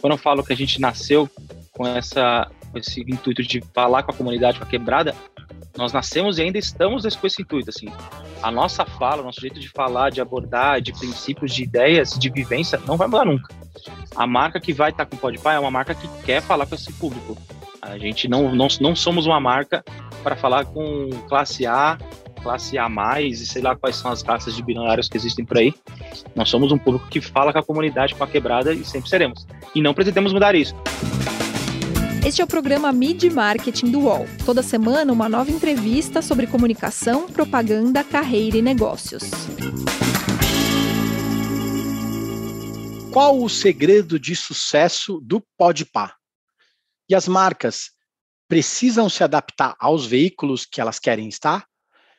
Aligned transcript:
quando 0.00 0.14
eu 0.14 0.18
falo 0.18 0.42
que 0.42 0.52
a 0.52 0.56
gente 0.56 0.80
nasceu 0.80 1.28
com, 1.72 1.86
essa, 1.86 2.50
esse 2.74 3.00
intuito 3.02 3.42
de 3.42 3.62
falar 3.74 4.02
com 4.02 4.10
a 4.10 4.14
comunidade, 4.14 4.58
com 4.58 4.64
a 4.64 4.68
quebrada, 4.68 5.14
nós 5.76 5.92
nascemos 5.92 6.38
e 6.38 6.42
ainda 6.42 6.58
estamos 6.58 7.04
com 7.16 7.26
esse 7.26 7.42
intuito, 7.42 7.70
assim. 7.70 7.88
A 8.42 8.50
nossa 8.50 8.84
fala, 8.84 9.22
o 9.22 9.24
nosso 9.24 9.40
jeito 9.40 9.60
de 9.60 9.68
falar, 9.68 10.10
de 10.10 10.20
abordar, 10.20 10.80
de 10.80 10.92
princípios, 10.92 11.54
de 11.54 11.62
ideias, 11.62 12.10
de 12.18 12.30
vivência, 12.30 12.80
não 12.86 12.96
vai 12.96 13.06
mudar 13.06 13.24
nunca. 13.24 13.54
A 14.16 14.26
marca 14.26 14.60
que 14.60 14.72
vai 14.72 14.90
estar 14.90 15.06
com 15.06 15.16
o 15.16 15.18
Podpah 15.18 15.54
é 15.54 15.58
uma 15.58 15.70
marca 15.70 15.94
que 15.94 16.08
quer 16.24 16.42
falar 16.42 16.66
com 16.66 16.74
esse 16.74 16.92
público. 16.94 17.36
A 17.80 17.96
gente 17.98 18.28
não, 18.28 18.54
não, 18.54 18.68
não 18.80 18.96
somos 18.96 19.26
uma 19.26 19.40
marca 19.40 19.84
para 20.22 20.36
falar 20.36 20.64
com 20.66 21.08
classe 21.28 21.66
A, 21.66 21.96
classe 22.40 22.78
A+, 22.78 22.88
e 23.20 23.34
sei 23.36 23.62
lá 23.62 23.76
quais 23.76 23.96
são 23.96 24.10
as 24.10 24.22
classes 24.22 24.54
de 24.54 24.62
bilionários 24.62 25.08
que 25.08 25.16
existem 25.16 25.44
por 25.44 25.58
aí. 25.58 25.74
Nós 26.34 26.48
somos 26.48 26.72
um 26.72 26.78
público 26.78 27.08
que 27.08 27.20
fala 27.20 27.52
com 27.52 27.58
a 27.58 27.62
comunidade, 27.62 28.14
com 28.14 28.24
a 28.24 28.26
quebrada 28.26 28.72
e 28.72 28.84
sempre 28.84 29.08
seremos. 29.08 29.46
E 29.74 29.80
não 29.80 29.94
pretendemos 29.94 30.32
mudar 30.32 30.54
isso. 30.54 30.74
Este 32.24 32.42
é 32.42 32.44
o 32.44 32.46
programa 32.46 32.92
Mid 32.92 33.24
Marketing 33.24 33.90
do 33.90 34.00
UOL. 34.00 34.26
Toda 34.44 34.62
semana, 34.62 35.12
uma 35.12 35.28
nova 35.28 35.50
entrevista 35.50 36.20
sobre 36.20 36.46
comunicação, 36.46 37.26
propaganda, 37.26 38.04
carreira 38.04 38.58
e 38.58 38.62
negócios. 38.62 39.22
Qual 43.10 43.42
o 43.42 43.48
segredo 43.48 44.20
de 44.20 44.36
sucesso 44.36 45.20
do 45.24 45.42
Podpah? 45.58 46.14
E 47.08 47.14
as 47.14 47.26
marcas 47.26 47.90
precisam 48.48 49.08
se 49.08 49.24
adaptar 49.24 49.74
aos 49.80 50.06
veículos 50.06 50.66
que 50.66 50.80
elas 50.80 50.98
querem 50.98 51.26
estar? 51.28 51.64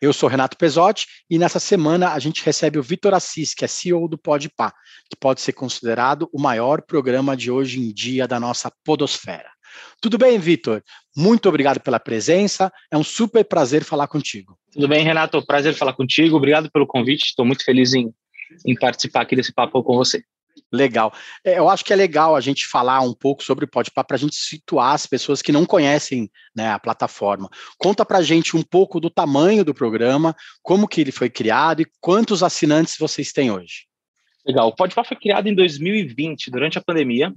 Eu 0.01 0.11
sou 0.11 0.27
Renato 0.27 0.57
Pesotti 0.57 1.05
e 1.29 1.37
nessa 1.37 1.59
semana 1.59 2.13
a 2.13 2.17
gente 2.17 2.43
recebe 2.43 2.79
o 2.79 2.83
Vitor 2.83 3.13
Assis, 3.13 3.53
que 3.53 3.63
é 3.63 3.67
CEO 3.67 4.07
do 4.07 4.17
Podpah, 4.17 4.73
que 5.07 5.15
pode 5.19 5.41
ser 5.41 5.53
considerado 5.53 6.27
o 6.33 6.41
maior 6.41 6.81
programa 6.81 7.37
de 7.37 7.51
hoje 7.51 7.79
em 7.79 7.93
dia 7.93 8.27
da 8.27 8.39
nossa 8.39 8.71
podosfera. 8.83 9.51
Tudo 10.01 10.17
bem, 10.17 10.39
Vitor? 10.39 10.81
Muito 11.15 11.47
obrigado 11.47 11.79
pela 11.79 11.99
presença. 11.99 12.71
É 12.91 12.98
um 12.98 13.03
super 13.03 13.45
prazer 13.45 13.84
falar 13.84 14.07
contigo. 14.07 14.57
Tudo 14.73 14.87
bem, 14.87 15.03
Renato? 15.03 15.45
Prazer 15.45 15.76
falar 15.76 15.93
contigo. 15.93 16.35
Obrigado 16.35 16.71
pelo 16.71 16.87
convite. 16.87 17.26
Estou 17.26 17.45
muito 17.45 17.63
feliz 17.63 17.93
em, 17.93 18.11
em 18.65 18.73
participar 18.73 19.21
aqui 19.21 19.35
desse 19.35 19.54
papo 19.54 19.83
com 19.83 19.95
você. 19.95 20.23
Legal. 20.71 21.13
É, 21.43 21.59
eu 21.59 21.67
acho 21.69 21.83
que 21.83 21.91
é 21.91 21.95
legal 21.95 22.35
a 22.35 22.41
gente 22.41 22.65
falar 22.65 23.01
um 23.01 23.13
pouco 23.13 23.43
sobre 23.43 23.65
o 23.65 23.67
Podpah 23.67 24.03
para 24.03 24.15
a 24.15 24.19
gente 24.19 24.35
situar 24.35 24.93
as 24.93 25.05
pessoas 25.05 25.41
que 25.41 25.51
não 25.51 25.65
conhecem 25.65 26.29
né, 26.55 26.71
a 26.71 26.79
plataforma. 26.79 27.49
Conta 27.77 28.05
para 28.05 28.19
a 28.19 28.23
gente 28.23 28.55
um 28.55 28.63
pouco 28.63 28.99
do 28.99 29.09
tamanho 29.09 29.65
do 29.65 29.73
programa, 29.73 30.35
como 30.61 30.87
que 30.87 31.01
ele 31.01 31.11
foi 31.11 31.29
criado 31.29 31.81
e 31.81 31.87
quantos 31.99 32.41
assinantes 32.41 32.95
vocês 32.97 33.33
têm 33.33 33.51
hoje. 33.51 33.85
Legal. 34.45 34.69
O 34.69 34.75
Podpah 34.75 35.03
foi 35.03 35.17
criado 35.17 35.47
em 35.47 35.53
2020, 35.53 36.49
durante 36.49 36.77
a 36.77 36.81
pandemia 36.81 37.33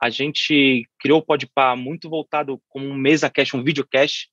a 0.00 0.10
gente 0.10 0.88
criou 0.98 1.18
o 1.18 1.22
Podpah 1.22 1.74
muito 1.74 2.08
voltado 2.08 2.60
como 2.68 2.86
um 2.86 2.94
mesa 2.94 3.28
cash, 3.28 3.54
um 3.54 3.64
videocast 3.64 4.28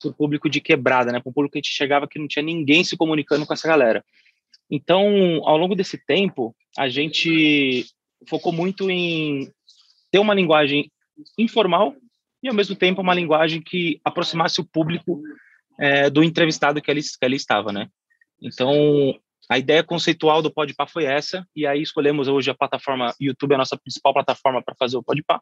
para 0.00 0.10
o 0.10 0.14
público 0.14 0.48
de 0.48 0.60
quebrada, 0.60 1.12
né? 1.12 1.20
Para 1.20 1.28
o 1.28 1.32
público 1.32 1.52
que 1.52 1.58
a 1.58 1.60
gente 1.62 1.74
chegava 1.74 2.08
que 2.08 2.18
não 2.18 2.26
tinha 2.26 2.42
ninguém 2.42 2.82
se 2.82 2.96
comunicando 2.96 3.44
com 3.44 3.52
essa 3.52 3.68
galera. 3.68 4.02
Então, 4.70 5.42
ao 5.44 5.58
longo 5.58 5.74
desse 5.74 5.98
tempo, 5.98 6.56
a 6.78 6.88
gente 6.88 7.84
focou 8.28 8.52
muito 8.52 8.90
em 8.90 9.50
ter 10.10 10.18
uma 10.18 10.34
linguagem 10.34 10.90
informal 11.38 11.94
e, 12.42 12.48
ao 12.48 12.54
mesmo 12.54 12.74
tempo, 12.74 13.00
uma 13.00 13.14
linguagem 13.14 13.60
que 13.60 14.00
aproximasse 14.04 14.60
o 14.60 14.64
público 14.64 15.20
é, 15.78 16.10
do 16.10 16.22
entrevistado 16.22 16.80
que 16.80 16.90
ali, 16.90 17.02
que 17.02 17.24
ali 17.24 17.36
estava, 17.36 17.72
né? 17.72 17.88
Então, 18.42 19.18
a 19.48 19.58
ideia 19.58 19.82
conceitual 19.82 20.40
do 20.40 20.52
Podpah 20.52 20.86
foi 20.86 21.04
essa, 21.04 21.46
e 21.54 21.66
aí 21.66 21.82
escolhemos 21.82 22.28
hoje 22.28 22.50
a 22.50 22.54
plataforma 22.54 23.14
YouTube, 23.20 23.54
a 23.54 23.58
nossa 23.58 23.76
principal 23.76 24.14
plataforma 24.14 24.62
para 24.62 24.74
fazer 24.78 24.96
o 24.96 25.02
Podpah. 25.02 25.40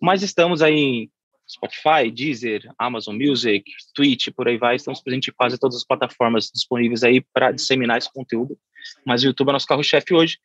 Mas 0.00 0.22
estamos 0.22 0.62
aí 0.62 0.74
em 0.74 1.10
Spotify, 1.48 2.10
Deezer, 2.14 2.70
Amazon 2.78 3.16
Music, 3.16 3.64
Twitch, 3.94 4.28
por 4.36 4.48
aí 4.48 4.58
vai. 4.58 4.76
Estamos 4.76 5.00
presentes 5.00 5.28
em 5.28 5.36
quase 5.36 5.58
todas 5.58 5.76
as 5.76 5.84
plataformas 5.84 6.50
disponíveis 6.52 7.02
aí 7.02 7.24
para 7.32 7.50
disseminar 7.50 7.98
esse 7.98 8.12
conteúdo. 8.12 8.56
Mas 9.04 9.22
o 9.22 9.26
YouTube 9.26 9.48
é 9.48 9.52
nosso 9.52 9.66
carro-chefe 9.66 10.14
hoje. 10.14 10.38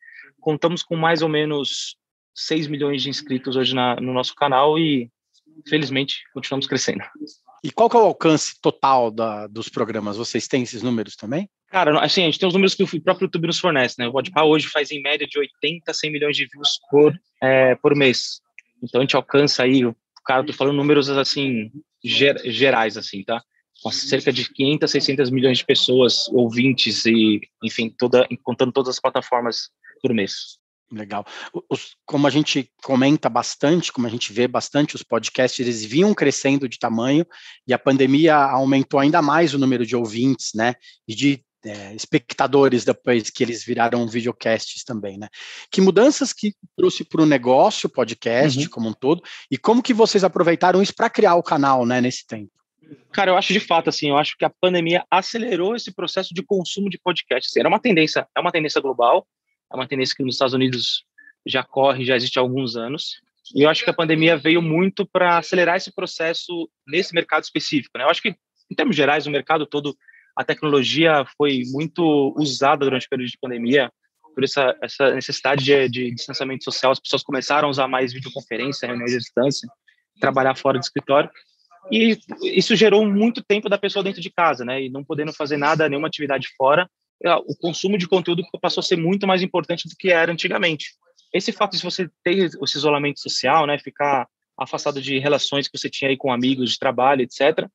Contamos 0.44 0.82
com 0.82 0.94
mais 0.94 1.22
ou 1.22 1.28
menos 1.28 1.96
6 2.34 2.66
milhões 2.66 3.02
de 3.02 3.08
inscritos 3.08 3.56
hoje 3.56 3.74
na, 3.74 3.96
no 3.96 4.12
nosso 4.12 4.34
canal 4.34 4.78
e, 4.78 5.10
felizmente, 5.66 6.22
continuamos 6.34 6.66
crescendo. 6.66 7.02
E 7.64 7.70
qual 7.70 7.88
que 7.88 7.96
é 7.96 7.98
o 7.98 8.04
alcance 8.04 8.60
total 8.60 9.10
da, 9.10 9.46
dos 9.46 9.70
programas? 9.70 10.18
Vocês 10.18 10.46
têm 10.46 10.62
esses 10.62 10.82
números 10.82 11.16
também? 11.16 11.48
Cara, 11.68 11.98
assim, 12.04 12.20
a 12.20 12.24
gente 12.26 12.38
tem 12.38 12.46
os 12.46 12.52
números 12.52 12.74
que 12.74 12.82
o 12.82 13.02
próprio 13.02 13.24
YouTube 13.24 13.46
nos 13.46 13.58
fornece, 13.58 13.94
né? 13.98 14.06
O 14.06 14.12
Podpah 14.12 14.44
hoje 14.44 14.68
faz 14.68 14.90
em 14.90 15.00
média 15.00 15.26
de 15.26 15.38
80 15.38 15.90
a 15.90 15.94
100 15.94 16.12
milhões 16.12 16.36
de 16.36 16.46
views 16.46 16.78
por, 16.90 17.18
é, 17.42 17.74
por 17.76 17.96
mês. 17.96 18.42
Então 18.82 19.00
a 19.00 19.04
gente 19.04 19.16
alcança 19.16 19.62
aí, 19.62 19.86
o 19.86 19.96
cara, 20.26 20.44
tô 20.44 20.52
falando 20.52 20.76
números 20.76 21.08
assim, 21.08 21.70
ger, 22.04 22.38
gerais, 22.44 22.98
assim, 22.98 23.24
tá? 23.24 23.42
Com 23.82 23.90
cerca 23.90 24.30
de 24.30 24.52
500, 24.52 24.90
600 24.90 25.30
milhões 25.30 25.56
de 25.56 25.64
pessoas, 25.64 26.28
ouvintes 26.28 27.06
e, 27.06 27.40
enfim, 27.62 27.88
toda, 27.88 28.28
contando 28.42 28.72
todas 28.72 28.90
as 28.90 29.00
plataformas 29.00 29.70
por 30.04 30.12
mês. 30.12 30.58
Legal. 30.92 31.24
Os, 31.70 31.96
como 32.04 32.26
a 32.26 32.30
gente 32.30 32.70
comenta 32.84 33.30
bastante, 33.30 33.90
como 33.90 34.06
a 34.06 34.10
gente 34.10 34.34
vê 34.34 34.46
bastante, 34.46 34.94
os 34.94 35.02
podcasts 35.02 35.58
eles 35.58 35.82
vinham 35.82 36.12
crescendo 36.12 36.68
de 36.68 36.78
tamanho 36.78 37.26
e 37.66 37.72
a 37.72 37.78
pandemia 37.78 38.36
aumentou 38.36 39.00
ainda 39.00 39.22
mais 39.22 39.54
o 39.54 39.58
número 39.58 39.86
de 39.86 39.96
ouvintes, 39.96 40.50
né? 40.54 40.74
E 41.08 41.14
de 41.14 41.42
é, 41.64 41.94
espectadores 41.94 42.84
depois 42.84 43.30
que 43.30 43.42
eles 43.42 43.64
viraram 43.64 44.06
videocasts 44.06 44.84
também, 44.84 45.16
né? 45.16 45.28
Que 45.70 45.80
mudanças 45.80 46.34
que 46.34 46.52
trouxe 46.76 47.02
para 47.02 47.22
o 47.22 47.26
negócio, 47.26 47.88
podcast 47.88 48.58
uhum. 48.58 48.68
como 48.68 48.90
um 48.90 48.92
todo, 48.92 49.22
e 49.50 49.56
como 49.56 49.82
que 49.82 49.94
vocês 49.94 50.22
aproveitaram 50.22 50.82
isso 50.82 50.94
para 50.94 51.08
criar 51.08 51.34
o 51.36 51.42
canal, 51.42 51.86
né, 51.86 51.98
nesse 52.02 52.26
tempo? 52.26 52.52
Cara, 53.10 53.30
eu 53.30 53.38
acho 53.38 53.54
de 53.54 53.60
fato 53.60 53.88
assim, 53.88 54.10
eu 54.10 54.18
acho 54.18 54.36
que 54.36 54.44
a 54.44 54.52
pandemia 54.60 55.02
acelerou 55.10 55.74
esse 55.74 55.90
processo 55.94 56.34
de 56.34 56.42
consumo 56.42 56.90
de 56.90 56.98
podcast. 56.98 57.48
Assim, 57.48 57.60
era 57.60 57.68
uma 57.68 57.80
tendência, 57.80 58.28
é 58.36 58.40
uma 58.40 58.52
tendência 58.52 58.82
global, 58.82 59.26
é 59.74 59.76
uma 59.76 59.88
tendência 59.88 60.14
que 60.16 60.22
nos 60.22 60.36
Estados 60.36 60.54
Unidos 60.54 61.04
já 61.46 61.62
corre, 61.62 62.04
já 62.04 62.16
existe 62.16 62.38
há 62.38 62.42
alguns 62.42 62.76
anos. 62.76 63.20
E 63.54 63.62
eu 63.62 63.68
acho 63.68 63.84
que 63.84 63.90
a 63.90 63.94
pandemia 63.94 64.36
veio 64.36 64.62
muito 64.62 65.06
para 65.06 65.36
acelerar 65.36 65.76
esse 65.76 65.92
processo 65.94 66.70
nesse 66.86 67.14
mercado 67.14 67.42
específico, 67.42 67.98
né? 67.98 68.04
Eu 68.04 68.08
acho 68.08 68.22
que 68.22 68.34
em 68.70 68.74
termos 68.74 68.96
gerais, 68.96 69.26
o 69.26 69.30
mercado 69.30 69.66
todo 69.66 69.94
a 70.36 70.42
tecnologia 70.42 71.24
foi 71.36 71.62
muito 71.70 72.34
usada 72.36 72.84
durante 72.84 73.06
o 73.06 73.08
período 73.08 73.30
de 73.30 73.38
pandemia, 73.38 73.92
por 74.34 74.42
essa, 74.42 74.76
essa 74.82 75.14
necessidade 75.14 75.64
de, 75.64 75.88
de 75.88 76.10
distanciamento 76.12 76.64
social, 76.64 76.90
as 76.90 76.98
pessoas 76.98 77.22
começaram 77.22 77.68
a 77.68 77.70
usar 77.70 77.86
mais 77.86 78.12
videoconferência, 78.12 78.86
reuniões 78.88 79.14
à 79.14 79.18
distância, 79.18 79.68
trabalhar 80.20 80.56
fora 80.56 80.76
do 80.76 80.82
escritório, 80.82 81.30
e 81.92 82.18
isso 82.42 82.74
gerou 82.74 83.06
muito 83.06 83.44
tempo 83.44 83.68
da 83.68 83.78
pessoa 83.78 84.02
dentro 84.02 84.20
de 84.20 84.30
casa, 84.30 84.64
né, 84.64 84.82
e 84.82 84.90
não 84.90 85.04
podendo 85.04 85.32
fazer 85.32 85.56
nada, 85.56 85.88
nenhuma 85.88 86.08
atividade 86.08 86.48
fora, 86.56 86.90
o 87.46 87.56
consumo 87.56 87.96
de 87.96 88.06
conteúdo 88.06 88.42
passou 88.60 88.80
a 88.80 88.84
ser 88.84 88.96
muito 88.96 89.26
mais 89.26 89.42
importante 89.42 89.88
do 89.88 89.96
que 89.96 90.10
era 90.10 90.30
antigamente. 90.30 90.94
Esse 91.32 91.52
fato 91.52 91.76
de 91.76 91.82
você 91.82 92.08
ter 92.22 92.50
esse 92.62 92.76
isolamento 92.76 93.20
social, 93.20 93.66
né, 93.66 93.78
ficar 93.78 94.28
afastado 94.56 95.00
de 95.00 95.18
relações 95.18 95.66
que 95.66 95.76
você 95.76 95.90
tinha 95.90 96.10
aí 96.10 96.16
com 96.16 96.32
amigos 96.32 96.70
de 96.70 96.78
trabalho, 96.78 97.22
etc., 97.22 97.68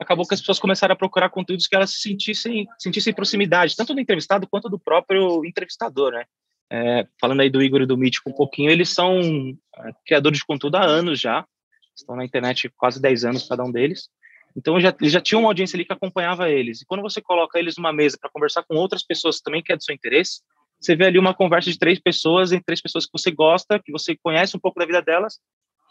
acabou 0.00 0.26
que 0.26 0.34
as 0.34 0.40
pessoas 0.40 0.58
começaram 0.58 0.92
a 0.92 0.96
procurar 0.96 1.30
conteúdos 1.30 1.66
que 1.66 1.76
elas 1.76 1.90
se 1.90 2.00
sentissem, 2.00 2.66
sentissem 2.78 3.14
proximidade, 3.14 3.76
tanto 3.76 3.94
do 3.94 4.00
entrevistado 4.00 4.48
quanto 4.48 4.68
do 4.68 4.78
próprio 4.78 5.44
entrevistador, 5.44 6.12
né? 6.12 6.24
É, 6.70 7.06
falando 7.20 7.40
aí 7.40 7.50
do 7.50 7.62
Igor 7.62 7.82
e 7.82 7.86
do 7.86 7.96
Mítico 7.96 8.30
um 8.30 8.34
pouquinho, 8.34 8.70
eles 8.70 8.88
são 8.88 9.20
é, 9.20 9.90
criadores 10.04 10.38
de 10.38 10.44
conteúdo 10.44 10.76
há 10.76 10.84
anos 10.84 11.20
já, 11.20 11.46
estão 11.94 12.16
na 12.16 12.24
internet 12.24 12.68
quase 12.76 13.00
10 13.00 13.24
anos 13.26 13.48
cada 13.48 13.62
um 13.62 13.70
deles, 13.70 14.08
então 14.56 14.78
já, 14.80 14.94
já 15.02 15.20
tinham 15.20 15.40
uma 15.40 15.48
audiência 15.48 15.76
ali 15.76 15.84
que 15.84 15.92
acompanhava 15.92 16.50
eles, 16.50 16.82
e 16.82 16.86
quando 16.86 17.02
você 17.02 17.20
coloca 17.20 17.58
eles 17.58 17.76
numa 17.76 17.92
mesa 17.92 18.16
para 18.20 18.30
conversar 18.30 18.62
com 18.62 18.74
outras 18.76 19.04
pessoas 19.04 19.40
também 19.40 19.62
que 19.62 19.72
é 19.72 19.76
do 19.76 19.82
seu 19.82 19.94
interesse, 19.94 20.40
você 20.80 20.94
vê 20.94 21.06
ali 21.06 21.18
uma 21.18 21.34
conversa 21.34 21.70
de 21.70 21.78
três 21.78 21.98
pessoas, 21.98 22.52
em 22.52 22.60
três 22.60 22.80
pessoas 22.80 23.06
que 23.06 23.12
você 23.12 23.30
gosta, 23.30 23.80
que 23.82 23.90
você 23.90 24.16
conhece 24.16 24.56
um 24.56 24.60
pouco 24.60 24.78
da 24.78 24.86
vida 24.86 25.00
delas, 25.00 25.38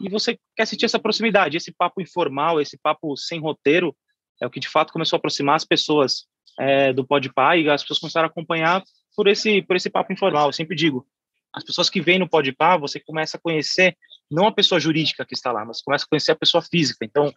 e 0.00 0.08
você 0.08 0.38
quer 0.56 0.66
sentir 0.66 0.84
essa 0.84 0.98
proximidade, 0.98 1.56
esse 1.56 1.72
papo 1.72 2.00
informal, 2.00 2.60
esse 2.60 2.78
papo 2.78 3.16
sem 3.16 3.40
roteiro, 3.40 3.94
é 4.40 4.46
o 4.46 4.50
que 4.50 4.60
de 4.60 4.68
fato 4.68 4.92
começou 4.92 5.16
a 5.16 5.18
aproximar 5.18 5.56
as 5.56 5.64
pessoas 5.64 6.26
é, 6.58 6.92
do 6.92 7.06
Podpah 7.06 7.56
e 7.56 7.68
as 7.68 7.82
pessoas 7.82 8.00
começaram 8.00 8.26
a 8.26 8.30
acompanhar 8.30 8.82
por 9.16 9.28
esse 9.28 9.62
por 9.62 9.76
esse 9.76 9.88
papo 9.88 10.12
informal. 10.12 10.48
Eu 10.48 10.52
sempre 10.52 10.76
digo, 10.76 11.06
as 11.52 11.62
pessoas 11.62 11.88
que 11.88 12.00
vêm 12.00 12.18
no 12.18 12.28
Podpah, 12.28 12.76
você 12.76 12.98
começa 12.98 13.36
a 13.36 13.40
conhecer 13.40 13.96
não 14.30 14.46
a 14.46 14.52
pessoa 14.52 14.80
jurídica 14.80 15.24
que 15.24 15.34
está 15.34 15.52
lá, 15.52 15.64
mas 15.64 15.80
começa 15.80 16.04
a 16.04 16.08
conhecer 16.08 16.32
a 16.32 16.36
pessoa 16.36 16.62
física. 16.62 17.04
Então, 17.04 17.32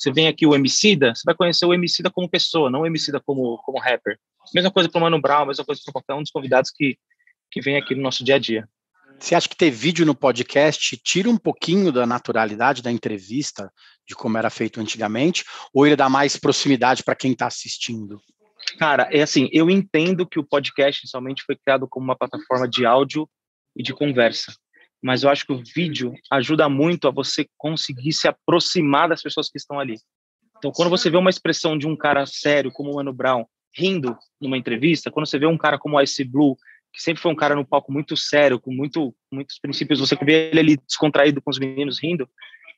você 0.00 0.10
vem 0.10 0.28
aqui 0.28 0.46
o 0.46 0.54
Emicida, 0.54 1.14
você 1.14 1.22
vai 1.26 1.34
conhecer 1.34 1.66
o 1.66 1.74
Emicida 1.74 2.10
como 2.10 2.28
pessoa, 2.28 2.70
não 2.70 2.80
o 2.80 2.86
Emicida 2.86 3.20
como 3.20 3.58
como 3.58 3.78
rapper. 3.78 4.18
Mesma 4.54 4.70
coisa 4.70 4.88
para 4.88 4.98
o 4.98 5.02
Mano 5.02 5.20
Brown, 5.20 5.44
mesma 5.44 5.64
coisa 5.64 5.80
para 5.84 5.92
qualquer 5.92 6.14
um 6.14 6.22
dos 6.22 6.30
convidados 6.30 6.70
que 6.70 6.96
que 7.50 7.60
vem 7.60 7.76
aqui 7.76 7.94
no 7.94 8.02
nosso 8.02 8.24
dia 8.24 8.36
a 8.36 8.38
dia. 8.38 8.68
Você 9.18 9.34
acha 9.34 9.48
que 9.48 9.56
ter 9.56 9.70
vídeo 9.70 10.06
no 10.06 10.14
podcast 10.14 10.96
tira 10.96 11.28
um 11.28 11.36
pouquinho 11.36 11.92
da 11.92 12.06
naturalidade 12.06 12.80
da 12.80 12.90
entrevista, 12.90 13.70
de 14.08 14.14
como 14.14 14.38
era 14.38 14.48
feito 14.48 14.80
antigamente, 14.80 15.44
ou 15.74 15.86
ele 15.86 15.96
dá 15.96 16.08
mais 16.08 16.36
proximidade 16.36 17.02
para 17.02 17.16
quem 17.16 17.32
está 17.32 17.46
assistindo? 17.46 18.18
Cara, 18.78 19.08
é 19.12 19.20
assim, 19.20 19.50
eu 19.52 19.68
entendo 19.68 20.26
que 20.26 20.38
o 20.38 20.44
podcast 20.44 21.02
inicialmente 21.02 21.42
foi 21.44 21.56
criado 21.56 21.86
como 21.86 22.04
uma 22.04 22.16
plataforma 22.16 22.66
de 22.66 22.86
áudio 22.86 23.28
e 23.76 23.82
de 23.82 23.92
conversa. 23.92 24.54
Mas 25.02 25.22
eu 25.22 25.30
acho 25.30 25.46
que 25.46 25.52
o 25.52 25.62
vídeo 25.62 26.12
ajuda 26.30 26.68
muito 26.68 27.08
a 27.08 27.10
você 27.10 27.46
conseguir 27.56 28.12
se 28.12 28.28
aproximar 28.28 29.08
das 29.08 29.22
pessoas 29.22 29.48
que 29.48 29.58
estão 29.58 29.78
ali. 29.78 29.96
Então, 30.58 30.70
quando 30.70 30.90
você 30.90 31.08
vê 31.08 31.16
uma 31.16 31.30
expressão 31.30 31.76
de 31.76 31.86
um 31.86 31.96
cara 31.96 32.26
sério 32.26 32.70
como 32.70 32.92
o 32.92 32.96
Mano 32.96 33.12
Brown 33.12 33.46
rindo 33.74 34.16
numa 34.40 34.58
entrevista, 34.58 35.10
quando 35.10 35.26
você 35.26 35.38
vê 35.38 35.46
um 35.46 35.56
cara 35.56 35.78
como 35.78 35.96
o 35.96 36.00
Ice 36.02 36.22
Blue, 36.22 36.56
que 36.92 37.02
sempre 37.02 37.22
foi 37.22 37.32
um 37.32 37.36
cara 37.36 37.54
no 37.54 37.64
palco 37.64 37.92
muito 37.92 38.16
sério, 38.16 38.60
com 38.60 38.72
muito, 38.72 39.14
muitos 39.32 39.58
princípios, 39.58 40.00
você 40.00 40.16
vê 40.16 40.50
ele 40.50 40.60
ali 40.60 40.76
descontraído 40.76 41.40
com 41.40 41.50
os 41.50 41.58
meninos 41.58 42.02
rindo, 42.02 42.28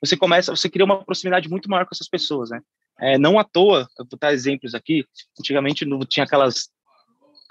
você 0.00 0.16
começa, 0.16 0.54
você 0.54 0.68
cria 0.68 0.84
uma 0.84 1.04
proximidade 1.04 1.48
muito 1.48 1.70
maior 1.70 1.84
com 1.84 1.94
essas 1.94 2.08
pessoas, 2.08 2.50
né? 2.50 2.60
É, 3.00 3.18
não 3.18 3.38
à 3.38 3.44
toa, 3.44 3.88
eu 3.98 4.06
vou 4.08 4.18
dar 4.20 4.32
exemplos 4.32 4.74
aqui, 4.74 5.04
antigamente 5.38 5.84
não 5.84 6.00
tinha 6.00 6.24
aquelas 6.24 6.68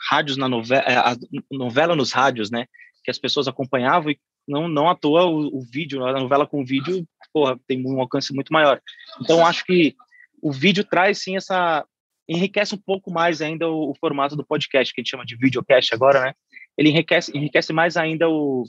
rádios 0.09 0.38
na 0.38 0.47
novela, 0.47 0.83
é, 0.83 1.15
novela 1.51 1.95
nos 1.95 2.12
rádios, 2.12 2.51
né? 2.51 2.68
Que 3.03 3.12
as 3.12 3.18
pessoas 3.18 3.47
acompanhavam 3.47 4.12
e 4.12 4.19
não, 4.51 4.68
não 4.68 4.89
à 4.89 4.95
toa 4.95 5.25
o, 5.25 5.59
o 5.59 5.62
vídeo, 5.62 6.06
a 6.06 6.19
novela 6.19 6.45
com 6.45 6.63
vídeo, 6.63 7.07
porra, 7.33 7.57
tem 7.65 7.81
um 7.88 8.00
alcance 8.00 8.33
muito 8.33 8.51
maior. 8.51 8.80
Então, 9.21 9.45
acho 9.45 9.65
que 9.65 9.95
o 10.42 10.51
vídeo 10.51 10.83
traz, 10.83 11.19
sim, 11.19 11.38
essa... 11.38 11.86
enriquece 12.27 12.75
um 12.75 12.77
pouco 12.77 13.09
mais 13.12 13.42
ainda 13.42 13.68
o, 13.68 13.92
o 13.92 13.95
formato 13.95 14.36
do 14.36 14.45
podcast, 14.45 14.94
que 14.94 15.00
a 15.00 15.01
gente 15.01 15.12
chama 15.12 15.25
de 15.25 15.38
videocast 15.38 15.94
agora, 15.94 16.21
né? 16.21 16.33
Ele 16.77 16.89
enriquece, 16.89 17.31
enriquece 17.36 17.74
mais 17.74 17.98
ainda 17.98 18.30
o, 18.30 18.63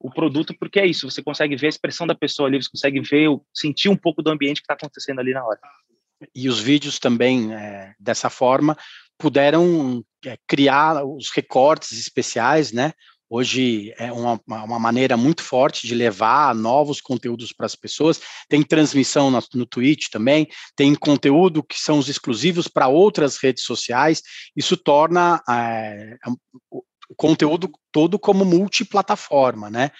o 0.00 0.10
produto, 0.10 0.54
porque 0.58 0.80
é 0.80 0.86
isso, 0.86 1.10
você 1.10 1.22
consegue 1.22 1.56
ver 1.56 1.66
a 1.66 1.70
expressão 1.70 2.06
da 2.06 2.14
pessoa 2.14 2.48
ali, 2.48 2.62
você 2.62 2.70
consegue 2.70 3.00
ver, 3.00 3.28
sentir 3.54 3.88
um 3.88 3.96
pouco 3.96 4.22
do 4.22 4.30
ambiente 4.30 4.60
que 4.60 4.64
está 4.64 4.74
acontecendo 4.74 5.20
ali 5.20 5.32
na 5.32 5.44
hora. 5.44 5.58
E 6.34 6.48
os 6.48 6.60
vídeos 6.60 6.98
também, 6.98 7.52
é, 7.54 7.94
dessa 7.98 8.28
forma, 8.30 8.76
puderam 9.18 10.04
é, 10.24 10.36
criar 10.46 11.04
os 11.04 11.30
recortes 11.30 11.92
especiais, 11.98 12.72
né? 12.72 12.92
Hoje 13.30 13.92
é 13.98 14.10
uma, 14.10 14.40
uma 14.46 14.78
maneira 14.78 15.16
muito 15.16 15.42
forte 15.42 15.86
de 15.86 15.94
levar 15.94 16.54
novos 16.54 17.00
conteúdos 17.00 17.52
para 17.52 17.66
as 17.66 17.76
pessoas. 17.76 18.20
Tem 18.48 18.62
transmissão 18.62 19.30
no, 19.30 19.38
no 19.54 19.66
Twitch 19.66 20.08
também, 20.08 20.48
tem 20.74 20.94
conteúdo 20.94 21.62
que 21.62 21.78
são 21.78 21.98
os 21.98 22.08
exclusivos 22.08 22.68
para 22.68 22.88
outras 22.88 23.36
redes 23.36 23.64
sociais. 23.64 24.22
Isso 24.56 24.76
torna 24.76 25.42
é, 25.48 26.16
o 26.70 27.14
conteúdo 27.16 27.70
todo 27.92 28.18
como 28.18 28.44
multiplataforma, 28.44 29.68
né? 29.68 29.90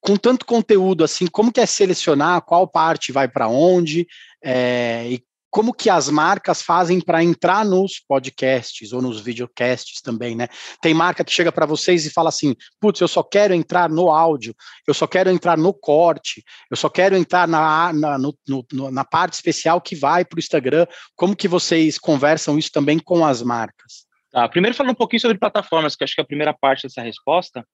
Com 0.00 0.16
tanto 0.16 0.46
conteúdo 0.46 1.02
assim, 1.02 1.26
como 1.26 1.52
que 1.52 1.60
é 1.60 1.66
selecionar 1.66 2.42
qual 2.42 2.68
parte 2.68 3.10
vai 3.10 3.26
para 3.26 3.48
onde 3.48 4.06
é, 4.42 5.08
e 5.10 5.27
como 5.50 5.72
que 5.72 5.88
as 5.88 6.08
marcas 6.08 6.62
fazem 6.62 7.00
para 7.00 7.22
entrar 7.22 7.64
nos 7.64 7.98
podcasts 7.98 8.92
ou 8.92 9.00
nos 9.00 9.20
videocasts 9.20 10.00
também, 10.00 10.36
né? 10.36 10.48
Tem 10.80 10.92
marca 10.92 11.24
que 11.24 11.32
chega 11.32 11.50
para 11.50 11.66
vocês 11.66 12.04
e 12.04 12.10
fala 12.10 12.28
assim: 12.28 12.54
putz, 12.80 13.00
eu 13.00 13.08
só 13.08 13.22
quero 13.22 13.54
entrar 13.54 13.88
no 13.88 14.10
áudio, 14.10 14.54
eu 14.86 14.94
só 14.94 15.06
quero 15.06 15.30
entrar 15.30 15.56
no 15.56 15.72
corte, 15.72 16.44
eu 16.70 16.76
só 16.76 16.88
quero 16.88 17.16
entrar 17.16 17.48
na, 17.48 17.92
na, 17.92 18.18
no, 18.18 18.34
no, 18.46 18.90
na 18.90 19.04
parte 19.04 19.34
especial 19.34 19.80
que 19.80 19.96
vai 19.96 20.24
para 20.24 20.36
o 20.36 20.40
Instagram. 20.40 20.86
Como 21.16 21.36
que 21.36 21.48
vocês 21.48 21.98
conversam 21.98 22.58
isso 22.58 22.70
também 22.70 22.98
com 22.98 23.24
as 23.24 23.42
marcas? 23.42 24.06
Tá, 24.30 24.46
primeiro 24.48 24.76
falando 24.76 24.92
um 24.92 24.96
pouquinho 24.96 25.20
sobre 25.20 25.38
plataformas, 25.38 25.96
que 25.96 26.04
acho 26.04 26.14
que 26.14 26.20
é 26.20 26.24
a 26.24 26.26
primeira 26.26 26.52
parte 26.52 26.82
dessa 26.82 27.02
resposta. 27.02 27.66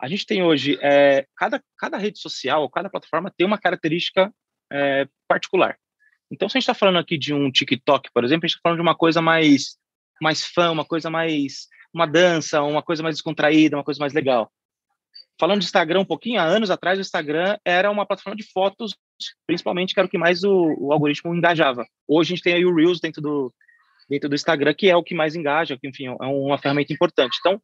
A 0.00 0.08
gente 0.08 0.24
tem 0.24 0.42
hoje, 0.42 0.78
é, 0.80 1.26
cada, 1.36 1.62
cada 1.76 1.98
rede 1.98 2.18
social, 2.20 2.68
cada 2.70 2.88
plataforma 2.88 3.32
tem 3.36 3.46
uma 3.46 3.58
característica 3.58 4.32
é, 4.72 5.06
particular. 5.26 5.76
Então, 6.30 6.48
se 6.48 6.56
a 6.56 6.60
gente 6.60 6.64
está 6.64 6.74
falando 6.74 6.98
aqui 6.98 7.16
de 7.16 7.32
um 7.32 7.50
TikTok, 7.50 8.10
por 8.12 8.24
exemplo, 8.24 8.44
a 8.44 8.48
gente 8.48 8.56
está 8.56 8.62
falando 8.62 8.78
de 8.78 8.82
uma 8.82 8.94
coisa 8.94 9.20
mais, 9.22 9.76
mais 10.20 10.44
fã, 10.44 10.70
uma 10.70 10.84
coisa 10.84 11.10
mais. 11.10 11.68
uma 11.92 12.06
dança, 12.06 12.62
uma 12.62 12.82
coisa 12.82 13.02
mais 13.02 13.16
descontraída, 13.16 13.76
uma 13.76 13.84
coisa 13.84 14.00
mais 14.00 14.12
legal. 14.12 14.50
Falando 15.40 15.60
de 15.60 15.66
Instagram 15.66 16.00
um 16.00 16.04
pouquinho, 16.04 16.40
há 16.40 16.44
anos 16.44 16.70
atrás, 16.70 16.98
o 16.98 17.00
Instagram 17.00 17.56
era 17.64 17.90
uma 17.90 18.04
plataforma 18.04 18.36
de 18.36 18.50
fotos, 18.50 18.96
principalmente, 19.46 19.94
que 19.94 20.00
era 20.00 20.06
o 20.06 20.10
que 20.10 20.18
mais 20.18 20.42
o, 20.42 20.74
o 20.78 20.92
algoritmo 20.92 21.34
engajava. 21.34 21.86
Hoje 22.06 22.32
a 22.32 22.36
gente 22.36 22.44
tem 22.44 22.54
aí 22.54 22.66
o 22.66 22.74
Reels 22.74 23.00
dentro 23.00 23.22
do, 23.22 23.54
dentro 24.08 24.28
do 24.28 24.34
Instagram, 24.34 24.74
que 24.74 24.90
é 24.90 24.96
o 24.96 25.02
que 25.02 25.14
mais 25.14 25.36
engaja, 25.36 25.78
que, 25.78 25.86
enfim, 25.86 26.06
é 26.06 26.26
uma 26.26 26.58
ferramenta 26.58 26.92
importante. 26.92 27.36
Então, 27.38 27.60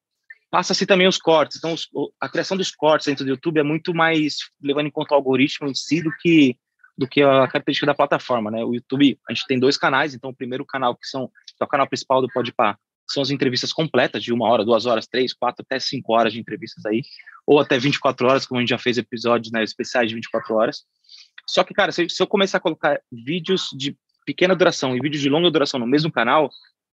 passa-se 0.50 0.86
também 0.86 1.08
os 1.08 1.18
cortes. 1.18 1.56
Então, 1.56 1.72
os, 1.72 1.88
a 2.20 2.28
criação 2.28 2.56
dos 2.56 2.70
cortes 2.70 3.06
dentro 3.06 3.24
do 3.24 3.30
YouTube 3.30 3.58
é 3.58 3.64
muito 3.64 3.92
mais 3.92 4.36
levando 4.62 4.86
em 4.86 4.90
conta 4.90 5.14
o 5.14 5.16
algoritmo 5.16 5.68
em 5.68 5.74
si 5.74 6.00
do 6.00 6.12
que 6.20 6.56
do 6.96 7.08
que 7.08 7.22
a 7.22 7.46
característica 7.48 7.86
da 7.86 7.94
plataforma, 7.94 8.50
né? 8.50 8.64
O 8.64 8.74
YouTube, 8.74 9.18
a 9.28 9.32
gente 9.32 9.46
tem 9.46 9.58
dois 9.58 9.76
canais, 9.76 10.14
então 10.14 10.30
o 10.30 10.34
primeiro 10.34 10.64
canal, 10.64 10.94
que 10.94 11.06
são 11.06 11.28
que 11.28 11.62
é 11.62 11.64
o 11.64 11.68
canal 11.68 11.86
principal 11.88 12.20
do 12.20 12.28
Podpah, 12.28 12.76
são 13.08 13.22
as 13.22 13.30
entrevistas 13.30 13.72
completas, 13.72 14.22
de 14.22 14.32
uma 14.32 14.48
hora, 14.48 14.64
duas 14.64 14.86
horas, 14.86 15.06
três, 15.06 15.32
quatro, 15.32 15.64
até 15.64 15.78
cinco 15.78 16.12
horas 16.14 16.32
de 16.32 16.40
entrevistas 16.40 16.84
aí, 16.86 17.02
ou 17.46 17.60
até 17.60 17.78
24 17.78 18.26
horas, 18.26 18.46
como 18.46 18.58
a 18.58 18.62
gente 18.62 18.70
já 18.70 18.78
fez 18.78 18.96
episódios 18.96 19.52
né, 19.52 19.62
especiais 19.62 20.08
de 20.08 20.14
24 20.14 20.54
horas. 20.54 20.84
Só 21.46 21.62
que, 21.62 21.74
cara, 21.74 21.92
se, 21.92 22.08
se 22.08 22.22
eu 22.22 22.26
começar 22.26 22.58
a 22.58 22.60
colocar 22.60 23.00
vídeos 23.12 23.68
de 23.76 23.96
pequena 24.24 24.56
duração 24.56 24.96
e 24.96 25.00
vídeos 25.00 25.22
de 25.22 25.28
longa 25.28 25.50
duração 25.50 25.78
no 25.78 25.86
mesmo 25.86 26.10
canal, 26.10 26.48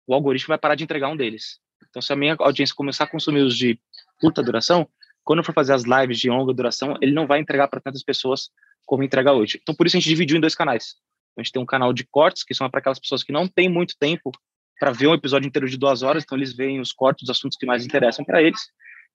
o 0.06 0.13
algoritmo 0.13 0.50
vai 0.50 0.57
parar 0.57 0.75
de 0.75 0.83
entregar 0.83 1.09
um 1.09 1.18
deles. 1.18 1.59
Então, 1.89 2.01
se 2.01 2.13
a 2.13 2.15
minha 2.15 2.36
audiência 2.39 2.75
começar 2.75 3.06
a 3.06 3.07
consumir 3.07 3.41
os 3.41 3.57
de 3.57 3.80
curta 4.19 4.44
duração, 4.44 4.88
quando 5.24 5.39
eu 5.39 5.44
for 5.44 5.53
fazer 5.53 5.74
as 5.74 5.83
lives 5.83 6.19
de 6.19 6.30
longa 6.30 6.53
duração, 6.53 6.95
ele 7.01 7.12
não 7.12 7.25
vai 7.25 7.39
entregar 7.39 7.68
para 7.68 7.81
tantas 7.81 8.03
pessoas 8.03 8.51
como 8.85 9.03
entrega 9.03 9.33
hoje. 9.33 9.59
Então, 9.61 9.73
por 9.73 9.87
isso 9.87 9.97
a 9.97 9.99
gente 9.99 10.09
dividiu 10.09 10.37
em 10.37 10.41
dois 10.41 10.55
canais. 10.55 10.95
A 11.37 11.41
gente 11.41 11.51
tem 11.51 11.61
um 11.61 11.65
canal 11.65 11.91
de 11.91 12.05
cortes, 12.05 12.43
que 12.43 12.53
são 12.53 12.69
para 12.69 12.79
aquelas 12.79 12.99
pessoas 12.99 13.23
que 13.23 13.31
não 13.31 13.47
têm 13.47 13.67
muito 13.67 13.95
tempo 13.99 14.31
para 14.79 14.91
ver 14.91 15.07
um 15.07 15.13
episódio 15.13 15.47
inteiro 15.47 15.69
de 15.69 15.77
duas 15.77 16.03
horas, 16.03 16.23
então 16.23 16.37
eles 16.37 16.53
veem 16.53 16.79
os 16.79 16.91
cortes 16.91 17.25
dos 17.25 17.35
assuntos 17.35 17.57
que 17.57 17.65
mais 17.65 17.85
interessam 17.85 18.25
para 18.25 18.41
eles. 18.41 18.59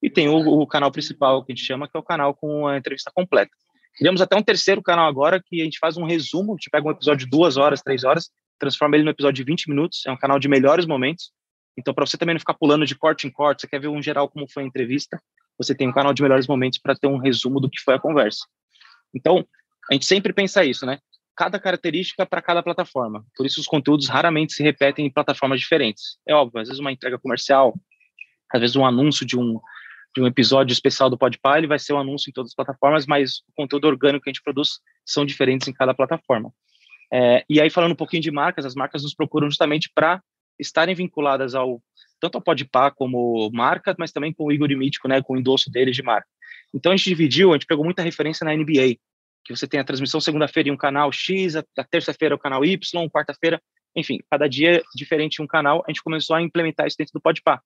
E 0.03 0.09
tem 0.09 0.29
o, 0.29 0.37
o, 0.37 0.67
canal 0.67 0.91
principal, 0.91 1.45
que 1.45 1.53
a 1.53 1.55
gente 1.55 1.65
chama, 1.65 1.87
que 1.87 1.97
é 1.97 2.01
o 2.01 2.03
canal 2.03 2.35
com 2.35 2.67
a 2.67 2.79
entrevista 2.79 3.11
completa. 3.15 3.51
Criamos 3.97 4.23
até 4.23 4.37
um 4.37 4.43
terceiro 4.43 4.83
canal 4.83 5.07
agora, 5.07 5.43
que 5.45 5.61
a 5.61 5.65
gente 5.65 5.79
faz 5.79 5.97
um 5.97 6.05
resumo, 6.05 6.53
a 6.53 6.55
gente 6.55 6.71
pega 6.71 6.89
um 6.89 6.91
episódio 6.91 7.27
de 7.27 7.31
duas 7.31 7.57
horas, 7.57 7.83
três 7.83 8.05
horas, 8.05 8.31
transforma 8.59 8.97
ele 8.97 9.05
no 9.05 9.11
episódio 9.11 9.45
de 9.45 9.45
20 9.45 9.69
minutos, 9.69 10.03
é 10.07 10.11
um 10.11 10.17
canal 10.17 10.39
de 10.39 10.49
melhores 10.49 10.87
momentos. 10.87 11.33
Então, 11.77 11.93
para 11.93 12.07
você 12.07 12.17
também 12.17 12.35
não 12.35 12.41
ficar 12.41 12.55
pulando 12.55 12.87
de 12.87 12.95
corte 12.95 13.27
em 13.27 13.31
corte, 13.31 13.63
você 13.63 13.69
quer 13.69 13.81
ver 13.81 13.89
um 13.89 14.03
geral 14.03 14.29
como 14.29 14.49
foi 14.49 14.63
a 14.63 14.67
entrevista, 14.67 15.21
você 15.59 15.75
tem 15.75 15.89
um 15.89 15.93
canal 15.93 16.15
de 16.15 16.23
melhores 16.23 16.47
momentos 16.47 16.79
para 16.79 16.95
ter 16.95 17.07
um 17.07 17.19
resumo 17.19 17.61
do 17.61 17.69
que 17.69 17.81
foi 17.81 17.95
a 17.95 17.99
conversa. 17.99 18.47
Então, 19.15 19.47
a 19.91 19.95
gente 19.95 20.07
sempre 20.07 20.33
pensa 20.33 20.65
isso, 20.65 20.87
né? 20.87 20.99
Cada 21.37 21.59
característica 21.59 22.25
para 22.25 22.41
cada 22.41 22.63
plataforma. 22.63 23.25
Por 23.37 23.45
isso, 23.45 23.61
os 23.61 23.67
conteúdos 23.67 24.09
raramente 24.09 24.53
se 24.53 24.63
repetem 24.63 25.07
em 25.07 25.11
plataformas 25.11 25.59
diferentes. 25.59 26.19
É 26.27 26.35
óbvio, 26.35 26.61
às 26.61 26.69
vezes 26.69 26.81
uma 26.81 26.93
entrega 26.93 27.19
comercial, 27.19 27.75
às 28.53 28.61
vezes 28.61 28.77
um 28.77 28.87
anúncio 28.87 29.27
de 29.27 29.37
um, 29.37 29.59
de 30.15 30.23
um 30.23 30.27
episódio 30.27 30.73
especial 30.73 31.11
do 31.11 31.19
Podpah, 31.19 31.59
ele 31.59 31.67
vai 31.67 31.79
ser 31.79 31.93
um 31.93 31.99
anúncio 31.99 32.31
em 32.31 32.33
todas 32.33 32.51
as 32.51 32.55
plataformas, 32.55 33.07
mas 33.07 33.39
o 33.49 33.53
conteúdo 33.57 33.87
orgânico 33.87 34.25
que 34.25 34.31
a 34.31 34.33
gente 34.33 34.43
produz 34.43 34.81
são 35.05 35.25
diferentes 35.25 35.67
em 35.67 35.73
cada 35.73 35.93
plataforma. 35.93 36.53
É, 37.13 37.45
e 37.49 37.61
aí, 37.61 37.69
falando 37.69 37.93
um 37.93 37.97
pouquinho 37.97 38.23
de 38.23 38.31
marcas, 38.31 38.65
as 38.65 38.77
marcas 38.77 39.03
nos 39.03 39.15
procuram 39.15 39.51
justamente 39.51 39.91
para 39.93 40.23
estarem 40.59 40.95
vinculadas 40.95 41.55
ao 41.55 41.83
tanto 42.21 42.37
ao 42.37 42.43
Podpah 42.43 42.91
como 42.91 43.51
marca, 43.53 43.97
mas 43.99 44.13
também 44.13 44.33
com 44.33 44.45
o 44.45 44.53
Igor 44.53 44.69
Mítico, 44.69 45.09
né, 45.09 45.23
com 45.23 45.35
o 45.35 45.39
endosso 45.39 45.71
deles 45.71 45.97
de 45.97 46.03
marca. 46.03 46.29
Então 46.73 46.93
a 46.93 46.97
gente 46.97 47.09
dividiu, 47.09 47.51
a 47.51 47.55
gente 47.55 47.67
pegou 47.67 47.85
muita 47.85 48.03
referência 48.03 48.45
na 48.45 48.55
NBA 48.55 48.99
que 49.45 49.55
você 49.55 49.67
tem 49.67 49.81
a 49.81 49.85
transmissão 49.85 50.21
segunda-feira 50.21 50.69
em 50.69 50.73
um 50.73 50.77
canal 50.77 51.11
X, 51.13 51.57
a, 51.57 51.65
a 51.79 51.85
terça-feira 51.85 52.35
o 52.35 52.39
canal 52.39 52.65
Y, 52.65 53.09
quarta-feira, 53.09 53.61
enfim, 53.97 54.19
cada 54.31 54.49
dia 54.49 54.83
diferente 54.95 55.43
um 55.43 55.47
canal, 55.47 55.83
a 55.87 55.91
gente 55.91 56.03
começou 56.03 56.37
a 56.37 56.43
implementar 56.43 56.87
isso 56.87 56.97
dentro 56.99 57.13
do 57.15 57.21
Podpah. 57.21 57.61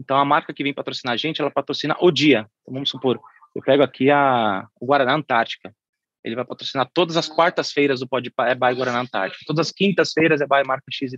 Então, 0.00 0.16
a 0.16 0.24
marca 0.24 0.52
que 0.52 0.62
vem 0.62 0.74
patrocinar 0.74 1.14
a 1.14 1.16
gente, 1.16 1.40
ela 1.40 1.50
patrocina 1.50 1.96
o 2.00 2.10
dia. 2.10 2.48
Então, 2.62 2.74
vamos 2.74 2.90
supor, 2.90 3.20
eu 3.54 3.62
pego 3.62 3.82
aqui 3.82 4.10
a, 4.10 4.66
o 4.80 4.86
Guaraná 4.86 5.14
Antártica. 5.14 5.74
Ele 6.24 6.36
vai 6.36 6.44
patrocinar 6.44 6.88
todas 6.94 7.16
as 7.16 7.28
quartas-feiras 7.28 8.00
do 8.00 8.08
Podpah, 8.08 8.48
é 8.48 8.54
by 8.54 8.74
Guaraná 8.74 9.00
Antártica. 9.00 9.44
Todas 9.46 9.66
as 9.66 9.72
quintas-feiras 9.72 10.40
é 10.40 10.46
by 10.46 10.66
marca 10.66 10.84
XYZ. 10.90 11.14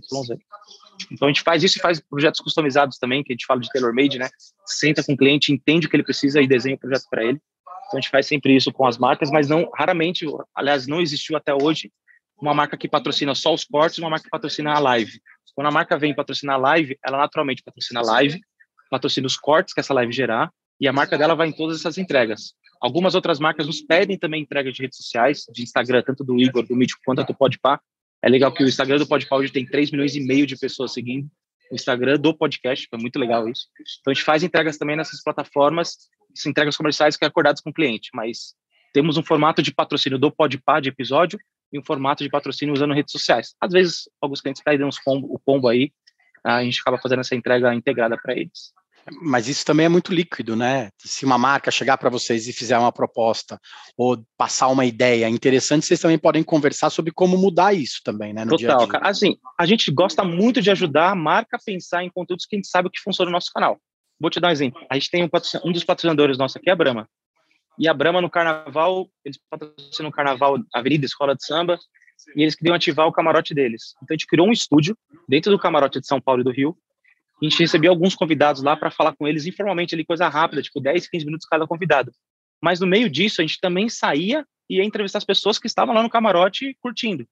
Então, 1.11 1.27
a 1.27 1.31
gente 1.31 1.41
faz 1.41 1.63
isso 1.63 1.77
e 1.77 1.81
faz 1.81 1.99
projetos 1.99 2.39
customizados 2.39 2.97
também, 2.97 3.23
que 3.23 3.31
a 3.31 3.35
gente 3.35 3.45
fala 3.45 3.59
de 3.59 3.69
tailor-made, 3.69 4.17
né? 4.17 4.29
Senta 4.65 5.03
com 5.03 5.13
o 5.13 5.17
cliente, 5.17 5.51
entende 5.51 5.85
o 5.85 5.89
que 5.89 5.95
ele 5.95 6.03
precisa 6.03 6.41
e 6.41 6.47
desenha 6.47 6.75
o 6.75 6.79
projeto 6.79 7.05
para 7.09 7.23
ele. 7.23 7.39
Então 7.87 7.97
a 7.97 8.01
gente 8.01 8.09
faz 8.09 8.27
sempre 8.27 8.55
isso 8.55 8.71
com 8.71 8.85
as 8.85 8.97
marcas, 8.97 9.29
mas 9.31 9.47
não 9.47 9.69
raramente, 9.75 10.25
aliás, 10.55 10.87
não 10.87 11.01
existiu 11.01 11.37
até 11.37 11.53
hoje 11.53 11.91
uma 12.41 12.53
marca 12.53 12.77
que 12.77 12.87
patrocina 12.87 13.33
só 13.33 13.53
os 13.53 13.63
cortes, 13.63 13.99
uma 13.99 14.09
marca 14.09 14.25
que 14.25 14.29
patrocina 14.29 14.73
a 14.73 14.79
live. 14.79 15.21
Quando 15.55 15.67
a 15.67 15.71
marca 15.71 15.97
vem 15.97 16.13
patrocinar 16.13 16.55
a 16.55 16.59
live, 16.59 16.97
ela 17.03 17.17
naturalmente 17.17 17.63
patrocina 17.63 18.01
a 18.01 18.03
live, 18.03 18.41
patrocina 18.91 19.25
os 19.25 19.37
cortes 19.37 19.73
que 19.73 19.79
essa 19.79 19.93
live 19.93 20.11
gerar, 20.11 20.51
e 20.79 20.87
a 20.87 20.93
marca 20.93 21.17
dela 21.17 21.33
vai 21.33 21.47
em 21.47 21.53
todas 21.53 21.79
essas 21.79 21.97
entregas. 21.97 22.53
Algumas 22.81 23.15
outras 23.15 23.39
marcas 23.39 23.65
nos 23.65 23.81
pedem 23.81 24.17
também 24.17 24.41
entrega 24.41 24.69
de 24.71 24.81
redes 24.81 24.97
sociais, 24.97 25.45
de 25.53 25.63
Instagram, 25.63 26.03
tanto 26.03 26.23
do 26.25 26.37
Igor, 26.37 26.67
do 26.67 26.75
Mítico, 26.75 27.01
quanto 27.05 27.23
do 27.23 27.33
Podpah. 27.33 27.79
É 28.21 28.29
legal 28.29 28.51
que 28.51 28.63
o 28.63 28.67
Instagram 28.67 28.97
do 28.97 29.07
Podpah 29.07 29.37
hoje 29.37 29.51
tem 29.51 29.65
3 29.65 29.91
milhões 29.91 30.15
e 30.15 30.19
meio 30.19 30.45
de 30.45 30.57
pessoas 30.57 30.93
seguindo. 30.93 31.29
O 31.71 31.75
Instagram 31.75 32.19
do 32.19 32.35
podcast, 32.35 32.87
foi 32.89 32.99
muito 32.99 33.17
legal 33.17 33.47
isso. 33.47 33.67
Então 34.01 34.11
a 34.11 34.13
gente 34.13 34.23
faz 34.23 34.43
entregas 34.43 34.77
também 34.77 34.97
nessas 34.97 35.23
plataformas 35.23 35.95
entregas 36.45 36.75
comerciais 36.75 37.15
que 37.15 37.23
é 37.23 37.27
acordadas 37.27 37.61
com 37.61 37.69
o 37.69 37.73
cliente, 37.73 38.09
mas 38.13 38.55
temos 38.93 39.17
um 39.17 39.23
formato 39.23 39.61
de 39.61 39.73
patrocínio 39.73 40.17
do 40.17 40.31
Podpah 40.31 40.79
de 40.79 40.89
episódio 40.89 41.37
e 41.71 41.77
um 41.77 41.83
formato 41.83 42.23
de 42.23 42.29
patrocínio 42.29 42.73
usando 42.73 42.93
redes 42.93 43.11
sociais. 43.11 43.53
Às 43.59 43.73
vezes, 43.73 44.09
alguns 44.21 44.41
clientes 44.41 44.63
pedem 44.63 44.85
uns 44.85 44.97
combo, 44.97 45.27
o 45.33 45.39
combo 45.39 45.67
aí, 45.67 45.91
a 46.43 46.63
gente 46.63 46.79
acaba 46.79 46.97
fazendo 46.97 47.19
essa 47.19 47.35
entrega 47.35 47.73
integrada 47.73 48.17
para 48.17 48.33
eles. 48.33 48.73
Mas 49.21 49.47
isso 49.47 49.63
também 49.63 49.85
é 49.85 49.89
muito 49.89 50.11
líquido, 50.11 50.55
né? 50.55 50.89
Se 50.97 51.25
uma 51.25 51.37
marca 51.37 51.69
chegar 51.69 51.97
para 51.97 52.09
vocês 52.09 52.47
e 52.47 52.53
fizer 52.53 52.77
uma 52.77 52.91
proposta 52.91 53.59
ou 53.95 54.25
passar 54.35 54.67
uma 54.67 54.85
ideia 54.85 55.29
interessante, 55.29 55.85
vocês 55.85 55.99
também 55.99 56.17
podem 56.17 56.43
conversar 56.43 56.89
sobre 56.89 57.11
como 57.11 57.37
mudar 57.37 57.73
isso 57.73 58.01
também, 58.03 58.33
né? 58.33 58.45
Total, 58.45 58.57
dia 58.57 58.87
-dia. 58.87 58.99
Assim, 59.03 59.37
a 59.59 59.65
gente 59.65 59.91
gosta 59.91 60.23
muito 60.23 60.59
de 60.59 60.71
ajudar 60.71 61.11
a 61.11 61.15
marca 61.15 61.57
a 61.57 61.63
pensar 61.63 62.03
em 62.03 62.09
conteúdos 62.09 62.45
que 62.45 62.55
a 62.55 62.57
gente 62.57 62.67
sabe 62.67 62.89
que 62.89 62.99
funciona 62.99 63.29
no 63.29 63.35
nosso 63.35 63.51
canal. 63.53 63.79
Vou 64.19 64.29
te 64.29 64.39
dar 64.39 64.49
um 64.49 64.51
exemplo. 64.51 64.85
A 64.89 64.95
gente 64.95 65.09
tem 65.09 65.23
um, 65.23 65.29
um 65.63 65.71
dos 65.71 65.83
patrocinadores 65.83 66.37
nossos 66.37 66.57
aqui, 66.57 66.69
é 66.69 66.73
a 66.73 66.75
Brahma. 66.75 67.09
E 67.77 67.87
a 67.87 67.93
Brahma 67.93 68.21
no 68.21 68.29
carnaval, 68.29 69.09
eles 69.23 69.37
patrocinam 69.49 70.09
o 70.09 70.13
carnaval 70.13 70.57
Avenida 70.73 71.05
Escola 71.05 71.35
de 71.35 71.45
Samba, 71.45 71.77
e 72.35 72.41
eles 72.41 72.55
queriam 72.55 72.75
ativar 72.75 73.07
o 73.07 73.11
camarote 73.11 73.53
deles. 73.53 73.93
Então 73.97 74.07
a 74.11 74.13
gente 74.13 74.27
criou 74.27 74.47
um 74.47 74.51
estúdio 74.51 74.97
dentro 75.27 75.51
do 75.51 75.59
camarote 75.59 75.99
de 75.99 76.07
São 76.07 76.21
Paulo 76.21 76.41
e 76.41 76.43
do 76.43 76.51
Rio. 76.51 76.77
A 77.41 77.45
gente 77.45 77.59
recebia 77.59 77.89
alguns 77.89 78.15
convidados 78.15 78.63
lá 78.63 78.77
para 78.77 78.89
falar 78.89 79.13
com 79.15 79.27
eles 79.27 79.45
informalmente, 79.45 79.93
ali, 79.93 80.05
coisa 80.05 80.27
rápida, 80.29 80.61
tipo 80.61 80.79
10, 80.79 81.09
15 81.09 81.25
minutos 81.25 81.47
cada 81.47 81.67
convidado. 81.67 82.11
Mas 82.61 82.79
no 82.79 82.87
meio 82.87 83.09
disso, 83.09 83.41
a 83.41 83.45
gente 83.45 83.59
também 83.59 83.89
saía 83.89 84.45
e 84.69 84.77
ia 84.77 84.83
entrevistar 84.83 85.17
as 85.17 85.25
pessoas 85.25 85.59
que 85.59 85.67
estavam 85.67 85.93
lá 85.93 86.01
no 86.01 86.09
camarote 86.09 86.75
curtindo. 86.79 87.27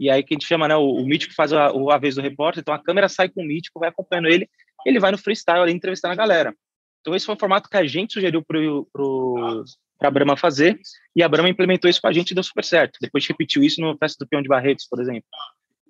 E 0.00 0.10
aí 0.10 0.22
que 0.22 0.34
a 0.34 0.36
gente 0.36 0.48
chama, 0.48 0.66
né, 0.66 0.74
o, 0.74 0.94
o 0.94 1.06
mítico 1.06 1.34
faz 1.34 1.52
a, 1.52 1.66
a 1.66 1.98
vez 1.98 2.14
do 2.14 2.22
repórter, 2.22 2.62
então 2.62 2.74
a 2.74 2.82
câmera 2.82 3.08
sai 3.08 3.28
com 3.28 3.42
o 3.42 3.46
mítico, 3.46 3.78
vai 3.78 3.90
acompanhando 3.90 4.28
ele, 4.28 4.48
ele 4.86 5.00
vai 5.00 5.10
no 5.10 5.18
freestyle 5.18 5.60
ali 5.60 5.72
entrevistando 5.72 6.12
a 6.12 6.16
galera. 6.16 6.54
Então 7.00 7.14
esse 7.14 7.26
foi 7.26 7.34
o 7.34 7.38
formato 7.38 7.68
que 7.68 7.76
a 7.76 7.84
gente 7.84 8.14
sugeriu 8.14 8.42
para 8.42 10.08
a 10.08 10.10
Brahma 10.10 10.36
fazer, 10.36 10.78
e 11.14 11.22
a 11.22 11.28
Brahma 11.28 11.48
implementou 11.48 11.90
isso 11.90 12.00
com 12.00 12.06
a 12.06 12.12
gente 12.12 12.30
e 12.30 12.34
deu 12.34 12.42
super 12.44 12.64
certo. 12.64 12.98
Depois 13.00 13.26
repetiu 13.26 13.62
isso 13.62 13.80
no 13.80 13.96
Festa 13.98 14.24
do 14.24 14.28
Peão 14.28 14.42
de 14.42 14.48
Barretos, 14.48 14.86
por 14.88 15.00
exemplo. 15.00 15.28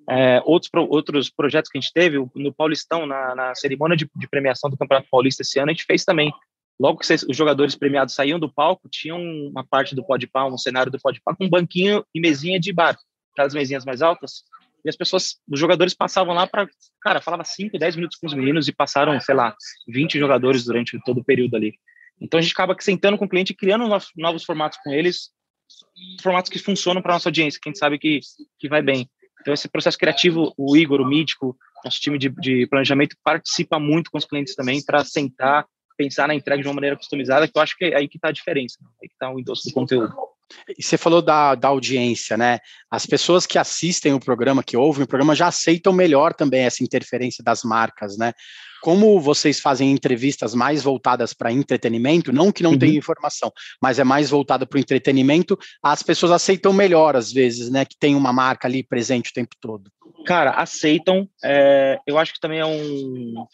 É, 0.09 0.43
outros, 0.45 0.71
outros 0.89 1.31
projetos 1.31 1.71
que 1.71 1.79
a 1.79 1.81
gente 1.81 1.93
teve, 1.93 2.19
no 2.35 2.53
Paulistão, 2.53 3.07
na, 3.07 3.35
na 3.35 3.55
cerimônia 3.55 3.97
de, 3.97 4.09
de, 4.17 4.29
premiação 4.29 4.69
do 4.69 4.77
Campeonato 4.77 5.09
Paulista 5.11 5.43
esse 5.43 5.59
ano, 5.61 5.71
a 5.71 5.75
gente 5.75 5.85
fez 5.85 6.05
também. 6.05 6.33
Logo 6.81 6.99
que 6.99 7.15
os 7.15 7.37
jogadores 7.37 7.77
premiados 7.77 8.15
saíam 8.15 8.41
do 8.41 8.53
palco, 8.53 8.89
tinha 8.89 9.15
uma 9.15 9.65
parte 9.65 9.95
do 9.95 10.05
Podpah, 10.05 10.47
um 10.47 10.59
cenário 10.59 10.91
do 10.91 10.99
Podpah, 10.99 11.37
com 11.37 11.45
um 11.45 11.49
banquinho 11.49 12.05
e 12.13 12.21
mesinha 12.21 12.59
de 12.59 12.73
bar, 12.73 12.99
aquelas 13.33 13.55
mesinhas 13.55 13.85
mais 13.85 14.03
altas, 14.03 14.43
e 14.85 14.89
as 14.89 14.97
pessoas, 14.97 15.37
os 15.49 15.59
jogadores 15.59 15.95
passavam 15.95 16.35
lá 16.35 16.47
para, 16.47 16.69
cara, 17.01 17.21
falava 17.21 17.45
5, 17.45 17.79
10 17.79 17.97
minutos 17.97 18.19
com 18.19 18.27
os 18.27 18.35
meninos 18.35 18.67
e 18.67 18.73
passaram, 18.73 19.19
sei 19.21 19.35
lá, 19.35 19.55
20 19.89 20.19
jogadores 20.19 20.65
durante 20.65 20.99
todo 21.05 21.21
o 21.21 21.25
período 21.25 21.55
ali. 21.57 21.75
Então 22.21 22.39
a 22.39 22.43
gente 22.43 22.53
acaba 22.53 22.77
sentando 22.81 23.17
com 23.17 23.25
o 23.25 23.29
cliente, 23.29 23.55
criando 23.55 23.87
novos, 24.17 24.45
formatos 24.45 24.79
com 24.83 24.93
eles, 24.93 25.31
formatos 26.23 26.51
que 26.51 26.59
funcionam 26.59 27.01
para 27.01 27.15
nossa 27.15 27.29
audiência, 27.29 27.61
que 27.61 27.69
a 27.69 27.71
gente 27.71 27.79
sabe 27.79 27.99
que, 27.99 28.21
que 28.59 28.69
vai 28.69 28.83
bem. 28.83 29.09
Então 29.41 29.55
esse 29.55 29.69
processo 29.69 29.99
criativo, 29.99 30.53
o 30.57 30.77
Igor, 30.77 31.01
o 31.01 31.07
Mítico, 31.07 31.57
nosso 31.85 32.01
time 32.01 32.19
de, 32.19 32.29
de 32.29 32.67
planejamento 32.67 33.17
participa 33.25 33.79
muito 33.79 34.11
com 34.11 34.19
os 34.19 34.25
clientes 34.25 34.55
também 34.55 34.83
para 34.85 35.05
sentar, 35.05 35.67
pensar 35.97 36.29
na 36.29 36.35
entrega 36.35 36.63
de 36.63 36.69
uma 36.69 36.75
maneira 36.75 36.97
customizada, 36.97 37.47
que 37.47 37.57
eu 37.57 37.63
acho 37.63 37.77
que 37.77 37.87
é 37.87 37.97
aí 37.97 38.09
que 38.09 38.19
está 38.19 38.29
a 38.29 38.33
diferença, 38.33 38.77
né? 38.81 38.89
aí 39.03 39.09
que 39.09 39.15
está 39.15 39.31
o 39.31 39.39
endosso 39.39 39.69
do 39.69 39.73
conteúdo. 39.73 40.15
E 40.79 40.83
você 40.83 40.97
falou 40.97 41.23
da, 41.23 41.55
da 41.55 41.69
audiência, 41.69 42.37
né? 42.37 42.59
As 42.91 43.07
pessoas 43.07 43.47
que 43.47 43.59
assistem 43.59 44.13
o 44.13 44.21
programa, 44.21 44.63
que 44.63 44.77
ouvem 44.77 45.05
o 45.05 45.07
programa, 45.07 45.35
já 45.35 45.49
aceitam 45.49 45.93
melhor 45.93 46.35
também 46.35 46.63
essa 46.63 46.83
interferência 46.83 47.43
das 47.43 47.63
marcas, 47.63 48.17
né? 48.17 48.33
Como 48.83 49.21
vocês 49.21 49.61
fazem 49.61 49.93
entrevistas 49.93 50.55
mais 50.55 50.83
voltadas 50.83 51.33
para 51.33 51.53
entretenimento, 51.53 52.33
não 52.33 52.51
que 52.51 52.65
não 52.65 52.73
uhum. 52.73 52.79
tenha 52.79 52.99
informação, 52.99 53.53
mas 53.81 54.01
é 54.01 54.05
mais 54.05 54.29
voltada 54.29 54.67
para 54.67 54.77
o 54.77 54.81
entretenimento, 54.81 55.57
as 55.81 56.03
pessoas 56.03 56.33
aceitam 56.33 56.73
melhor, 56.73 57.15
às 57.15 57.33
vezes, 57.33 57.71
né? 57.71 57.85
Que 57.85 57.97
tem 57.97 58.17
uma 58.17 58.33
marca 58.33 58.67
ali 58.67 58.83
presente 58.83 59.31
o 59.31 59.35
tempo 59.35 59.55
todo. 59.61 59.91
Cara, 60.27 60.51
aceitam. 60.51 61.29
É, 61.45 61.99
eu 62.07 62.19
acho 62.19 62.33
que 62.33 62.41
também 62.41 62.59
é 62.59 62.67
um 62.67 63.47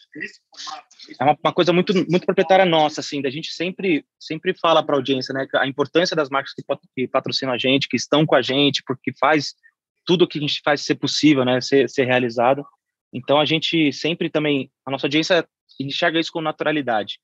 é 1.19 1.23
uma, 1.23 1.37
uma, 1.43 1.53
coisa 1.53 1.71
muito 1.71 1.93
muito 2.09 2.25
proprietária 2.25 2.65
nossa, 2.65 3.01
assim, 3.01 3.21
da 3.21 3.29
gente 3.29 3.51
sempre 3.53 4.05
sempre 4.19 4.53
fala 4.53 4.83
para 4.83 4.95
a 4.95 4.97
audiência, 4.97 5.33
né, 5.33 5.47
a 5.55 5.67
importância 5.67 6.15
das 6.15 6.29
marcas 6.29 6.53
que, 6.53 6.63
que, 6.95 7.07
patrocinam 7.07 7.53
a 7.53 7.57
gente, 7.57 7.87
que 7.87 7.95
estão 7.95 8.25
com 8.25 8.35
a 8.35 8.41
gente, 8.41 8.83
porque 8.85 9.11
faz 9.17 9.53
tudo 10.05 10.23
o 10.23 10.27
que 10.27 10.37
a 10.37 10.41
gente 10.41 10.61
faz 10.63 10.81
ser 10.81 10.95
possível, 10.95 11.45
né, 11.45 11.61
ser, 11.61 11.89
ser 11.89 12.05
realizado. 12.05 12.65
Então 13.13 13.39
a 13.39 13.45
gente 13.45 13.91
sempre 13.93 14.29
também, 14.29 14.69
a 14.85 14.91
nossa 14.91 15.07
audiência 15.07 15.47
enxerga 15.79 16.19
isso 16.19 16.31
com 16.31 16.41
naturalidade. 16.41 17.19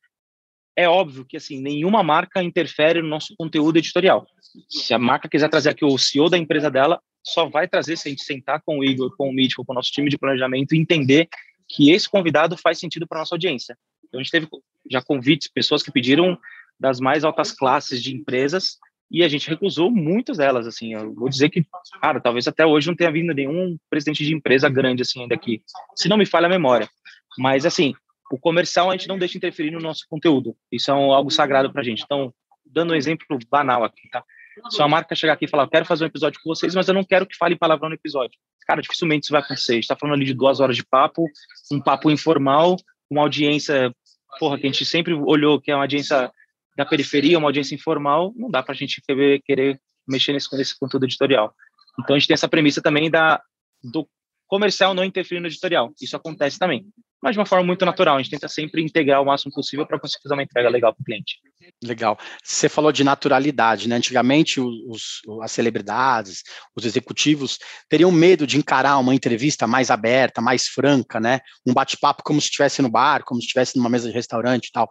É 0.78 0.88
óbvio 0.88 1.26
que 1.26 1.38
assim 1.38 1.62
nenhuma 1.62 2.04
marca 2.04 2.44
interfere 2.44 3.02
no 3.02 3.10
nosso 3.10 3.36
conteúdo 3.38 3.78
editorial. 3.78 4.26
Se 4.70 4.94
a 4.94 5.00
marca 5.00 5.28
quiser 5.28 5.50
trazer 5.50 5.70
aqui 5.70 5.84
o 5.84 5.98
CEO 5.98 6.30
da 6.30 6.38
empresa 6.38 6.72
dela, 6.72 7.02
só 7.24 7.50
vai 7.50 7.68
trazer 7.68 7.98
se 7.98 8.08
a 8.08 8.12
gente 8.12 8.24
sentar 8.24 8.62
com 8.66 8.80
o 8.80 8.84
Igor, 8.84 9.16
com 9.18 9.30
o 9.30 9.34
Mítico, 9.34 9.66
com 9.66 9.74
o 9.74 9.76
nosso 9.76 9.92
time 9.92 10.10
de 10.10 10.18
planejamento 10.18 10.74
e 10.74 10.78
entender 10.78 11.28
que 11.68 11.92
esse 11.92 12.10
convidado 12.10 12.58
faz 12.58 12.80
sentido 12.80 13.08
para 13.08 13.20
nossa 13.20 13.36
audiência. 13.36 13.78
Então, 14.04 14.20
a 14.20 14.24
gente 14.24 14.32
teve 14.32 14.48
já 14.90 15.02
convites, 15.02 15.48
pessoas 15.48 15.82
que 15.82 15.92
pediram 15.92 16.38
das 16.80 17.00
mais 17.00 17.24
altas 17.24 17.52
classes 17.52 18.02
de 18.02 18.16
empresas 18.16 18.78
e 19.10 19.24
a 19.24 19.28
gente 19.28 19.50
recusou 19.50 19.92
muitas 19.92 20.38
delas, 20.38 20.68
assim, 20.68 20.94
eu 20.94 21.14
vou 21.14 21.30
dizer 21.30 21.50
que, 21.50 21.64
cara, 22.02 22.20
talvez 22.20 22.48
até 22.48 22.66
hoje 22.66 22.88
não 22.88 22.96
tenha 22.96 23.12
vindo 23.12 23.34
nenhum 23.34 23.78
presidente 23.90 24.26
de 24.26 24.34
empresa 24.34 24.68
grande, 24.68 25.04
assim, 25.04 25.22
ainda 25.22 25.36
aqui, 25.36 25.62
se 25.96 26.10
não 26.10 26.18
me 26.18 26.26
falha 26.26 26.48
a 26.48 26.50
memória, 26.50 26.90
mas, 27.38 27.66
assim, 27.66 27.94
o 28.32 28.38
comercial 28.38 28.90
a 28.90 28.98
gente 28.98 29.08
não 29.08 29.20
deixa 29.20 29.38
interferir 29.38 29.72
no 29.72 29.80
nosso 29.80 30.06
conteúdo, 30.10 30.56
isso 30.72 30.90
é 30.90 30.94
um, 30.94 31.14
algo 31.14 31.30
sagrado 31.30 31.72
pra 31.72 31.84
gente, 31.84 32.04
então, 32.04 32.34
dando 32.66 32.94
um 32.94 32.96
exemplo 32.96 33.38
banal 33.50 33.84
aqui, 33.84 34.10
tá? 34.10 34.24
Se 34.70 34.80
uma 34.80 34.88
marca 34.88 35.16
chegar 35.16 35.34
aqui 35.34 35.46
e 35.46 35.48
falar, 35.48 35.64
eu 35.64 35.70
quero 35.70 35.86
fazer 35.86 36.04
um 36.04 36.08
episódio 36.08 36.40
com 36.42 36.50
vocês, 36.50 36.74
mas 36.74 36.88
eu 36.88 36.94
não 36.94 37.04
quero 37.04 37.26
que 37.26 37.38
fale 37.38 37.58
palavrão 37.58 37.90
no 37.90 37.96
episódio. 37.96 38.38
Cara, 38.68 38.82
dificilmente 38.82 39.24
isso 39.24 39.32
vai 39.32 39.42
acontecer. 39.42 39.74
A 39.74 39.76
gente 39.76 39.88
tá 39.88 39.96
falando 39.96 40.16
ali 40.16 40.26
de 40.26 40.34
duas 40.34 40.60
horas 40.60 40.76
de 40.76 40.86
papo, 40.86 41.26
um 41.72 41.82
papo 41.82 42.10
informal, 42.10 42.78
uma 43.10 43.22
audiência, 43.22 43.94
porra, 44.40 44.58
que 44.58 44.66
a 44.66 44.72
gente 44.72 44.86
sempre 44.86 45.14
olhou 45.14 45.60
que 45.60 45.72
é 45.72 45.76
uma 45.76 45.84
audiência 45.84 46.32
da 46.76 46.86
periferia, 46.86 47.38
uma 47.38 47.48
audiência 47.48 47.76
informal, 47.76 48.34
não 48.36 48.50
dá 48.50 48.62
pra 48.62 48.74
gente 48.74 49.02
querer, 49.06 49.42
querer 49.44 49.80
mexer 50.08 50.34
nesse, 50.34 50.54
nesse 50.58 50.78
conteúdo 50.78 51.06
editorial. 51.06 51.54
Então 52.00 52.16
a 52.16 52.20
gente 52.20 52.28
tem 52.28 52.34
essa 52.34 52.50
premissa 52.50 52.82
também 52.82 53.10
da, 53.10 53.42
do 53.84 54.08
comercial 54.48 54.94
não 54.94 55.04
interferir 55.04 55.40
no 55.40 55.48
editorial. 55.48 55.94
Isso 56.02 56.16
acontece 56.16 56.60
também 56.60 56.86
mas 57.26 57.34
de 57.34 57.40
uma 57.40 57.46
forma 57.46 57.66
muito 57.66 57.84
natural. 57.84 58.18
A 58.18 58.22
gente 58.22 58.30
tenta 58.30 58.48
sempre 58.48 58.84
integrar 58.84 59.20
o 59.20 59.26
máximo 59.26 59.52
possível 59.52 59.84
para 59.84 60.00
conseguir 60.00 60.22
fazer 60.22 60.36
uma 60.36 60.44
entrega 60.44 60.70
legal 60.70 60.94
para 60.94 61.02
o 61.02 61.04
cliente. 61.04 61.40
Legal. 61.84 62.20
Você 62.44 62.70
falou 62.70 62.92
de 62.92 63.04
naturalidade, 63.04 63.90
né? 63.90 63.96
Antigamente, 63.96 64.62
os, 64.62 65.22
as 65.42 65.52
celebridades, 65.52 66.44
os 66.76 66.86
executivos 66.86 67.58
teriam 67.90 68.12
medo 68.12 68.46
de 68.46 68.60
encarar 68.60 69.00
uma 69.00 69.16
entrevista 69.16 69.66
mais 69.66 69.90
aberta, 69.90 70.40
mais 70.40 70.68
franca, 70.68 71.20
né? 71.20 71.40
Um 71.66 71.74
bate-papo 71.74 72.22
como 72.22 72.40
se 72.40 72.46
estivesse 72.46 72.84
no 72.84 72.92
bar, 72.92 73.24
como 73.24 73.42
se 73.42 73.48
estivesse 73.48 73.76
numa 73.76 73.90
mesa 73.90 74.08
de 74.08 74.14
restaurante 74.14 74.68
e 74.68 74.72
tal. 74.72 74.88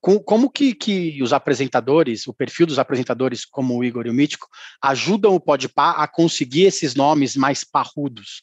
Como 0.00 0.50
que, 0.50 0.74
que 0.74 1.22
os 1.22 1.32
apresentadores, 1.32 2.26
o 2.26 2.34
perfil 2.34 2.66
dos 2.66 2.80
apresentadores, 2.80 3.44
como 3.44 3.76
o 3.76 3.84
Igor 3.84 4.06
e 4.06 4.10
o 4.10 4.14
Mítico, 4.14 4.48
ajudam 4.82 5.34
o 5.34 5.40
Podpah 5.40 5.92
a 5.92 6.08
conseguir 6.08 6.64
esses 6.64 6.96
nomes 6.96 7.36
mais 7.36 7.62
parrudos? 7.62 8.42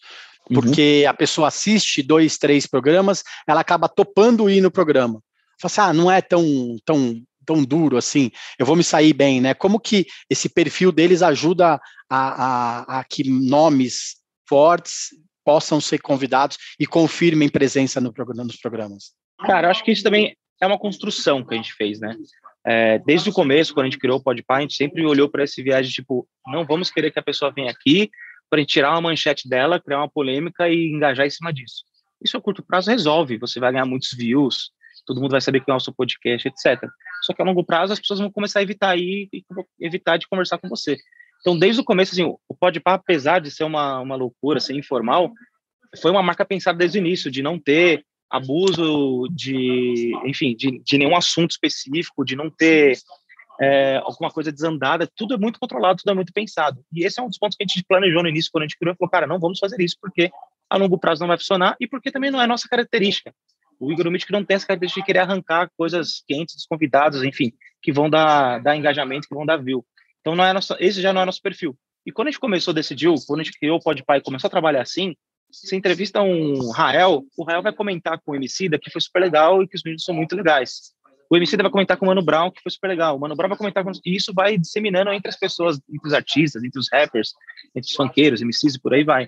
Uhum. 0.49 0.61
porque 0.61 1.03
uhum. 1.03 1.09
a 1.09 1.13
pessoa 1.13 1.47
assiste 1.47 2.03
dois, 2.03 2.37
três 2.37 2.67
programas, 2.67 3.23
ela 3.47 3.61
acaba 3.61 3.87
topando 3.87 4.49
ir 4.49 4.61
no 4.61 4.71
programa. 4.71 5.21
Fala 5.59 5.71
assim, 5.71 5.81
ah, 5.81 5.93
não 5.93 6.11
é 6.11 6.21
tão, 6.21 6.43
tão, 6.85 7.21
tão 7.45 7.63
duro 7.63 7.97
assim, 7.97 8.31
eu 8.59 8.65
vou 8.65 8.75
me 8.75 8.83
sair 8.83 9.13
bem, 9.13 9.39
né? 9.39 9.53
Como 9.53 9.79
que 9.79 10.05
esse 10.29 10.49
perfil 10.49 10.91
deles 10.91 11.21
ajuda 11.21 11.79
a, 12.09 12.19
a, 12.89 12.99
a 12.99 13.03
que 13.03 13.29
nomes 13.29 14.17
fortes 14.47 15.09
possam 15.45 15.79
ser 15.79 15.99
convidados 15.99 16.57
e 16.79 16.85
confirmem 16.85 17.49
presença 17.49 17.99
no 17.99 18.13
programa, 18.13 18.45
nos 18.45 18.57
programas? 18.57 19.11
Cara, 19.45 19.67
eu 19.67 19.71
acho 19.71 19.83
que 19.83 19.91
isso 19.91 20.03
também 20.03 20.35
é 20.61 20.67
uma 20.67 20.79
construção 20.79 21.43
que 21.45 21.53
a 21.53 21.57
gente 21.57 21.73
fez, 21.73 21.99
né? 21.99 22.15
É, 22.65 22.99
desde 22.99 23.29
o 23.29 23.33
começo, 23.33 23.73
quando 23.73 23.87
a 23.87 23.89
gente 23.89 23.99
criou 23.99 24.17
o 24.17 24.23
Podpah, 24.23 24.57
a 24.57 24.61
gente 24.61 24.75
sempre 24.75 25.05
olhou 25.05 25.29
para 25.29 25.43
esse 25.43 25.61
viagem, 25.61 25.91
tipo, 25.91 26.25
não 26.47 26.65
vamos 26.65 26.89
querer 26.89 27.11
que 27.11 27.19
a 27.19 27.23
pessoa 27.23 27.51
venha 27.53 27.69
aqui 27.69 28.09
para 28.53 28.63
tirar 28.63 28.91
uma 28.91 29.01
manchete 29.01 29.49
dela, 29.49 29.81
criar 29.81 29.97
uma 29.97 30.07
polêmica 30.07 30.69
e 30.69 30.91
engajar 30.91 31.25
em 31.25 31.29
cima 31.31 31.51
disso. 31.51 31.83
Isso 32.23 32.37
a 32.37 32.41
curto 32.41 32.61
prazo 32.61 32.91
resolve, 32.91 33.39
você 33.39 33.59
vai 33.59 33.71
ganhar 33.71 33.85
muitos 33.85 34.13
views, 34.15 34.69
todo 35.07 35.19
mundo 35.19 35.31
vai 35.31 35.41
saber 35.41 35.59
que 35.61 35.71
é 35.71 35.73
o 35.73 35.79
seu 35.79 35.91
podcast, 35.91 36.47
etc. 36.47 36.87
Só 37.23 37.33
que 37.33 37.41
a 37.41 37.45
longo 37.45 37.63
prazo 37.63 37.93
as 37.93 37.99
pessoas 37.99 38.19
vão 38.19 38.29
começar 38.29 38.59
a 38.59 38.61
evitar 38.61 38.95
e 38.95 39.27
evitar 39.79 40.17
de 40.17 40.27
conversar 40.27 40.59
com 40.59 40.69
você. 40.69 40.97
Então, 41.41 41.57
desde 41.57 41.81
o 41.81 41.83
começo, 41.83 42.11
assim, 42.11 42.25
o 42.25 42.55
Podpah, 42.55 42.93
apesar 42.93 43.39
de 43.39 43.49
ser 43.49 43.63
uma, 43.63 43.99
uma 43.99 44.15
loucura, 44.15 44.59
ser 44.59 44.75
informal, 44.75 45.31
foi 45.99 46.11
uma 46.11 46.21
marca 46.21 46.45
pensada 46.45 46.77
desde 46.77 46.99
o 46.99 47.01
início, 47.01 47.31
de 47.31 47.41
não 47.41 47.57
ter 47.57 48.05
abuso 48.29 49.27
de, 49.31 50.11
enfim, 50.25 50.55
de, 50.55 50.79
de 50.79 50.97
nenhum 50.99 51.15
assunto 51.15 51.49
específico, 51.49 52.23
de 52.23 52.35
não 52.35 52.51
ter 52.51 52.99
é, 53.63 53.97
alguma 53.97 54.29
coisa 54.29 54.51
desandada, 54.51 55.09
tudo 55.15 55.35
é 55.35 55.37
muito 55.37 55.59
controlado, 55.59 55.99
tudo 55.99 56.11
é 56.11 56.15
muito 56.15 56.33
pensado. 56.33 56.83
E 56.91 57.05
esse 57.05 57.19
é 57.19 57.23
um 57.23 57.29
dos 57.29 57.37
pontos 57.37 57.55
que 57.55 57.63
a 57.63 57.67
gente 57.67 57.85
planejou 57.87 58.21
no 58.21 58.29
início, 58.29 58.51
quando 58.51 58.63
a 58.63 58.67
gente 58.67 58.77
criou, 58.77 58.95
falou, 58.95 59.09
cara, 59.09 59.25
não 59.25 59.39
vamos 59.39 59.59
fazer 59.59 59.81
isso, 59.81 59.95
porque 60.01 60.29
a 60.69 60.77
longo 60.77 60.97
prazo 60.97 61.21
não 61.21 61.27
vai 61.27 61.37
funcionar 61.37 61.75
e 61.79 61.87
porque 61.87 62.11
também 62.11 62.29
não 62.29 62.41
é 62.41 62.47
nossa 62.47 62.67
característica. 62.67 63.33
O 63.79 63.91
Igor 63.91 64.09
Mítico 64.11 64.31
não 64.31 64.43
tem 64.43 64.55
essa 64.55 64.67
característica 64.67 65.01
de 65.01 65.05
querer 65.05 65.19
arrancar 65.19 65.69
coisas 65.77 66.23
quentes 66.27 66.55
dos 66.55 66.65
convidados, 66.65 67.23
enfim, 67.23 67.51
que 67.81 67.91
vão 67.91 68.09
dar, 68.09 68.59
dar 68.59 68.75
engajamento, 68.75 69.27
que 69.27 69.35
vão 69.35 69.45
dar 69.45 69.57
view. 69.57 69.85
Então, 70.21 70.35
não 70.35 70.45
é 70.45 70.53
esse 70.79 71.01
já 71.01 71.11
não 71.11 71.21
é 71.21 71.25
nosso 71.25 71.41
perfil. 71.41 71.77
E 72.05 72.11
quando 72.11 72.27
a 72.27 72.31
gente 72.31 72.39
começou, 72.39 72.73
decidiu, 72.73 73.15
quando 73.27 73.41
a 73.41 73.43
gente 73.43 73.57
criou 73.57 73.77
o 73.77 73.81
Podpah 73.81 74.17
e 74.17 74.21
começou 74.21 74.47
a 74.47 74.51
trabalhar 74.51 74.81
assim, 74.81 75.15
você 75.51 75.75
entrevista 75.75 76.21
um 76.21 76.71
Rael, 76.71 77.23
o 77.37 77.43
Rael 77.43 77.61
vai 77.61 77.73
comentar 77.73 78.19
com 78.21 78.31
o 78.31 78.35
MC 78.35 78.69
que 78.79 78.89
foi 78.89 79.01
super 79.01 79.19
legal 79.21 79.61
e 79.61 79.67
que 79.67 79.75
os 79.75 79.83
meninos 79.83 80.03
são 80.03 80.15
muito 80.15 80.35
legais. 80.35 80.93
O 81.33 81.35
MC 81.35 81.57
vai 81.57 81.71
comentar 81.71 81.97
com 81.97 82.05
o 82.05 82.09
Mano 82.09 82.21
Brown, 82.21 82.51
que 82.51 82.61
foi 82.61 82.71
super 82.71 82.89
legal. 82.89 83.17
O 83.17 83.19
Mano 83.19 83.35
Brown 83.35 83.49
vai 83.49 83.57
comentar 83.57 83.83
com... 83.83 83.91
E 84.05 84.15
isso 84.15 84.31
vai 84.31 84.55
disseminando 84.55 85.11
entre 85.11 85.29
as 85.29 85.35
pessoas, 85.35 85.81
entre 85.89 86.07
os 86.07 86.13
artistas, 86.13 86.63
entre 86.63 86.79
os 86.79 86.87
rappers, 86.91 87.33
entre 87.75 87.89
os 87.89 87.95
funkeiros, 87.95 88.39
MCs 88.43 88.75
e 88.75 88.79
por 88.79 88.93
aí 88.93 89.03
vai. 89.03 89.27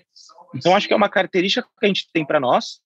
Então, 0.54 0.76
acho 0.76 0.88
que 0.88 0.94
é 0.94 0.96
uma 0.96 1.10
característica 1.10 1.68
que 1.68 1.84
a 1.84 1.88
gente 1.88 2.08
tem 2.14 2.24
para 2.24 2.40
nós, 2.40 2.80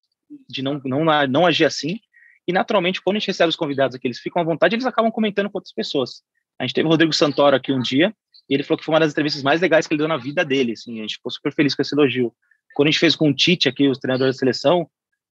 de 0.48 0.62
não, 0.62 0.80
não, 0.86 1.04
não 1.28 1.46
agir 1.46 1.66
assim. 1.66 2.00
E, 2.48 2.54
naturalmente, 2.54 3.02
quando 3.02 3.18
a 3.18 3.20
gente 3.20 3.28
recebe 3.28 3.50
os 3.50 3.58
convidados 3.58 3.94
aqui, 3.94 4.08
eles 4.08 4.20
ficam 4.20 4.42
à 4.42 4.46
vontade, 4.46 4.74
eles 4.74 4.86
acabam 4.86 5.12
comentando 5.12 5.50
com 5.50 5.58
outras 5.58 5.74
pessoas. 5.74 6.22
A 6.58 6.64
gente 6.64 6.74
teve 6.74 6.88
o 6.88 6.90
Rodrigo 6.90 7.12
Santoro 7.12 7.58
aqui 7.58 7.74
um 7.74 7.82
dia, 7.82 8.16
e 8.50 8.54
ele 8.54 8.64
falou 8.64 8.80
que 8.80 8.86
foi 8.86 8.94
uma 8.94 9.02
das 9.02 9.12
entrevistas 9.12 9.44
mais 9.44 9.60
legais 9.60 9.86
que 9.86 9.94
ele 9.94 10.00
deu 10.00 10.08
na 10.08 10.16
vida 10.16 10.46
dele. 10.46 10.72
Assim, 10.72 10.98
a 11.00 11.02
gente 11.02 11.16
ficou 11.16 11.30
super 11.30 11.54
feliz 11.54 11.76
com 11.76 11.82
esse 11.82 11.94
elogio. 11.94 12.34
Quando 12.74 12.88
a 12.88 12.92
gente 12.92 13.02
fez 13.02 13.18
com 13.18 13.30
o 13.30 13.34
Tite 13.34 13.68
aqui, 13.68 13.90
os 13.90 13.98
treinadores 13.98 14.38
da 14.38 14.40
seleção, 14.40 14.90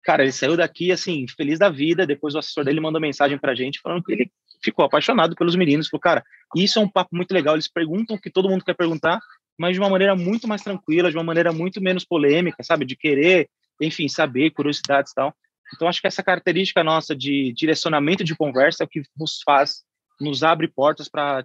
cara, 0.05 0.23
ele 0.23 0.33
saiu 0.33 0.57
daqui, 0.57 0.93
assim, 0.93 1.27
feliz 1.29 1.59
da 1.59 1.71
vida. 1.71 2.07
Depois 2.07 2.35
o 2.35 2.39
assessor 2.39 2.65
dele 2.65 2.81
mandou 2.81 3.01
mensagem 3.01 3.39
pra 3.39 3.55
gente 3.55 3.81
falando 3.81 4.03
que 4.03 4.13
ele 4.13 4.31
ficou 4.63 4.85
apaixonado 4.85 5.35
pelos 5.35 5.57
meninos. 5.57 5.89
Falou, 5.89 6.01
cara, 6.01 6.25
isso 6.55 6.79
é 6.79 6.83
um 6.83 6.89
papo 6.89 7.17
muito 7.17 7.33
legal. 7.33 7.55
Eles 7.55 7.69
perguntam 7.69 8.17
o 8.17 8.21
que 8.21 8.31
todo 8.31 8.49
mundo 8.49 8.65
quer 8.65 8.75
perguntar, 8.75 9.19
mas 9.59 9.75
de 9.75 9.81
uma 9.81 9.91
maneira 9.91 10.15
muito 10.15 10.47
mais 10.47 10.63
tranquila, 10.63 11.11
de 11.11 11.17
uma 11.17 11.25
maneira 11.25 11.53
muito 11.53 11.81
menos 11.81 12.05
polêmica, 12.05 12.63
sabe? 12.63 12.85
De 12.85 12.97
querer, 12.97 13.49
enfim, 13.81 14.09
saber, 14.09 14.51
curiosidades 14.51 15.13
e 15.13 15.15
tal. 15.15 15.35
Então, 15.75 15.89
acho 15.89 16.01
que 16.01 16.07
essa 16.07 16.23
característica 16.23 16.85
nossa 16.85 17.17
de 17.17 17.53
direcionamento 17.57 18.23
de 18.23 18.37
conversa 18.37 18.85
é 18.85 18.87
o 18.87 18.89
que 18.89 19.03
nos 19.17 19.41
faz, 19.45 19.83
nos 20.21 20.43
abre 20.43 20.69
portas 20.69 21.09
para 21.09 21.45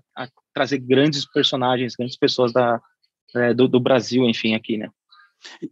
trazer 0.53 0.79
grandes 0.79 1.25
personagens, 1.25 1.95
grandes 1.95 2.17
pessoas 2.17 2.51
da, 2.51 2.81
é, 3.35 3.53
do, 3.53 3.67
do 3.67 3.79
Brasil, 3.79 4.25
enfim, 4.25 4.53
aqui, 4.53 4.77
né? 4.77 4.89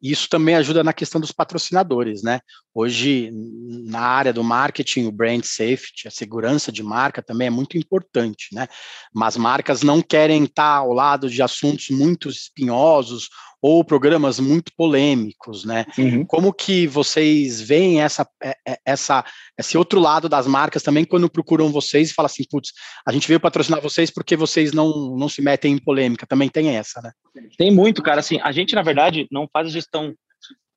Isso 0.02 0.28
também 0.30 0.56
ajuda 0.56 0.84
na 0.84 0.94
questão 0.94 1.20
dos 1.20 1.32
patrocinadores, 1.32 2.24
né? 2.24 2.40
Hoje, 2.74 3.32
na 3.34 4.02
área 4.02 4.34
do 4.34 4.44
marketing, 4.44 5.06
o 5.06 5.12
brand 5.12 5.44
safety, 5.44 6.08
a 6.08 6.12
segurança 6.12 6.72
de 6.72 6.84
marca 6.84 7.22
também 7.22 7.48
é 7.48 7.52
muito 7.52 7.78
importante, 7.78 8.50
né? 8.54 8.68
Mas 9.14 9.38
marcas 9.38 9.82
não 9.82 10.02
querem 10.02 10.44
estar 10.44 10.78
ao 10.78 10.94
lado 10.94 11.30
de 11.30 11.42
assuntos 11.42 11.90
muito 11.90 12.30
espinhosos 12.30 13.30
ou 13.62 13.84
programas 13.84 14.40
muito 14.40 14.72
polêmicos, 14.76 15.66
né? 15.66 15.86
Uhum. 15.98 16.26
Como 16.26 16.54
que 16.54 16.86
vocês 16.86 17.60
veem 17.60 18.02
essa, 18.02 18.28
é, 18.42 18.56
é, 18.68 18.78
essa, 18.86 19.26
esse 19.58 19.78
outro 19.78 20.00
lado 20.00 20.30
das 20.30 20.46
marcas 20.46 20.84
também 20.84 21.04
quando 21.04 21.30
procuram 21.30 21.70
vocês 21.70 22.12
e 22.12 22.14
falam 22.14 22.28
assim, 22.28 22.44
putz, 22.50 22.72
a 23.06 23.12
gente 23.12 23.28
veio 23.28 23.40
patrocinar 23.40 23.82
vocês 23.82 24.12
porque 24.12 24.36
vocês 24.36 24.74
não, 24.74 25.16
não 25.16 25.28
se 25.28 25.42
metem 25.42 25.74
em 25.74 25.80
polêmica, 25.80 26.28
também 26.28 26.50
tem 26.50 26.76
essa, 26.76 27.02
né? 27.02 27.12
Tem 27.58 27.72
muito, 27.72 28.04
cara, 28.04 28.20
assim, 28.20 28.40
a 28.42 28.52
gente, 28.52 28.76
na 28.76 28.84
verdade, 28.84 29.28
não 29.32 29.48
faz 29.52 29.68
a 29.68 29.72
gestão, 29.72 30.14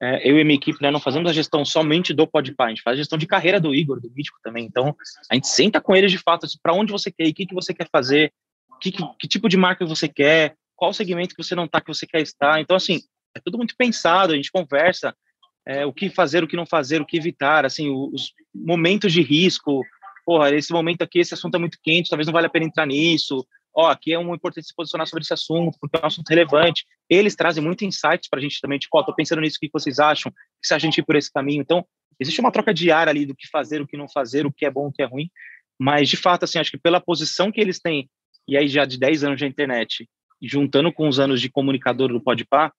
é, 0.02 0.28
eu 0.28 0.38
e 0.38 0.40
a 0.40 0.44
minha 0.44 0.56
equipe, 0.56 0.80
né, 0.80 0.90
não 0.90 1.00
fazemos 1.00 1.30
a 1.30 1.34
gestão 1.34 1.64
somente 1.64 2.14
do 2.14 2.26
Podpah, 2.26 2.66
a 2.66 2.68
gente 2.70 2.82
faz 2.82 2.94
a 2.94 2.98
gestão 2.98 3.18
de 3.18 3.26
carreira 3.26 3.60
do 3.60 3.74
Igor, 3.74 4.00
do 4.00 4.10
Mítico 4.10 4.38
também, 4.42 4.64
então 4.64 4.96
a 5.30 5.34
gente 5.34 5.48
senta 5.48 5.80
com 5.80 5.94
eles 5.94 6.10
de 6.10 6.18
fato, 6.18 6.46
assim, 6.46 6.56
para 6.62 6.72
onde 6.72 6.92
você 6.92 7.10
quer 7.10 7.26
ir, 7.26 7.30
o 7.30 7.34
que, 7.34 7.46
que 7.46 7.54
você 7.54 7.74
quer 7.74 7.88
fazer, 7.92 8.32
que, 8.80 8.90
que, 8.90 9.02
que 9.18 9.28
tipo 9.28 9.48
de 9.48 9.58
marca 9.58 9.84
você 9.84 10.08
quer, 10.08 10.54
qual 10.80 10.94
segmento 10.94 11.34
que 11.36 11.44
você 11.44 11.54
não 11.54 11.66
está, 11.66 11.78
que 11.78 11.88
você 11.88 12.06
quer 12.06 12.22
estar. 12.22 12.58
Então, 12.58 12.74
assim, 12.74 13.02
é 13.36 13.40
tudo 13.44 13.58
muito 13.58 13.76
pensado, 13.76 14.32
a 14.32 14.36
gente 14.36 14.50
conversa 14.50 15.14
é, 15.68 15.84
o 15.84 15.92
que 15.92 16.08
fazer, 16.08 16.42
o 16.42 16.48
que 16.48 16.56
não 16.56 16.64
fazer, 16.64 17.02
o 17.02 17.06
que 17.06 17.18
evitar, 17.18 17.66
assim, 17.66 17.90
os 17.90 18.32
momentos 18.54 19.12
de 19.12 19.20
risco. 19.20 19.82
Porra, 20.24 20.54
esse 20.54 20.72
momento 20.72 21.02
aqui, 21.02 21.18
esse 21.18 21.34
assunto 21.34 21.54
é 21.54 21.58
muito 21.58 21.76
quente, 21.82 22.08
talvez 22.08 22.26
não 22.26 22.32
valha 22.32 22.46
a 22.46 22.50
pena 22.50 22.64
entrar 22.64 22.86
nisso. 22.86 23.46
Ó, 23.76 23.90
aqui 23.90 24.14
é 24.14 24.18
um 24.18 24.34
importante 24.34 24.66
se 24.66 24.74
posicionar 24.74 25.06
sobre 25.06 25.22
esse 25.22 25.34
assunto, 25.34 25.76
porque 25.78 25.98
é 25.98 26.00
um 26.02 26.06
assunto 26.06 26.26
relevante. 26.30 26.86
Eles 27.10 27.36
trazem 27.36 27.62
muito 27.62 27.84
insights 27.84 28.26
para 28.30 28.38
a 28.38 28.42
gente 28.42 28.58
também, 28.58 28.78
tipo, 28.78 28.98
ó, 28.98 29.02
tô 29.02 29.14
pensando 29.14 29.42
nisso, 29.42 29.58
o 29.58 29.60
que 29.60 29.68
vocês 29.70 29.98
acham? 29.98 30.32
Se 30.64 30.72
a 30.72 30.78
gente 30.78 30.96
ir 30.96 31.04
por 31.04 31.14
esse 31.14 31.30
caminho. 31.30 31.60
Então, 31.60 31.84
existe 32.18 32.40
uma 32.40 32.50
troca 32.50 32.72
diária 32.72 33.10
ali 33.10 33.26
do 33.26 33.36
que 33.36 33.46
fazer, 33.48 33.82
o 33.82 33.86
que 33.86 33.98
não 33.98 34.08
fazer, 34.08 34.46
o 34.46 34.52
que 34.52 34.64
é 34.64 34.70
bom, 34.70 34.86
o 34.86 34.92
que 34.92 35.02
é 35.02 35.06
ruim. 35.06 35.28
Mas, 35.78 36.08
de 36.08 36.16
fato, 36.16 36.44
assim, 36.44 36.58
acho 36.58 36.70
que 36.70 36.78
pela 36.78 37.02
posição 37.02 37.52
que 37.52 37.60
eles 37.60 37.78
têm, 37.78 38.08
e 38.48 38.56
aí 38.56 38.66
já 38.66 38.86
de 38.86 38.98
10 38.98 39.24
anos 39.24 39.38
de 39.38 39.46
internet, 39.46 40.08
juntando 40.40 40.92
com 40.92 41.08
os 41.08 41.18
anos 41.18 41.40
de 41.40 41.50
comunicador 41.50 42.08
do 42.08 42.20
Podpah, 42.20 42.72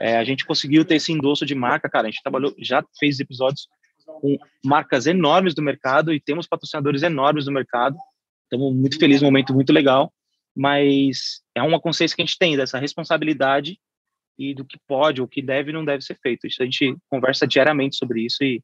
é, 0.00 0.16
a 0.16 0.24
gente 0.24 0.44
conseguiu 0.44 0.84
ter 0.84 0.96
esse 0.96 1.12
endosso 1.12 1.44
de 1.44 1.54
marca, 1.54 1.88
cara. 1.88 2.06
A 2.06 2.10
gente 2.10 2.22
trabalhou, 2.22 2.54
já 2.58 2.84
fez 2.98 3.18
episódios 3.20 3.68
com 4.04 4.38
marcas 4.64 5.06
enormes 5.06 5.54
do 5.54 5.62
mercado 5.62 6.12
e 6.12 6.20
temos 6.20 6.46
patrocinadores 6.46 7.02
enormes 7.02 7.44
do 7.44 7.52
mercado. 7.52 7.96
Estamos 8.44 8.74
muito 8.74 8.98
felizes, 8.98 9.22
um 9.22 9.26
momento 9.26 9.54
muito 9.54 9.72
legal, 9.72 10.12
mas 10.54 11.40
é 11.54 11.62
uma 11.62 11.80
consciência 11.80 12.14
que 12.14 12.22
a 12.22 12.26
gente 12.26 12.38
tem 12.38 12.56
dessa 12.56 12.78
responsabilidade 12.78 13.78
e 14.38 14.54
do 14.54 14.64
que 14.64 14.78
pode, 14.86 15.22
o 15.22 15.28
que 15.28 15.42
deve 15.42 15.70
e 15.70 15.74
não 15.74 15.84
deve 15.84 16.02
ser 16.02 16.18
feito. 16.22 16.46
Isso 16.46 16.62
a 16.62 16.64
gente 16.64 16.96
conversa 17.08 17.46
diariamente 17.46 17.96
sobre 17.96 18.22
isso 18.22 18.42
e, 18.42 18.62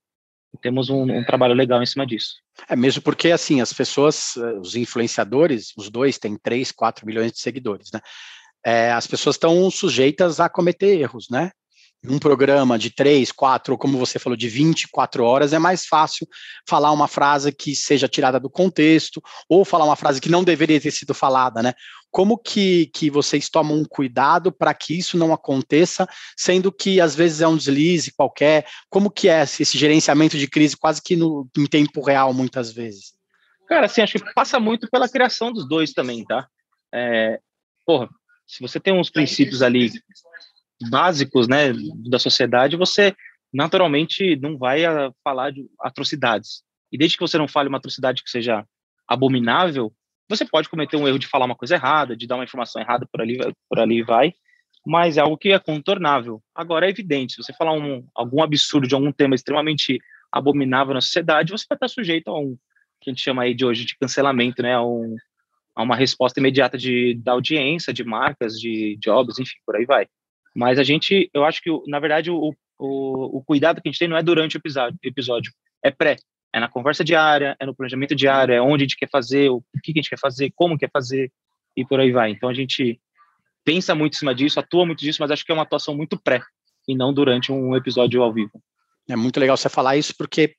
temos 0.63 0.89
um, 0.91 1.03
um, 1.03 1.25
trabalho 1.25 1.55
legal 1.55 1.83
em 1.83 1.87
cima 1.87 2.07
disso. 2.07 2.37
É 2.69 2.75
mesmo 2.75 3.03
porque, 3.03 3.31
assim, 3.31 3.61
as 3.61 3.73
pessoas, 3.73 4.37
eh, 4.37 4.53
os 4.55 4.75
influenciadores, 4.75 5.73
os 5.77 5.91
dois 5.91 6.19
têm 6.19 6.37
3, 6.37 6.73
4 6.73 7.07
milhões 7.07 7.33
de 7.33 7.41
seguidores, 7.41 7.91
né? 7.93 8.01
é, 8.65 8.93
as 8.93 9.07
pessoas 9.07 9.37
estão 9.37 9.71
sujeitas 9.71 10.41
a 10.41 10.49
cometer 10.49 10.99
erros, 10.99 11.29
né? 11.31 11.51
Um 12.05 12.19
programa 12.19 12.79
de 12.79 12.91
três, 12.91 13.33
quatro, 13.33 13.77
como 13.77 13.99
você 13.99 14.21
falou, 14.21 14.37
de 14.37 14.49
24 14.49 15.25
horas, 15.25 15.53
é 15.53 15.59
mais 15.59 15.85
fácil 15.85 16.29
falar 16.69 16.93
uma 16.93 17.09
frase 17.09 17.51
que 17.51 17.75
seja 17.75 18.07
tirada 18.07 18.39
do 18.39 18.49
contexto, 18.49 19.21
ou 19.49 19.65
falar 19.65 19.85
uma 19.85 19.97
frase 19.97 20.21
que 20.21 20.29
não 20.29 20.45
deveria 20.45 20.81
ter 20.81 20.93
sido 20.93 21.13
falada, 21.13 21.61
né? 21.61 21.75
Como 22.11 22.39
que, 22.39 22.87
que 22.95 23.11
vocês 23.11 23.49
tomam 23.49 23.77
um 23.77 23.85
cuidado 23.85 24.53
para 24.53 24.73
que 24.73 24.97
isso 24.97 25.19
não 25.19 25.33
aconteça, 25.33 26.09
sendo 26.37 26.71
que 26.71 27.01
às 27.01 27.17
vezes 27.17 27.41
é 27.41 27.49
um 27.49 27.57
deslize 27.57 28.13
qualquer? 28.13 28.67
Como 28.89 29.11
que 29.11 29.29
é 29.29 29.43
esse 29.43 29.77
gerenciamento 29.77 30.39
de 30.39 30.47
crise 30.47 30.77
quase 30.77 31.03
que 31.03 31.17
no, 31.17 31.49
em 31.57 31.67
tempo 31.67 32.01
real, 32.01 32.33
muitas 32.33 32.73
vezes? 32.73 33.13
Cara, 33.67 33.87
assim, 33.87 34.01
acho 34.01 34.19
que 34.19 34.33
passa 34.35 34.61
muito 34.61 34.89
pela 34.89 35.09
criação 35.09 35.53
dos 35.53 35.69
dois 35.69 35.93
também, 35.93 36.25
tá? 36.25 36.47
É, 36.95 37.41
porra, 37.85 38.09
se 38.47 38.61
você 38.61 38.81
tem 38.81 38.95
uns 38.95 39.11
princípios 39.11 39.61
ali 39.61 39.91
básicos, 40.91 41.49
né, 41.49 41.73
da 42.09 42.19
sociedade, 42.19 42.77
você 42.77 43.15
naturalmente 43.53 44.37
não 44.37 44.57
vai 44.57 44.85
a, 44.85 45.13
falar 45.25 45.51
de 45.51 45.67
atrocidades. 45.81 46.63
E 46.93 46.99
desde 46.99 47.17
que 47.17 47.23
você 47.23 47.39
não 47.39 47.49
fale 47.49 47.69
uma 47.69 47.79
atrocidade 47.79 48.23
que 48.23 48.31
seja 48.31 48.65
abominável, 49.07 49.93
você 50.29 50.45
pode 50.45 50.69
cometer 50.69 50.97
um 50.97 51.09
erro 51.09 51.19
de 51.19 51.27
falar 51.27 51.47
uma 51.47 51.57
coisa 51.57 51.75
errada, 51.75 52.17
de 52.17 52.27
dar 52.27 52.37
uma 52.37 52.45
informação 52.45 52.81
errada 52.81 53.07
por 53.11 53.21
ali, 53.21 53.39
por 53.69 53.79
ali 53.79 54.03
vai, 54.03 54.33
mas 54.87 55.17
é 55.17 55.21
algo 55.21 55.39
que 55.39 55.51
é 55.51 55.59
contornável. 55.59 56.43
Agora 56.55 56.87
é 56.87 56.91
evidente, 56.91 57.35
se 57.35 57.43
você 57.43 57.53
falar 57.53 57.73
um, 57.73 58.07
algum 58.15 58.43
absurdo 58.43 58.87
de 58.87 58.95
algum 58.95 59.13
tema 59.13 59.35
extremamente 59.35 59.99
abominável 60.31 60.95
na 60.95 61.01
sociedade, 61.01 61.51
você 61.51 61.65
vai 61.69 61.77
estar 61.77 61.89
sujeito 61.89 62.29
a 62.29 62.39
um 62.39 62.57
que 63.01 63.11
a 63.11 63.13
gente 63.13 63.23
chama 63.23 63.43
aí 63.43 63.55
de 63.55 63.65
hoje 63.65 63.85
de 63.85 63.97
cancelamento, 63.97 64.63
né, 64.63 64.75
a 64.75 64.83
um, 64.83 65.17
a 65.75 65.83
uma 65.83 65.97
resposta 65.97 66.41
imediata 66.41 66.77
de, 66.77 67.15
da 67.15 67.33
audiência, 67.33 67.93
de 67.93 68.05
marcas, 68.05 68.59
de 68.59 68.99
jobs, 69.01 69.39
enfim, 69.39 69.57
por 69.65 69.77
aí 69.77 69.85
vai. 69.85 70.07
Mas 70.55 70.79
a 70.79 70.85
gente, 70.85 71.31
eu 71.33 71.45
acho 71.45 71.63
que, 71.63 71.71
na 71.87 72.01
verdade, 72.01 72.31
o, 72.31 72.55
o, 72.79 73.39
o 73.39 73.45
cuidado 73.45 73.81
que 73.81 73.89
a 73.89 73.93
gente 73.93 73.99
tem 73.99 74.09
não 74.09 74.17
é 74.17 74.23
durante 74.23 74.57
o 74.57 74.59
episódio, 74.59 74.99
episódio 75.03 75.53
é 75.83 75.91
pré. 75.91 76.17
É 76.53 76.61
na 76.61 76.69
conversa 76.69 77.05
diária, 77.05 77.57
é 77.61 77.67
no 77.67 77.75
planejamento 77.75 78.15
diário, 78.15 78.55
é 78.55 78.61
onde 78.61 78.85
a 78.85 78.87
gente 78.87 78.97
quer 78.97 79.09
fazer, 79.11 79.51
o 79.51 79.63
que 79.83 79.93
a 79.93 79.99
gente 79.99 80.09
quer 80.11 80.19
fazer, 80.19 80.51
como 80.55 80.79
quer 80.79 80.91
fazer, 80.91 81.31
e 81.77 81.85
por 81.85 82.01
aí 82.01 82.11
vai. 82.11 82.31
Então 82.31 82.49
a 82.49 82.55
gente 82.55 82.99
pensa 83.65 83.95
muito 83.95 84.15
em 84.15 84.19
cima 84.19 84.35
disso, 84.35 84.59
atua 84.59 84.87
muito 84.87 85.01
disso, 85.01 85.21
mas 85.21 85.31
acho 85.31 85.45
que 85.45 85.53
é 85.53 85.55
uma 85.55 85.63
atuação 85.63 85.95
muito 85.95 86.19
pré, 86.19 86.41
e 86.89 86.95
não 86.95 87.13
durante 87.13 87.53
um 87.53 87.77
episódio 87.77 88.23
ao 88.23 88.33
vivo. 88.33 88.63
É 89.09 89.17
muito 89.17 89.39
legal 89.39 89.57
você 89.57 89.69
falar 89.69 89.97
isso, 89.97 90.15
porque 90.17 90.55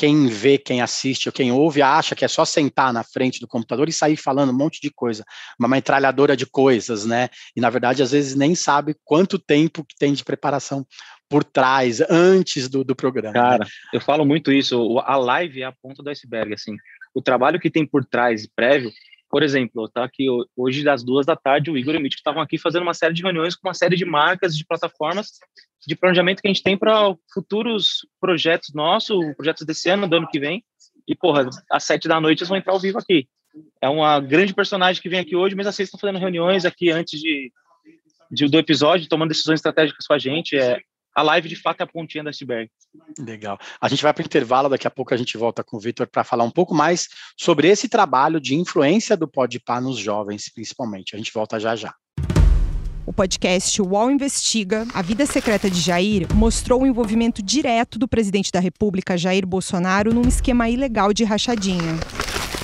quem 0.00 0.28
vê, 0.28 0.56
quem 0.56 0.80
assiste 0.80 1.28
ou 1.28 1.32
quem 1.32 1.52
ouve 1.52 1.82
acha 1.82 2.14
que 2.14 2.24
é 2.24 2.28
só 2.28 2.42
sentar 2.42 2.90
na 2.90 3.04
frente 3.04 3.38
do 3.38 3.46
computador 3.46 3.86
e 3.86 3.92
sair 3.92 4.16
falando 4.16 4.48
um 4.48 4.56
monte 4.56 4.80
de 4.80 4.90
coisa, 4.90 5.22
uma 5.58 5.68
metralhadora 5.68 6.34
de 6.34 6.46
coisas, 6.46 7.04
né? 7.04 7.28
E 7.54 7.60
na 7.60 7.68
verdade, 7.68 8.02
às 8.02 8.10
vezes 8.10 8.34
nem 8.34 8.54
sabe 8.54 8.96
quanto 9.04 9.38
tempo 9.38 9.84
que 9.84 9.94
tem 9.98 10.14
de 10.14 10.24
preparação 10.24 10.86
por 11.28 11.44
trás, 11.44 12.00
antes 12.08 12.66
do, 12.66 12.82
do 12.82 12.96
programa. 12.96 13.34
Né? 13.34 13.40
Cara, 13.40 13.64
né? 13.64 13.70
eu 13.92 14.00
falo 14.00 14.24
muito 14.24 14.50
isso. 14.50 14.98
A 15.00 15.18
live 15.18 15.60
é 15.60 15.66
a 15.66 15.72
ponta 15.82 16.02
do 16.02 16.08
iceberg, 16.08 16.54
assim. 16.54 16.76
O 17.14 17.20
trabalho 17.20 17.60
que 17.60 17.70
tem 17.70 17.84
por 17.84 18.02
trás, 18.02 18.48
prévio, 18.56 18.90
por 19.30 19.42
exemplo, 19.42 19.88
tá 19.88 20.04
aqui 20.04 20.26
hoje 20.56 20.82
das 20.82 21.04
duas 21.04 21.24
da 21.24 21.36
tarde, 21.36 21.70
o 21.70 21.78
Igor 21.78 21.94
e 21.94 21.98
o 21.98 22.00
Mitch 22.00 22.16
estavam 22.16 22.42
aqui 22.42 22.58
fazendo 22.58 22.82
uma 22.82 22.94
série 22.94 23.14
de 23.14 23.22
reuniões 23.22 23.54
com 23.54 23.68
uma 23.68 23.74
série 23.74 23.96
de 23.96 24.04
marcas, 24.04 24.56
de 24.56 24.66
plataformas 24.66 25.38
de 25.86 25.96
planejamento 25.96 26.42
que 26.42 26.48
a 26.48 26.52
gente 26.52 26.62
tem 26.62 26.76
para 26.76 27.14
futuros 27.32 28.06
projetos 28.20 28.74
nossos, 28.74 29.34
projetos 29.34 29.64
desse 29.64 29.88
ano, 29.88 30.08
do 30.08 30.16
ano 30.16 30.28
que 30.28 30.38
vem. 30.38 30.62
E, 31.06 31.14
porra, 31.14 31.48
às 31.70 31.84
sete 31.84 32.06
da 32.06 32.20
noite 32.20 32.40
eles 32.40 32.48
vão 32.48 32.58
entrar 32.58 32.72
ao 32.72 32.80
vivo 32.80 32.98
aqui. 32.98 33.26
É 33.80 33.88
uma 33.88 34.20
grande 34.20 34.54
personagem 34.54 35.02
que 35.02 35.08
vem 35.08 35.18
aqui 35.18 35.34
hoje, 35.34 35.56
mas 35.56 35.66
assim, 35.66 35.82
estão 35.82 35.98
fazendo 35.98 36.18
reuniões 36.18 36.64
aqui 36.64 36.90
antes 36.90 37.18
de, 37.18 37.50
de, 38.30 38.46
do 38.46 38.58
episódio, 38.58 39.08
tomando 39.08 39.30
decisões 39.30 39.58
estratégicas 39.58 40.06
com 40.06 40.12
a 40.12 40.18
gente. 40.18 40.56
É, 40.56 40.78
a 41.14 41.22
live 41.22 41.48
de 41.48 41.56
fato 41.56 41.80
é 41.80 41.84
a 41.84 41.86
pontinha 41.86 42.24
da 42.24 42.30
iceberg. 42.30 42.70
Legal. 43.18 43.58
A 43.80 43.88
gente 43.88 44.02
vai 44.02 44.12
para 44.12 44.22
o 44.22 44.26
intervalo, 44.26 44.68
daqui 44.68 44.86
a 44.86 44.90
pouco 44.90 45.12
a 45.14 45.16
gente 45.16 45.36
volta 45.36 45.62
com 45.62 45.76
o 45.76 45.80
Vitor 45.80 46.06
para 46.06 46.24
falar 46.24 46.44
um 46.44 46.50
pouco 46.50 46.74
mais 46.74 47.08
sobre 47.36 47.68
esse 47.68 47.88
trabalho 47.88 48.40
de 48.40 48.54
influência 48.54 49.16
do 49.16 49.28
Podpah 49.28 49.80
nos 49.80 49.98
jovens, 49.98 50.50
principalmente. 50.52 51.14
A 51.14 51.18
gente 51.18 51.32
volta 51.32 51.58
já 51.58 51.74
já. 51.76 51.94
O 53.06 53.12
podcast 53.12 53.82
UOL 53.82 54.10
Investiga, 54.10 54.86
a 54.94 55.02
vida 55.02 55.26
secreta 55.26 55.68
de 55.68 55.80
Jair 55.80 56.32
mostrou 56.32 56.82
o 56.82 56.86
envolvimento 56.86 57.42
direto 57.42 57.98
do 57.98 58.06
presidente 58.06 58.52
da 58.52 58.60
República, 58.60 59.18
Jair 59.18 59.44
Bolsonaro, 59.46 60.14
num 60.14 60.28
esquema 60.28 60.68
ilegal 60.68 61.12
de 61.12 61.24
rachadinha. 61.24 61.98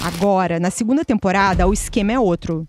Agora, 0.05 0.61
na 0.61 0.71
segunda 0.71 1.05
temporada, 1.05 1.67
o 1.67 1.73
esquema 1.73 2.13
é 2.13 2.21
outro. 2.21 2.69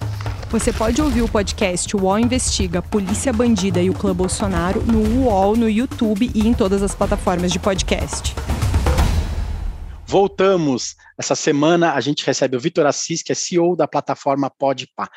Você 0.51 0.73
pode 0.73 1.01
ouvir 1.01 1.21
o 1.21 1.29
podcast 1.29 1.95
UOL 1.95 2.19
Investiga 2.19 2.81
Polícia 2.81 3.31
Bandida 3.31 3.81
e 3.81 3.89
o 3.89 3.93
Clã 3.93 4.13
Bolsonaro 4.13 4.81
no 4.81 5.21
UOL, 5.21 5.55
no 5.55 5.69
YouTube 5.69 6.29
e 6.35 6.45
em 6.45 6.53
todas 6.53 6.83
as 6.83 6.93
plataformas 6.93 7.53
de 7.53 7.57
podcast. 7.57 8.35
Voltamos. 10.05 10.97
Essa 11.17 11.35
semana 11.35 11.93
a 11.93 12.01
gente 12.01 12.25
recebe 12.25 12.57
o 12.57 12.59
Vitor 12.59 12.85
Assis, 12.85 13.23
que 13.23 13.31
é 13.31 13.35
CEO 13.35 13.77
da 13.77 13.87
plataforma 13.87 14.49
Podpah. 14.49 15.07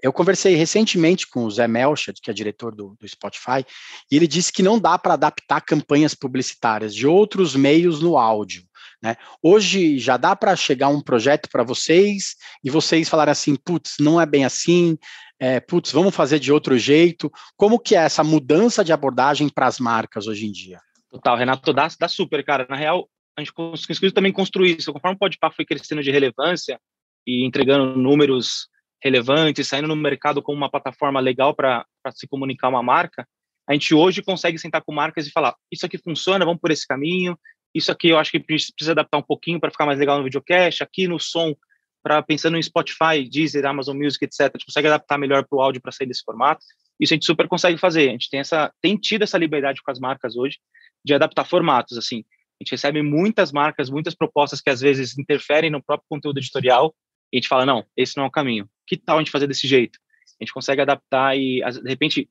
Eu 0.00 0.12
conversei 0.12 0.54
recentemente 0.54 1.26
com 1.26 1.44
o 1.44 1.50
Zé 1.50 1.66
Melchett, 1.66 2.20
que 2.22 2.30
é 2.30 2.32
diretor 2.32 2.72
do, 2.72 2.96
do 3.00 3.08
Spotify, 3.08 3.66
e 4.08 4.14
ele 4.14 4.28
disse 4.28 4.52
que 4.52 4.62
não 4.62 4.78
dá 4.78 4.96
para 4.96 5.14
adaptar 5.14 5.60
campanhas 5.62 6.14
publicitárias 6.14 6.94
de 6.94 7.04
outros 7.04 7.56
meios 7.56 8.00
no 8.00 8.16
áudio. 8.16 8.62
Né? 9.04 9.16
Hoje 9.42 9.98
já 9.98 10.16
dá 10.16 10.34
para 10.34 10.56
chegar 10.56 10.88
um 10.88 11.02
projeto 11.02 11.46
para 11.50 11.62
vocês 11.62 12.36
e 12.64 12.70
vocês 12.70 13.06
falarem 13.06 13.32
assim, 13.32 13.54
putz, 13.54 13.96
não 14.00 14.18
é 14.18 14.24
bem 14.24 14.46
assim, 14.46 14.96
é, 15.38 15.60
putz, 15.60 15.92
vamos 15.92 16.16
fazer 16.16 16.38
de 16.38 16.50
outro 16.50 16.78
jeito. 16.78 17.30
Como 17.54 17.78
que 17.78 17.94
é 17.94 17.98
essa 17.98 18.24
mudança 18.24 18.82
de 18.82 18.94
abordagem 18.94 19.50
para 19.50 19.66
as 19.66 19.78
marcas 19.78 20.26
hoje 20.26 20.46
em 20.46 20.52
dia? 20.52 20.80
Total, 21.10 21.36
Renato, 21.36 21.70
dá, 21.74 21.86
dá 22.00 22.08
super, 22.08 22.42
cara. 22.42 22.66
Na 22.66 22.76
real, 22.76 23.06
a 23.36 23.42
gente 23.42 23.52
conseguiu 23.52 24.10
também 24.10 24.32
construir 24.32 24.78
isso. 24.78 24.90
Conforme 24.90 25.16
o 25.16 25.18
Podpah 25.18 25.50
foi 25.50 25.66
crescendo 25.66 26.02
de 26.02 26.10
relevância 26.10 26.80
e 27.26 27.44
entregando 27.44 27.98
números 27.98 28.68
relevantes, 29.02 29.68
saindo 29.68 29.86
no 29.86 29.96
mercado 29.96 30.42
como 30.42 30.56
uma 30.56 30.70
plataforma 30.70 31.20
legal 31.20 31.54
para 31.54 31.84
se 32.14 32.26
comunicar 32.26 32.70
uma 32.70 32.82
marca, 32.82 33.28
a 33.68 33.72
gente 33.72 33.94
hoje 33.94 34.22
consegue 34.22 34.58
sentar 34.58 34.82
com 34.82 34.92
marcas 34.92 35.26
e 35.26 35.30
falar: 35.30 35.54
isso 35.70 35.84
aqui 35.84 35.98
funciona, 35.98 36.44
vamos 36.44 36.60
por 36.60 36.70
esse 36.70 36.86
caminho. 36.86 37.38
Isso 37.74 37.90
aqui 37.90 38.08
eu 38.08 38.18
acho 38.18 38.30
que 38.30 38.40
precisa 38.40 38.92
adaptar 38.92 39.18
um 39.18 39.22
pouquinho 39.22 39.58
para 39.58 39.70
ficar 39.70 39.86
mais 39.86 39.98
legal 39.98 40.18
no 40.18 40.24
videocast. 40.24 40.82
Aqui 40.82 41.08
no 41.08 41.18
som, 41.18 41.54
para 42.02 42.22
pensando 42.22 42.56
em 42.56 42.62
Spotify, 42.62 43.28
Deezer, 43.28 43.66
Amazon 43.66 43.96
Music, 43.96 44.24
etc. 44.24 44.40
A 44.40 44.44
gente 44.44 44.66
consegue 44.66 44.86
adaptar 44.86 45.18
melhor 45.18 45.44
para 45.44 45.56
o 45.56 45.60
áudio 45.60 45.80
para 45.80 45.90
sair 45.90 46.06
desse 46.06 46.22
formato. 46.22 46.64
Isso 47.00 47.12
a 47.12 47.16
gente 47.16 47.26
super 47.26 47.48
consegue 47.48 47.78
fazer. 47.78 48.08
A 48.08 48.12
gente 48.12 48.30
tem 48.30 48.40
essa, 48.40 48.72
tem 48.80 48.96
tido 48.96 49.22
essa 49.22 49.36
liberdade 49.36 49.82
com 49.82 49.90
as 49.90 49.98
marcas 49.98 50.36
hoje 50.36 50.58
de 51.04 51.12
adaptar 51.14 51.44
formatos. 51.44 51.98
Assim, 51.98 52.24
a 52.60 52.64
gente 52.64 52.70
recebe 52.70 53.02
muitas 53.02 53.50
marcas, 53.50 53.90
muitas 53.90 54.14
propostas 54.14 54.60
que 54.60 54.70
às 54.70 54.80
vezes 54.80 55.18
interferem 55.18 55.70
no 55.70 55.82
próprio 55.82 56.06
conteúdo 56.08 56.38
editorial 56.38 56.94
e 57.32 57.36
a 57.36 57.40
gente 57.40 57.48
fala, 57.48 57.66
não, 57.66 57.84
esse 57.96 58.16
não 58.16 58.24
é 58.24 58.26
o 58.28 58.30
caminho. 58.30 58.68
Que 58.86 58.96
tal 58.96 59.16
a 59.16 59.20
gente 59.20 59.30
fazer 59.30 59.48
desse 59.48 59.66
jeito? 59.66 59.98
A 60.40 60.44
gente 60.44 60.52
consegue 60.52 60.80
adaptar 60.80 61.36
e, 61.36 61.60
de 61.82 61.88
repente, 61.88 62.28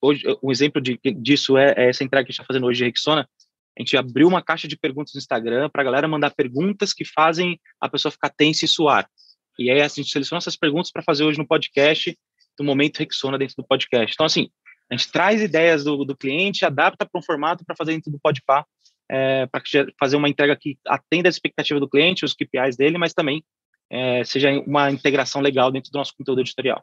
hoje, 0.00 0.24
um 0.42 0.50
exemplo 0.50 0.80
de, 0.80 0.98
disso 1.16 1.58
é, 1.58 1.74
é, 1.76 1.88
essa 1.90 2.02
entrega 2.02 2.24
que 2.24 2.30
a 2.30 2.32
gente 2.32 2.40
está 2.40 2.46
fazendo 2.46 2.66
hoje 2.66 2.78
de 2.78 2.84
Rexona. 2.84 3.28
A 3.76 3.82
gente 3.82 3.96
abriu 3.96 4.28
uma 4.28 4.42
caixa 4.42 4.68
de 4.68 4.76
perguntas 4.76 5.14
no 5.14 5.18
Instagram 5.18 5.68
para 5.68 5.82
a 5.82 5.84
galera 5.84 6.08
mandar 6.08 6.30
perguntas 6.30 6.92
que 6.92 7.04
fazem 7.04 7.60
a 7.80 7.88
pessoa 7.88 8.12
ficar 8.12 8.30
tensa 8.30 8.64
e 8.64 8.68
suar. 8.68 9.08
E 9.58 9.70
aí 9.70 9.80
a 9.80 9.88
gente 9.88 10.10
seleciona 10.10 10.38
essas 10.38 10.56
perguntas 10.56 10.90
para 10.90 11.02
fazer 11.02 11.24
hoje 11.24 11.38
no 11.38 11.46
podcast, 11.46 12.16
do 12.56 12.64
momento 12.64 12.98
Rexona 12.98 13.38
dentro 13.38 13.56
do 13.56 13.66
podcast. 13.66 14.12
Então, 14.14 14.26
assim, 14.26 14.48
a 14.90 14.96
gente 14.96 15.10
traz 15.10 15.42
ideias 15.42 15.84
do, 15.84 16.04
do 16.04 16.16
cliente, 16.16 16.64
adapta 16.64 17.06
para 17.06 17.18
um 17.18 17.22
formato 17.22 17.64
para 17.64 17.74
fazer 17.76 17.92
dentro 17.92 18.12
do 18.12 18.18
Podpah 18.18 18.64
é, 19.10 19.46
para 19.46 19.62
fazer 19.98 20.16
uma 20.16 20.28
entrega 20.28 20.56
que 20.56 20.78
atenda 20.86 21.28
a 21.28 21.30
expectativa 21.30 21.78
do 21.80 21.88
cliente, 21.88 22.24
os 22.24 22.34
KPIs 22.34 22.76
dele, 22.76 22.98
mas 22.98 23.12
também 23.12 23.44
é, 23.90 24.24
seja 24.24 24.50
uma 24.66 24.90
integração 24.90 25.40
legal 25.40 25.70
dentro 25.70 25.90
do 25.90 25.98
nosso 25.98 26.14
conteúdo 26.16 26.40
editorial. 26.40 26.82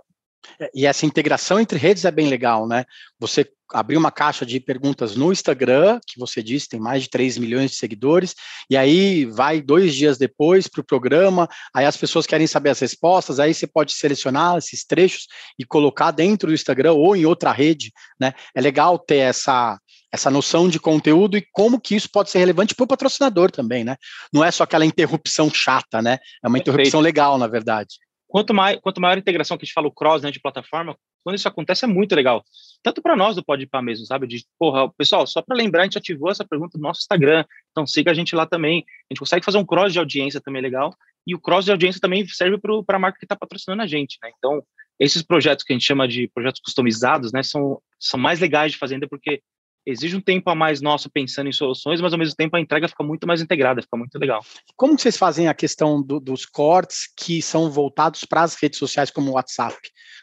É, 0.60 0.70
e 0.74 0.86
essa 0.86 1.06
integração 1.06 1.60
entre 1.60 1.78
redes 1.78 2.06
é 2.06 2.12
bem 2.12 2.28
legal, 2.28 2.68
né? 2.68 2.86
Você 3.20 3.48
abrir 3.74 3.96
uma 3.96 4.12
caixa 4.12 4.46
de 4.46 4.60
perguntas 4.60 5.16
no 5.16 5.32
Instagram, 5.32 6.00
que 6.06 6.20
você 6.20 6.44
disse 6.44 6.68
tem 6.68 6.80
mais 6.80 7.04
de 7.04 7.10
3 7.10 7.38
milhões 7.38 7.72
de 7.72 7.78
seguidores, 7.78 8.36
e 8.70 8.76
aí 8.76 9.26
vai 9.26 9.62
dois 9.62 9.96
dias 9.96 10.18
depois 10.18 10.68
para 10.68 10.82
o 10.82 10.86
programa, 10.86 11.48
aí 11.74 11.86
as 11.86 11.96
pessoas 11.96 12.28
querem 12.28 12.48
saber 12.48 12.70
as 12.70 12.80
respostas, 12.80 13.40
aí 13.40 13.54
você 13.54 13.66
pode 13.66 13.94
selecionar 13.94 14.58
esses 14.58 14.84
trechos 14.84 15.28
e 15.58 15.66
colocar 15.66 16.12
dentro 16.12 16.50
do 16.50 16.54
Instagram 16.54 16.94
ou 16.94 17.16
em 17.16 17.26
outra 17.26 17.52
rede, 17.52 17.92
né? 18.20 18.34
É 18.54 18.60
legal 18.60 19.00
ter 19.00 19.18
essa, 19.18 19.80
essa 20.12 20.30
noção 20.30 20.68
de 20.68 20.80
conteúdo 20.80 21.38
e 21.38 21.46
como 21.52 21.80
que 21.80 21.96
isso 21.96 22.10
pode 22.12 22.30
ser 22.30 22.40
relevante 22.40 22.76
para 22.76 22.84
o 22.84 22.88
patrocinador 22.88 23.52
também, 23.52 23.84
né? 23.84 23.96
Não 24.34 24.44
é 24.44 24.52
só 24.52 24.64
aquela 24.64 24.86
interrupção 24.86 25.50
chata, 25.50 26.02
né? 26.02 26.20
É 26.44 26.48
uma 26.48 26.58
interrupção 26.58 27.00
legal, 27.00 27.38
na 27.38 27.48
verdade. 27.48 27.96
Quanto, 28.32 28.54
mais, 28.54 28.80
quanto 28.80 29.02
maior 29.02 29.18
a 29.18 29.20
integração 29.20 29.58
que 29.58 29.66
a 29.66 29.66
gente 29.66 29.74
fala, 29.74 29.90
o 29.90 29.92
cross 29.92 30.22
né, 30.22 30.32
de 30.32 30.40
plataforma, 30.40 30.98
quando 31.22 31.36
isso 31.36 31.50
acontece 31.50 31.84
é 31.84 31.88
muito 31.88 32.16
legal. 32.16 32.42
Tanto 32.82 33.02
para 33.02 33.14
nós 33.14 33.36
do 33.36 33.44
Podpah 33.44 33.82
mesmo, 33.82 34.06
sabe? 34.06 34.26
De, 34.26 34.46
porra, 34.58 34.90
pessoal, 34.94 35.28
só 35.28 35.42
para 35.42 35.54
lembrar, 35.54 35.82
a 35.82 35.84
gente 35.84 35.98
ativou 35.98 36.32
essa 36.32 36.46
pergunta 36.46 36.78
no 36.78 36.84
nosso 36.84 37.02
Instagram, 37.02 37.44
então 37.72 37.86
siga 37.86 38.10
a 38.10 38.14
gente 38.14 38.34
lá 38.34 38.46
também. 38.46 38.86
A 39.10 39.14
gente 39.14 39.20
consegue 39.20 39.44
fazer 39.44 39.58
um 39.58 39.66
cross 39.66 39.92
de 39.92 40.00
audiência 40.00 40.40
também 40.40 40.62
legal, 40.62 40.96
e 41.28 41.36
o 41.36 41.40
cross 41.42 41.66
de 41.66 41.72
audiência 41.72 42.00
também 42.00 42.26
serve 42.26 42.58
para 42.58 42.96
a 42.96 43.00
marca 43.00 43.20
que 43.20 43.26
está 43.26 43.36
patrocinando 43.36 43.82
a 43.82 43.86
gente, 43.86 44.18
né? 44.24 44.32
Então, 44.38 44.64
esses 44.98 45.22
projetos 45.22 45.66
que 45.66 45.74
a 45.74 45.76
gente 45.76 45.86
chama 45.86 46.08
de 46.08 46.30
projetos 46.34 46.62
customizados, 46.64 47.34
né, 47.34 47.44
são, 47.44 47.82
são 48.00 48.18
mais 48.18 48.40
legais 48.40 48.72
de 48.72 48.78
fazer 48.78 48.94
ainda 48.94 49.10
porque 49.10 49.42
exige 49.86 50.16
um 50.16 50.22
tempo 50.22 50.50
a 50.50 50.56
mais 50.56 50.82
nosso 50.82 51.10
pensando 51.10 51.48
em 51.48 51.54
soluções, 51.54 52.02
mas 52.02 52.14
ao 52.14 52.20
mesmo 52.20 52.36
tempo 52.36 52.56
a 52.56 52.60
entrega 52.60 52.88
fica 52.88 53.04
muito 53.04 53.28
mais 53.28 53.42
integrada, 53.42 53.82
fica 53.82 53.98
muito 53.98 54.18
legal. 54.18 54.44
Como 54.76 54.98
vocês 54.98 55.18
fazem 55.18 55.48
a 55.48 55.54
questão 55.54 56.02
do, 56.02 56.20
dos 56.20 56.46
cortes 56.46 57.12
que 57.18 57.42
são 57.42 57.70
voltados 57.70 58.24
para 58.26 58.44
as 58.44 58.56
redes 58.56 58.80
sociais 58.80 59.10
como 59.10 59.32
o 59.32 59.34
WhatsApp? 59.34 59.78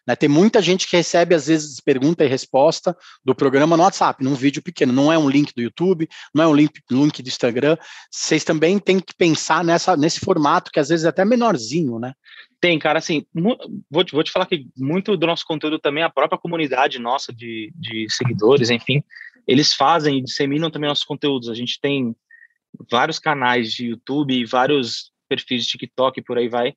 Né, 0.07 0.17
tem 0.17 0.29
muita 0.29 0.63
gente 0.63 0.87
que 0.87 0.97
recebe, 0.97 1.35
às 1.35 1.49
vezes, 1.49 1.81
pergunta 1.81 2.25
e 2.25 2.29
resposta 2.29 2.97
do 3.23 3.35
programa 3.35 3.77
no 3.77 3.83
WhatsApp, 3.83 4.25
num 4.25 4.35
vídeo 4.35 4.63
pequeno. 4.63 4.93
Não 4.93 5.13
é 5.13 5.19
um 5.19 5.29
link 5.29 5.53
do 5.55 5.61
YouTube, 5.61 6.09
não 6.35 6.45
é 6.45 6.47
um 6.47 6.55
link, 6.55 6.73
link 6.91 7.23
do 7.23 7.29
Instagram. 7.29 7.77
Vocês 8.11 8.43
também 8.43 8.79
têm 8.79 9.01
que 9.01 9.15
pensar 9.15 9.63
nessa, 9.63 9.97
nesse 9.97 10.21
formato, 10.21 10.71
que 10.71 10.81
às 10.81 10.89
vezes 10.89 11.05
é 11.05 11.09
até 11.11 11.25
menorzinho, 11.27 11.99
né? 11.99 12.15
Tem, 12.61 12.79
cara, 12.79 12.99
assim, 12.99 13.25
vou 13.91 14.03
te, 14.03 14.13
vou 14.13 14.25
te 14.25 14.33
falar 14.33 14.47
que 14.47 14.67
muito 14.77 15.17
do 15.17 15.27
nosso 15.27 15.45
conteúdo 15.45 15.79
também, 15.79 16.03
a 16.03 16.11
própria 16.11 16.39
comunidade 16.39 16.99
nossa 16.99 17.33
de, 17.33 17.73
de 17.77 18.07
seguidores, 18.09 18.71
enfim, 18.71 19.03
eles 19.49 19.73
fazem 19.73 20.19
e 20.19 20.23
disseminam 20.23 20.71
também 20.71 20.89
nossos 20.89 21.05
conteúdos. 21.05 21.49
A 21.49 21.55
gente 21.55 21.81
tem 21.81 22.15
vários 22.91 23.19
canais 23.19 23.73
de 23.73 23.87
YouTube 23.87 24.35
e 24.35 24.45
vários 24.45 25.11
perfis 25.27 25.65
de 25.65 25.71
TikTok 25.71 26.21
por 26.23 26.37
aí 26.37 26.49
vai, 26.49 26.75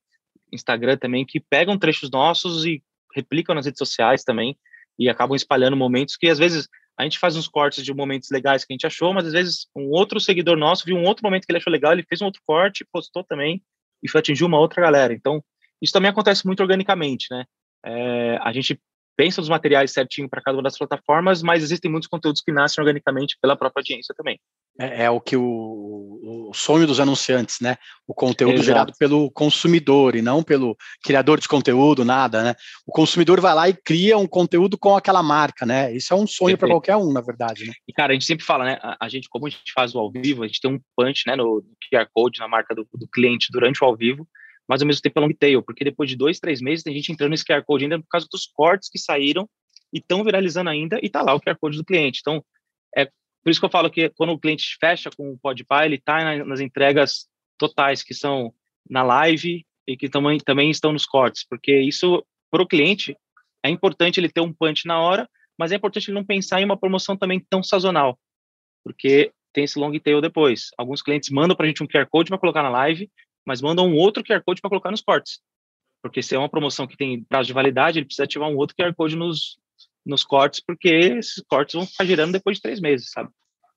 Instagram 0.51 0.97
também, 0.97 1.25
que 1.25 1.39
pegam 1.39 1.77
trechos 1.77 2.09
nossos 2.09 2.65
e 2.65 2.81
replicam 3.13 3.53
nas 3.53 3.65
redes 3.65 3.77
sociais 3.77 4.23
também 4.23 4.57
e 4.97 5.09
acabam 5.09 5.35
espalhando 5.35 5.75
momentos 5.75 6.15
que 6.15 6.29
às 6.29 6.39
vezes 6.39 6.67
a 6.97 7.03
gente 7.03 7.19
faz 7.19 7.35
uns 7.35 7.47
cortes 7.47 7.83
de 7.83 7.93
momentos 7.93 8.29
legais 8.31 8.63
que 8.63 8.71
a 8.71 8.75
gente 8.75 8.87
achou, 8.87 9.13
mas 9.13 9.25
às 9.25 9.33
vezes 9.33 9.67
um 9.75 9.89
outro 9.89 10.19
seguidor 10.19 10.57
nosso 10.57 10.85
viu 10.85 10.95
um 10.95 11.05
outro 11.05 11.23
momento 11.25 11.45
que 11.45 11.51
ele 11.51 11.57
achou 11.57 11.71
legal, 11.71 11.91
ele 11.91 12.05
fez 12.07 12.21
um 12.21 12.25
outro 12.25 12.41
corte, 12.45 12.85
postou 12.91 13.23
também 13.23 13.61
e 14.01 14.09
foi 14.09 14.19
atingir 14.19 14.45
uma 14.45 14.59
outra 14.59 14.81
galera. 14.81 15.13
Então, 15.13 15.43
isso 15.81 15.91
também 15.91 16.09
acontece 16.09 16.45
muito 16.45 16.61
organicamente, 16.61 17.27
né? 17.31 17.45
É, 17.83 18.37
a 18.41 18.53
gente 18.53 18.79
pensa 19.21 19.39
os 19.39 19.49
materiais 19.49 19.91
certinho 19.91 20.27
para 20.27 20.41
cada 20.41 20.57
uma 20.57 20.63
das 20.63 20.75
plataformas, 20.75 21.43
mas 21.43 21.61
existem 21.61 21.91
muitos 21.91 22.09
conteúdos 22.09 22.41
que 22.41 22.51
nascem 22.51 22.81
organicamente 22.81 23.37
pela 23.39 23.55
própria 23.55 23.81
audiência 23.81 24.15
também. 24.17 24.39
É, 24.79 25.03
é 25.03 25.09
o 25.11 25.21
que 25.21 25.37
o, 25.37 26.49
o, 26.49 26.51
sonho 26.55 26.87
dos 26.87 26.99
anunciantes, 26.99 27.59
né? 27.61 27.77
O 28.07 28.15
conteúdo 28.15 28.55
Exato. 28.55 28.65
gerado 28.65 28.93
pelo 28.97 29.29
consumidor 29.29 30.15
e 30.15 30.23
não 30.23 30.41
pelo 30.41 30.75
criador 31.03 31.39
de 31.39 31.47
conteúdo, 31.47 32.03
nada, 32.03 32.41
né? 32.41 32.55
O 32.83 32.91
consumidor 32.91 33.39
vai 33.39 33.53
lá 33.53 33.69
e 33.69 33.75
cria 33.75 34.17
um 34.17 34.25
conteúdo 34.25 34.75
com 34.75 34.97
aquela 34.97 35.21
marca, 35.21 35.67
né? 35.67 35.95
Isso 35.95 36.11
é 36.11 36.17
um 36.17 36.25
sonho 36.25 36.57
para 36.57 36.69
qualquer 36.69 36.95
um, 36.95 37.13
na 37.13 37.21
verdade. 37.21 37.67
Né? 37.67 37.73
E 37.87 37.93
cara, 37.93 38.13
a 38.13 38.15
gente 38.15 38.25
sempre 38.25 38.43
fala, 38.43 38.65
né? 38.65 38.79
A, 38.81 39.05
a, 39.05 39.07
gente, 39.07 39.29
como 39.29 39.45
a 39.45 39.49
gente 39.51 39.71
faz 39.71 39.93
o 39.93 39.99
ao 39.99 40.11
vivo, 40.11 40.41
a 40.41 40.47
gente 40.47 40.59
tem 40.59 40.71
um 40.71 40.79
punch, 40.97 41.25
né? 41.27 41.35
No, 41.35 41.57
no 41.57 41.75
QR 41.93 42.07
code 42.11 42.39
na 42.39 42.47
marca 42.47 42.73
do, 42.73 42.87
do 42.91 43.07
cliente 43.07 43.49
durante 43.51 43.83
o 43.83 43.85
ao 43.85 43.95
vivo 43.95 44.27
mas 44.71 44.81
ao 44.81 44.87
mesmo 44.87 45.01
tempo 45.01 45.19
é 45.19 45.21
long 45.21 45.33
tail, 45.33 45.61
porque 45.61 45.83
depois 45.83 46.09
de 46.09 46.15
dois, 46.15 46.39
três 46.39 46.61
meses 46.61 46.81
tem 46.81 46.95
gente 46.95 47.11
entrando 47.11 47.31
nesse 47.31 47.43
QR 47.43 47.61
Code 47.61 47.83
ainda 47.83 47.99
por 47.99 48.07
causa 48.07 48.25
dos 48.31 48.45
cortes 48.45 48.87
que 48.87 48.97
saíram 48.97 49.45
e 49.93 49.99
estão 49.99 50.23
viralizando 50.23 50.69
ainda 50.69 50.97
e 51.03 51.09
tá 51.09 51.21
lá 51.21 51.33
o 51.33 51.41
QR 51.41 51.57
Code 51.59 51.75
do 51.75 51.83
cliente. 51.83 52.21
Então, 52.21 52.41
é 52.95 53.03
por 53.03 53.49
isso 53.49 53.59
que 53.59 53.65
eu 53.65 53.69
falo 53.69 53.91
que 53.91 54.09
quando 54.11 54.31
o 54.31 54.39
cliente 54.39 54.77
fecha 54.79 55.09
com 55.11 55.33
o 55.33 55.37
Podpah, 55.37 55.85
ele 55.85 55.99
tá 55.99 56.45
nas 56.45 56.61
entregas 56.61 57.27
totais, 57.57 58.01
que 58.01 58.13
são 58.13 58.53
na 58.89 59.03
live 59.03 59.65
e 59.85 59.97
que 59.97 60.07
também, 60.07 60.37
também 60.37 60.71
estão 60.71 60.93
nos 60.93 61.05
cortes, 61.05 61.45
porque 61.45 61.77
isso, 61.77 62.25
para 62.49 62.63
o 62.63 62.67
cliente, 62.67 63.13
é 63.65 63.69
importante 63.69 64.21
ele 64.21 64.29
ter 64.29 64.39
um 64.39 64.53
punch 64.53 64.85
na 64.85 65.01
hora, 65.01 65.27
mas 65.59 65.73
é 65.73 65.75
importante 65.75 66.09
ele 66.09 66.15
não 66.15 66.25
pensar 66.25 66.61
em 66.61 66.63
uma 66.63 66.79
promoção 66.79 67.17
também 67.17 67.45
tão 67.49 67.61
sazonal, 67.61 68.17
porque 68.85 69.33
tem 69.51 69.65
esse 69.65 69.77
long 69.77 69.91
tail 69.99 70.21
depois. 70.21 70.69
Alguns 70.77 71.01
clientes 71.01 71.29
mandam 71.29 71.57
para 71.57 71.65
a 71.65 71.67
gente 71.67 71.83
um 71.83 71.87
QR 71.87 72.07
Code 72.09 72.29
para 72.29 72.39
colocar 72.39 72.63
na 72.63 72.69
live, 72.69 73.11
mas 73.45 73.61
mandam 73.61 73.87
um 73.87 73.95
outro 73.95 74.23
QR 74.23 74.41
Code 74.43 74.61
para 74.61 74.69
colocar 74.69 74.91
nos 74.91 75.01
cortes. 75.01 75.39
Porque 76.01 76.21
se 76.21 76.35
é 76.35 76.39
uma 76.39 76.49
promoção 76.49 76.87
que 76.87 76.97
tem 76.97 77.23
prazo 77.23 77.47
de 77.47 77.53
validade, 77.53 77.99
ele 77.99 78.05
precisa 78.05 78.23
ativar 78.23 78.49
um 78.49 78.57
outro 78.57 78.75
QR 78.75 78.93
Code 78.95 79.15
nos, 79.15 79.59
nos 80.05 80.23
cortes, 80.23 80.59
porque 80.59 80.89
esses 80.89 81.43
cortes 81.47 81.75
vão 81.75 81.85
ficar 81.85 82.05
girando 82.05 82.33
depois 82.33 82.57
de 82.57 82.61
três 82.61 82.79
meses, 82.79 83.11
sabe? 83.11 83.29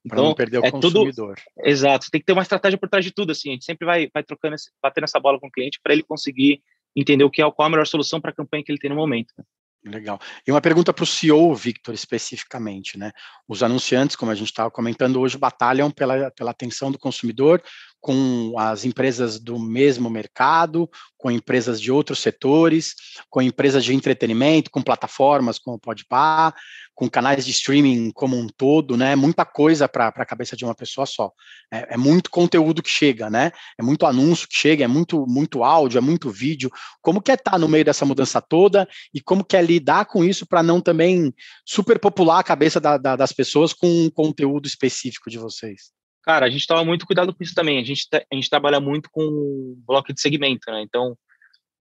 Então, 0.04 0.24
não 0.24 0.34
perder 0.34 0.58
o 0.58 0.64
é 0.64 0.70
consumidor. 0.70 1.36
Tudo, 1.36 1.66
exato, 1.66 2.10
tem 2.10 2.20
que 2.20 2.26
ter 2.26 2.32
uma 2.32 2.42
estratégia 2.42 2.78
por 2.78 2.88
trás 2.88 3.04
de 3.04 3.10
tudo, 3.10 3.32
assim, 3.32 3.50
a 3.50 3.52
gente 3.52 3.64
sempre 3.64 3.86
vai, 3.86 4.10
vai 4.12 4.22
trocando, 4.22 4.54
batendo 4.82 5.04
essa 5.04 5.18
bola 5.18 5.40
com 5.40 5.46
o 5.46 5.50
cliente 5.50 5.80
para 5.82 5.94
ele 5.94 6.02
conseguir 6.02 6.62
entender 6.94 7.24
o 7.24 7.30
que 7.30 7.42
é 7.42 7.50
qual 7.50 7.66
a 7.66 7.70
melhor 7.70 7.86
solução 7.86 8.20
para 8.20 8.30
a 8.30 8.34
campanha 8.34 8.62
que 8.62 8.70
ele 8.70 8.78
tem 8.78 8.90
no 8.90 8.96
momento. 8.96 9.32
Né? 9.36 9.44
Legal. 9.86 10.18
E 10.46 10.50
uma 10.50 10.62
pergunta 10.62 10.92
para 10.92 11.02
o 11.02 11.06
CEO, 11.06 11.54
Victor, 11.54 11.94
especificamente, 11.94 12.98
né? 12.98 13.12
Os 13.46 13.62
anunciantes, 13.62 14.16
como 14.16 14.30
a 14.30 14.34
gente 14.34 14.48
estava 14.48 14.70
comentando 14.70 15.20
hoje, 15.20 15.36
batalham 15.36 15.90
pela, 15.90 16.30
pela 16.30 16.52
atenção 16.52 16.90
do 16.90 16.98
consumidor 16.98 17.62
com 18.04 18.52
as 18.58 18.84
empresas 18.84 19.40
do 19.40 19.58
mesmo 19.58 20.10
mercado, 20.10 20.86
com 21.16 21.30
empresas 21.30 21.80
de 21.80 21.90
outros 21.90 22.18
setores, 22.18 22.94
com 23.30 23.40
empresas 23.40 23.82
de 23.82 23.94
entretenimento, 23.94 24.70
com 24.70 24.82
plataformas 24.82 25.58
como 25.58 25.78
o 25.78 25.80
Podpah, 25.80 26.52
com 26.94 27.08
canais 27.08 27.46
de 27.46 27.50
streaming 27.50 28.10
como 28.10 28.36
um 28.36 28.46
todo, 28.46 28.94
né? 28.94 29.16
Muita 29.16 29.46
coisa 29.46 29.88
para 29.88 30.08
a 30.08 30.26
cabeça 30.26 30.54
de 30.54 30.66
uma 30.66 30.74
pessoa 30.74 31.06
só. 31.06 31.32
É, 31.72 31.94
é, 31.94 31.96
muito 31.96 32.30
conteúdo 32.30 32.82
que 32.82 32.90
chega, 32.90 33.30
né? 33.30 33.52
É 33.78 33.82
muito 33.82 34.04
anúncio 34.04 34.46
que 34.46 34.54
chega, 34.54 34.84
é 34.84 34.86
muito, 34.86 35.24
muito 35.26 35.64
áudio, 35.64 35.96
é 35.96 36.02
muito 36.02 36.28
vídeo. 36.28 36.70
Como 37.00 37.22
que 37.22 37.30
é 37.30 37.34
estar 37.36 37.52
tá 37.52 37.58
no 37.58 37.70
meio 37.70 37.86
dessa 37.86 38.04
mudança 38.04 38.38
toda 38.38 38.86
e 39.14 39.20
como 39.22 39.42
que 39.42 39.56
é 39.56 39.62
lidar 39.62 40.04
com 40.04 40.22
isso 40.22 40.46
para 40.46 40.62
não 40.62 40.78
também 40.78 41.32
superpopular 41.64 42.40
a 42.40 42.44
cabeça 42.44 42.78
da, 42.78 42.98
da, 42.98 43.16
das 43.16 43.32
pessoas 43.32 43.72
com 43.72 43.88
um 43.88 44.10
conteúdo 44.10 44.66
específico 44.66 45.30
de 45.30 45.38
vocês? 45.38 46.03
Cara, 46.24 46.46
a 46.46 46.50
gente 46.50 46.66
toma 46.66 46.84
muito 46.84 47.06
cuidado 47.06 47.34
com 47.34 47.42
isso 47.42 47.54
também. 47.54 47.78
A 47.78 47.84
gente, 47.84 48.08
a 48.12 48.34
gente 48.34 48.48
trabalha 48.48 48.80
muito 48.80 49.10
com 49.10 49.74
bloco 49.86 50.12
de 50.12 50.20
segmento, 50.20 50.70
né? 50.70 50.82
Então, 50.82 51.16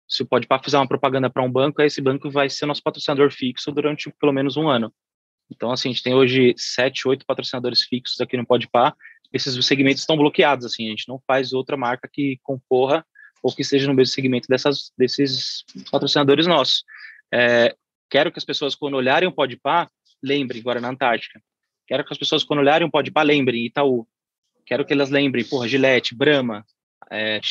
se 0.08 0.24
o 0.24 0.26
Podpah 0.26 0.62
fizer 0.63 0.78
uma 0.78 0.88
propaganda 0.88 1.30
para 1.30 1.44
um 1.44 1.52
banco, 1.52 1.82
esse 1.82 2.02
banco 2.02 2.30
vai 2.30 2.50
ser 2.50 2.65
nosso 2.65 2.82
patrocinador 2.82 3.32
fixo 3.32 3.72
durante 3.72 4.12
pelo 4.20 4.32
menos 4.32 4.56
um 4.56 4.70
ano. 4.70 4.94
Então, 5.50 5.72
assim, 5.72 5.89
a 5.89 5.91
gente 5.91 6.04
tem 6.04 6.13
hoje 6.13 6.54
sete, 6.58 7.08
oito 7.08 7.26
patrocinadores 7.26 7.84
fixos 7.84 8.22
aqui 8.22 8.38
no 8.38 8.46
Podpah. 8.46 8.96
Esses 9.34 9.65
segmentos 9.65 10.02
estão 10.02 10.15
bloqueados, 10.15 10.65
assim, 10.65 10.88
a 10.88 10.89
gente 10.89 11.08
não 11.10 11.22
faz 11.28 11.52
outra 11.52 11.76
marca 11.76 12.10
que 12.12 12.39
concorra 12.41 13.06
ou 13.44 13.54
que 13.54 13.62
esteja 13.62 13.88
no 13.88 13.94
mesmo 13.94 14.13
segmento 14.13 14.48
dessas, 14.48 14.91
desses 14.98 15.65
patrocinadores 15.91 16.48
nossos. 16.48 16.86
É, 17.34 17.76
quero 18.10 18.32
que 18.32 18.39
as 18.39 18.46
pessoas, 18.46 18.76
quando 18.76 18.96
olharem 18.96 19.28
o 19.28 19.32
Podpah, 19.32 19.89
lembrem, 20.24 20.63
na 20.82 20.89
Antártica. 20.89 21.41
Quero 21.88 22.06
que 22.06 22.13
as 22.13 22.20
pessoas, 22.20 22.44
quando 22.44 22.60
olharem 22.60 22.88
o 22.88 22.91
Podpah, 22.91 23.24
lembrem 23.24 23.65
Itaú. 23.65 24.08
Quero 24.65 24.86
que 24.86 24.93
elas 24.93 25.10
lembrem, 25.10 25.43
porra, 25.43 25.67
Gillette, 25.67 26.15
Brahma, 26.15 26.65
é, 27.10 27.41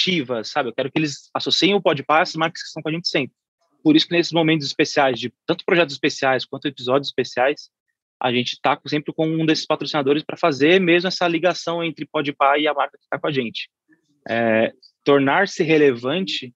sabe? 0.45 0.71
Eu 0.71 0.75
quero 0.75 0.91
que 0.91 0.99
eles 0.99 1.29
associem 1.35 1.75
o 1.75 1.83
Podpah 1.83 2.23
às 2.23 2.35
marcas 2.35 2.63
que 2.63 2.69
estão 2.69 2.83
com 2.83 2.89
a 2.89 2.93
gente 2.93 3.09
sempre. 3.09 3.35
Por 3.83 3.97
isso 3.97 4.07
que 4.07 4.15
nesses 4.15 4.33
momentos 4.33 4.67
especiais, 4.67 5.19
de 5.19 5.33
tanto 5.47 5.65
projetos 5.65 5.95
especiais 5.95 6.45
quanto 6.45 6.67
episódios 6.67 7.09
especiais, 7.09 7.71
a 8.21 8.33
gente 8.33 8.53
está 8.53 8.79
sempre 8.87 9.13
com 9.13 9.27
um 9.27 9.47
desses 9.47 9.67
patrocinadores 9.67 10.23
para 10.23 10.37
fazer 10.37 10.81
mesmo 10.81 11.09
essa 11.09 11.27
ligação 11.27 11.83
entre 11.83 12.07
Podpah 12.07 12.59
e 12.59 12.69
a 12.69 12.75
marca 12.75 12.99
que 12.99 13.05
está 13.05 13.19
com 13.19 13.27
a 13.27 13.33
gente. 13.33 13.71
É, 14.29 14.73
Tornar-se 15.03 15.63
relevante 15.63 16.55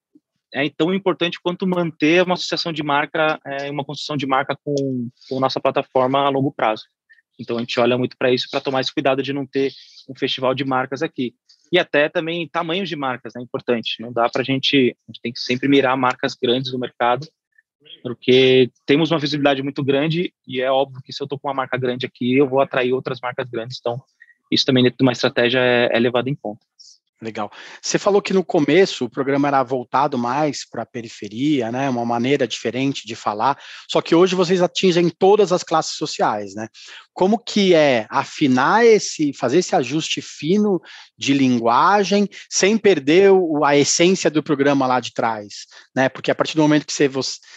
é 0.52 0.68
tão 0.68 0.94
importante 0.94 1.40
quanto 1.42 1.66
manter 1.66 2.22
uma 2.22 2.34
associação 2.34 2.72
de 2.72 2.82
marca, 2.82 3.40
é, 3.44 3.70
uma 3.70 3.84
construção 3.84 4.16
de 4.16 4.26
marca 4.26 4.56
com, 4.62 5.08
com 5.28 5.40
nossa 5.40 5.58
plataforma 5.58 6.20
a 6.20 6.28
longo 6.28 6.52
prazo. 6.52 6.84
Então 7.38 7.56
a 7.56 7.60
gente 7.60 7.78
olha 7.80 7.98
muito 7.98 8.16
para 8.16 8.32
isso 8.32 8.48
para 8.50 8.60
tomar 8.60 8.80
esse 8.80 8.92
cuidado 8.92 9.22
de 9.22 9.32
não 9.32 9.46
ter 9.46 9.72
um 10.08 10.14
festival 10.14 10.54
de 10.54 10.64
marcas 10.64 11.02
aqui. 11.02 11.34
E 11.72 11.78
até 11.78 12.08
também 12.08 12.48
tamanhos 12.48 12.88
de 12.88 12.96
marcas, 12.96 13.34
é 13.34 13.38
né, 13.38 13.44
importante. 13.44 14.00
Não 14.00 14.12
dá 14.12 14.28
para 14.28 14.42
a 14.42 14.44
gente, 14.44 14.96
a 15.08 15.12
gente 15.12 15.20
tem 15.22 15.32
que 15.32 15.40
sempre 15.40 15.68
mirar 15.68 15.96
marcas 15.96 16.34
grandes 16.34 16.72
no 16.72 16.78
mercado, 16.78 17.26
porque 18.02 18.70
temos 18.86 19.10
uma 19.10 19.18
visibilidade 19.18 19.62
muito 19.62 19.82
grande 19.82 20.32
e 20.46 20.60
é 20.60 20.70
óbvio 20.70 21.02
que 21.02 21.12
se 21.12 21.22
eu 21.22 21.24
estou 21.24 21.38
com 21.38 21.48
uma 21.48 21.54
marca 21.54 21.76
grande 21.76 22.06
aqui, 22.06 22.36
eu 22.36 22.48
vou 22.48 22.60
atrair 22.60 22.92
outras 22.92 23.20
marcas 23.20 23.48
grandes. 23.48 23.78
Então 23.80 24.00
isso 24.50 24.64
também 24.64 24.84
dentro 24.84 24.98
de 24.98 25.02
uma 25.02 25.12
estratégia 25.12 25.58
é, 25.58 25.88
é 25.92 25.98
levado 25.98 26.28
em 26.28 26.34
conta. 26.34 26.64
Legal. 27.24 27.50
Você 27.80 27.98
falou 27.98 28.20
que 28.20 28.34
no 28.34 28.44
começo 28.44 29.06
o 29.06 29.10
programa 29.10 29.48
era 29.48 29.62
voltado 29.62 30.18
mais 30.18 30.68
para 30.68 30.82
a 30.82 30.86
periferia, 30.86 31.72
né? 31.72 31.88
Uma 31.88 32.04
maneira 32.04 32.46
diferente 32.46 33.06
de 33.06 33.16
falar. 33.16 33.58
Só 33.90 34.02
que 34.02 34.14
hoje 34.14 34.34
vocês 34.34 34.60
atingem 34.60 35.08
todas 35.08 35.50
as 35.50 35.62
classes 35.62 35.96
sociais, 35.96 36.54
né? 36.54 36.68
Como 37.14 37.38
que 37.38 37.74
é 37.74 38.06
afinar 38.10 38.84
esse, 38.84 39.32
fazer 39.32 39.58
esse 39.58 39.74
ajuste 39.74 40.20
fino 40.20 40.80
de 41.16 41.32
linguagem 41.32 42.28
sem 42.50 42.76
perder 42.76 43.30
o, 43.30 43.64
a 43.64 43.76
essência 43.76 44.30
do 44.30 44.42
programa 44.42 44.86
lá 44.86 45.00
de 45.00 45.14
trás, 45.14 45.66
né? 45.94 46.08
Porque 46.08 46.30
a 46.30 46.34
partir 46.34 46.56
do 46.56 46.62
momento 46.62 46.86
que 46.86 46.92
você, 46.92 47.08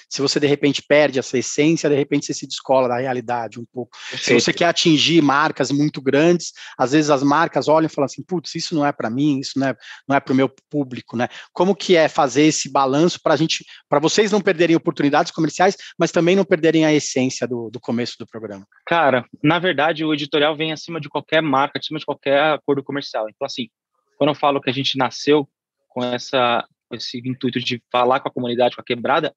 se 0.09 0.21
você 0.21 0.39
de 0.39 0.47
repente 0.47 0.81
perde 0.81 1.17
essa 1.17 1.37
essência, 1.37 1.89
de 1.89 1.95
repente 1.95 2.27
você 2.27 2.33
se 2.33 2.47
descola 2.47 2.87
da 2.87 2.99
realidade 2.99 3.59
um 3.59 3.65
pouco. 3.73 3.97
Se 4.15 4.33
você 4.33 4.53
quer 4.53 4.65
atingir 4.65 5.21
marcas 5.21 5.71
muito 5.71 6.01
grandes, 6.01 6.53
às 6.77 6.91
vezes 6.91 7.09
as 7.09 7.23
marcas 7.23 7.67
olham 7.67 7.87
e 7.87 7.89
falam 7.89 8.05
assim, 8.05 8.21
putz, 8.21 8.53
isso 8.55 8.75
não 8.75 8.85
é 8.85 8.91
para 8.91 9.09
mim, 9.09 9.39
isso 9.39 9.59
não 9.59 9.67
é, 9.67 9.75
não 10.07 10.15
é 10.15 10.19
para 10.19 10.33
o 10.33 10.35
meu 10.35 10.49
público, 10.69 11.17
né? 11.17 11.27
Como 11.51 11.75
que 11.75 11.95
é 11.95 12.07
fazer 12.07 12.43
esse 12.43 12.69
balanço 12.69 13.19
para 13.21 13.33
a 13.33 13.37
gente, 13.37 13.65
para 13.89 13.99
vocês 13.99 14.31
não 14.31 14.39
perderem 14.39 14.75
oportunidades 14.75 15.31
comerciais, 15.31 15.75
mas 15.97 16.11
também 16.11 16.35
não 16.35 16.45
perderem 16.45 16.85
a 16.85 16.93
essência 16.93 17.47
do, 17.47 17.69
do 17.71 17.79
começo 17.79 18.15
do 18.19 18.27
programa? 18.27 18.65
Cara, 18.85 19.25
na 19.47 19.59
verdade, 19.59 20.03
o 20.03 20.13
editorial 20.13 20.57
vem 20.57 20.73
acima 20.73 20.99
de 20.99 21.07
qualquer 21.07 21.41
marca, 21.41 21.79
acima 21.79 21.97
de 21.97 22.05
qualquer 22.05 22.37
acordo 22.55 22.83
comercial. 22.83 23.29
Então, 23.29 23.45
assim, 23.45 23.69
quando 24.17 24.31
eu 24.31 24.35
falo 24.35 24.59
que 24.59 24.69
a 24.69 24.73
gente 24.73 24.97
nasceu 24.97 25.47
com 25.87 26.03
essa 26.03 26.67
esse 26.91 27.17
intuito 27.19 27.57
de 27.57 27.81
falar 27.89 28.19
com 28.19 28.27
a 28.27 28.31
comunidade, 28.31 28.75
com 28.75 28.81
a 28.81 28.83
quebrada, 28.83 29.33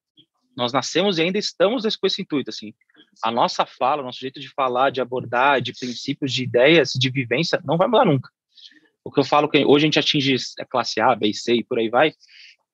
nós 0.56 0.72
nascemos 0.72 1.18
e 1.18 1.22
ainda 1.22 1.38
estamos 1.38 1.84
com 1.96 2.06
esse 2.08 2.22
intuito, 2.22 2.50
assim. 2.50 2.74
A 3.22 3.30
nossa 3.30 3.64
fala, 3.64 4.02
o 4.02 4.04
nosso 4.04 4.18
jeito 4.18 4.40
de 4.40 4.48
falar, 4.48 4.90
de 4.90 5.00
abordar, 5.00 5.60
de 5.60 5.72
princípios, 5.72 6.32
de 6.32 6.42
ideias, 6.42 6.92
de 6.92 7.08
vivência, 7.08 7.60
não 7.64 7.76
vai 7.76 7.86
mudar 7.86 8.04
nunca. 8.04 8.28
O 9.04 9.12
que 9.12 9.20
eu 9.20 9.24
falo 9.24 9.48
que 9.48 9.64
hoje 9.64 9.84
a 9.84 9.86
gente 9.86 9.98
atinge 9.98 10.36
a 10.58 10.64
classe 10.64 11.00
A, 11.00 11.14
B 11.14 11.28
e 11.28 11.34
C 11.34 11.54
e 11.54 11.64
por 11.64 11.78
aí 11.78 11.88
vai, 11.88 12.12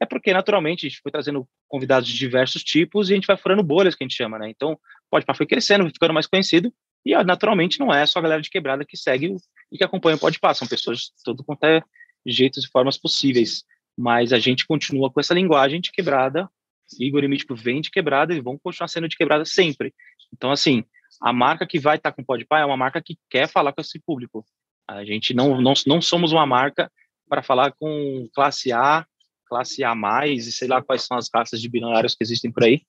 é 0.00 0.06
porque 0.06 0.32
naturalmente 0.32 0.86
a 0.86 0.88
gente 0.88 1.02
foi 1.02 1.12
trazendo 1.12 1.46
convidados 1.68 2.08
de 2.08 2.16
diversos 2.16 2.64
tipos 2.64 3.08
e 3.08 3.12
a 3.12 3.14
gente 3.14 3.26
vai 3.26 3.36
furando 3.36 3.62
bolhas, 3.62 3.94
que 3.94 4.04
a 4.04 4.06
gente 4.06 4.16
chama, 4.16 4.38
né? 4.38 4.48
Então, 4.48 4.78
pode 5.10 5.26
foi 5.34 5.46
crescendo, 5.46 5.86
ficando 5.86 6.14
mais 6.14 6.26
conhecido, 6.26 6.72
e 7.06 7.24
naturalmente 7.24 7.78
não 7.78 7.94
é 7.94 8.04
só 8.04 8.18
a 8.18 8.22
galera 8.22 8.42
de 8.42 8.50
quebrada 8.50 8.84
que 8.84 8.96
segue 8.96 9.36
e 9.70 9.78
que 9.78 9.84
acompanha 9.84 10.16
o 10.16 10.18
Pode 10.18 10.40
Passar, 10.40 10.60
são 10.60 10.68
pessoas 10.68 10.98
de 10.98 11.22
todo 11.24 11.44
quanto 11.44 11.62
é 11.62 11.80
jeitos 12.26 12.64
e 12.64 12.68
formas 12.68 12.98
possíveis. 12.98 13.62
Mas 13.96 14.32
a 14.32 14.40
gente 14.40 14.66
continua 14.66 15.08
com 15.08 15.20
essa 15.20 15.32
linguagem 15.32 15.80
de 15.80 15.92
quebrada. 15.92 16.50
Igor 16.98 17.22
e 17.22 17.28
Mítico 17.28 17.54
vêm 17.54 17.80
de 17.80 17.92
quebrada 17.92 18.34
e 18.34 18.40
vão 18.40 18.58
continuar 18.58 18.88
sendo 18.88 19.08
de 19.08 19.16
quebrada 19.16 19.44
sempre. 19.44 19.94
Então, 20.34 20.50
assim, 20.50 20.84
a 21.20 21.32
marca 21.32 21.64
que 21.64 21.78
vai 21.78 21.96
estar 21.96 22.10
com 22.10 22.22
o 22.22 22.24
Podpah 22.24 22.58
é 22.58 22.64
uma 22.64 22.76
marca 22.76 23.00
que 23.00 23.16
quer 23.30 23.48
falar 23.48 23.72
com 23.72 23.80
esse 23.80 24.00
público. 24.00 24.44
A 24.88 25.04
gente 25.04 25.32
não, 25.32 25.60
não, 25.60 25.74
não 25.86 26.02
somos 26.02 26.32
uma 26.32 26.44
marca 26.44 26.90
para 27.28 27.42
falar 27.42 27.72
com 27.72 28.28
classe 28.34 28.72
A, 28.72 29.06
classe 29.46 29.84
A+, 29.84 29.94
e 30.26 30.40
sei 30.42 30.66
lá 30.66 30.82
quais 30.82 31.02
são 31.02 31.16
as 31.16 31.28
classes 31.28 31.60
de 31.60 31.68
bilionários 31.68 32.16
que 32.16 32.24
existem 32.24 32.50
por 32.50 32.64
aí. 32.64 32.82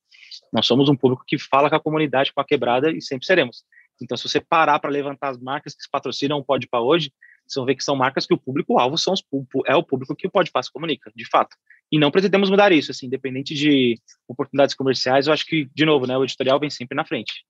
Nós 0.52 0.66
somos 0.66 0.90
um 0.90 0.96
público 0.96 1.24
que 1.26 1.38
fala 1.38 1.70
com 1.70 1.76
a 1.76 1.80
comunidade, 1.80 2.34
com 2.34 2.42
a 2.42 2.46
quebrada 2.46 2.92
e 2.92 3.02
sempre 3.02 3.26
seremos. 3.26 3.64
Então, 4.02 4.18
se 4.18 4.28
você 4.28 4.40
parar 4.40 4.80
para 4.80 4.90
levantar 4.90 5.30
as 5.30 5.38
marcas 5.38 5.76
que 5.76 5.84
se 5.84 5.90
patrocinam 5.90 6.38
o 6.38 6.44
Pode 6.44 6.68
para 6.68 6.82
hoje, 6.82 7.12
você 7.48 7.60
vai 7.60 7.68
ver 7.68 7.76
que 7.76 7.84
são 7.84 7.96
marcas 7.96 8.26
que 8.26 8.34
o 8.34 8.38
público-alvo 8.38 8.98
são 8.98 9.14
os, 9.14 9.24
é 9.66 9.76
o 9.76 9.84
público 9.84 10.16
que 10.16 10.28
o 10.28 10.32
Pode 10.32 10.52
se 10.62 10.72
comunica, 10.72 11.12
de 11.16 11.28
fato. 11.28 11.56
E 11.92 11.98
não 11.98 12.12
pretendemos 12.12 12.50
mudar 12.50 12.72
isso, 12.72 12.92
assim, 12.92 13.08
independente 13.08 13.54
de 13.54 14.00
oportunidades 14.28 14.76
comerciais, 14.76 15.28
eu 15.28 15.34
acho 15.34 15.46
que, 15.46 15.70
de 15.74 15.86
novo, 15.86 16.06
né, 16.06 16.18
o 16.18 16.24
editorial 16.24 16.60
vem 16.60 16.70
sempre 16.70 16.96
na 16.96 17.06
frente. 17.06 17.46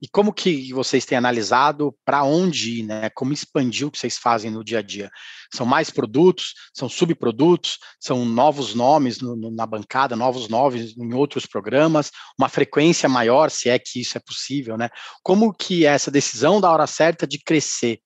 E 0.00 0.08
como 0.08 0.32
que 0.32 0.72
vocês 0.72 1.04
têm 1.04 1.18
analisado 1.18 1.94
para 2.04 2.24
onde 2.24 2.80
ir, 2.80 2.82
né? 2.84 3.10
Como 3.10 3.32
expandir 3.32 3.86
o 3.86 3.90
que 3.90 3.98
vocês 3.98 4.18
fazem 4.18 4.50
no 4.50 4.64
dia 4.64 4.78
a 4.78 4.82
dia? 4.82 5.10
São 5.52 5.66
mais 5.66 5.90
produtos, 5.90 6.54
são 6.72 6.88
subprodutos, 6.88 7.78
são 8.00 8.24
novos 8.24 8.74
nomes 8.74 9.20
no, 9.20 9.36
no, 9.36 9.50
na 9.50 9.66
bancada, 9.66 10.16
novos 10.16 10.48
nomes 10.48 10.96
em 10.96 11.14
outros 11.14 11.46
programas, 11.46 12.10
uma 12.38 12.48
frequência 12.48 13.08
maior, 13.08 13.50
se 13.50 13.68
é 13.68 13.78
que 13.78 14.00
isso 14.00 14.16
é 14.16 14.20
possível, 14.20 14.76
né? 14.76 14.88
Como 15.22 15.52
que 15.52 15.84
é 15.84 15.90
essa 15.90 16.10
decisão 16.10 16.60
da 16.60 16.70
hora 16.70 16.86
certa 16.86 17.26
de 17.26 17.38
crescer? 17.38 18.00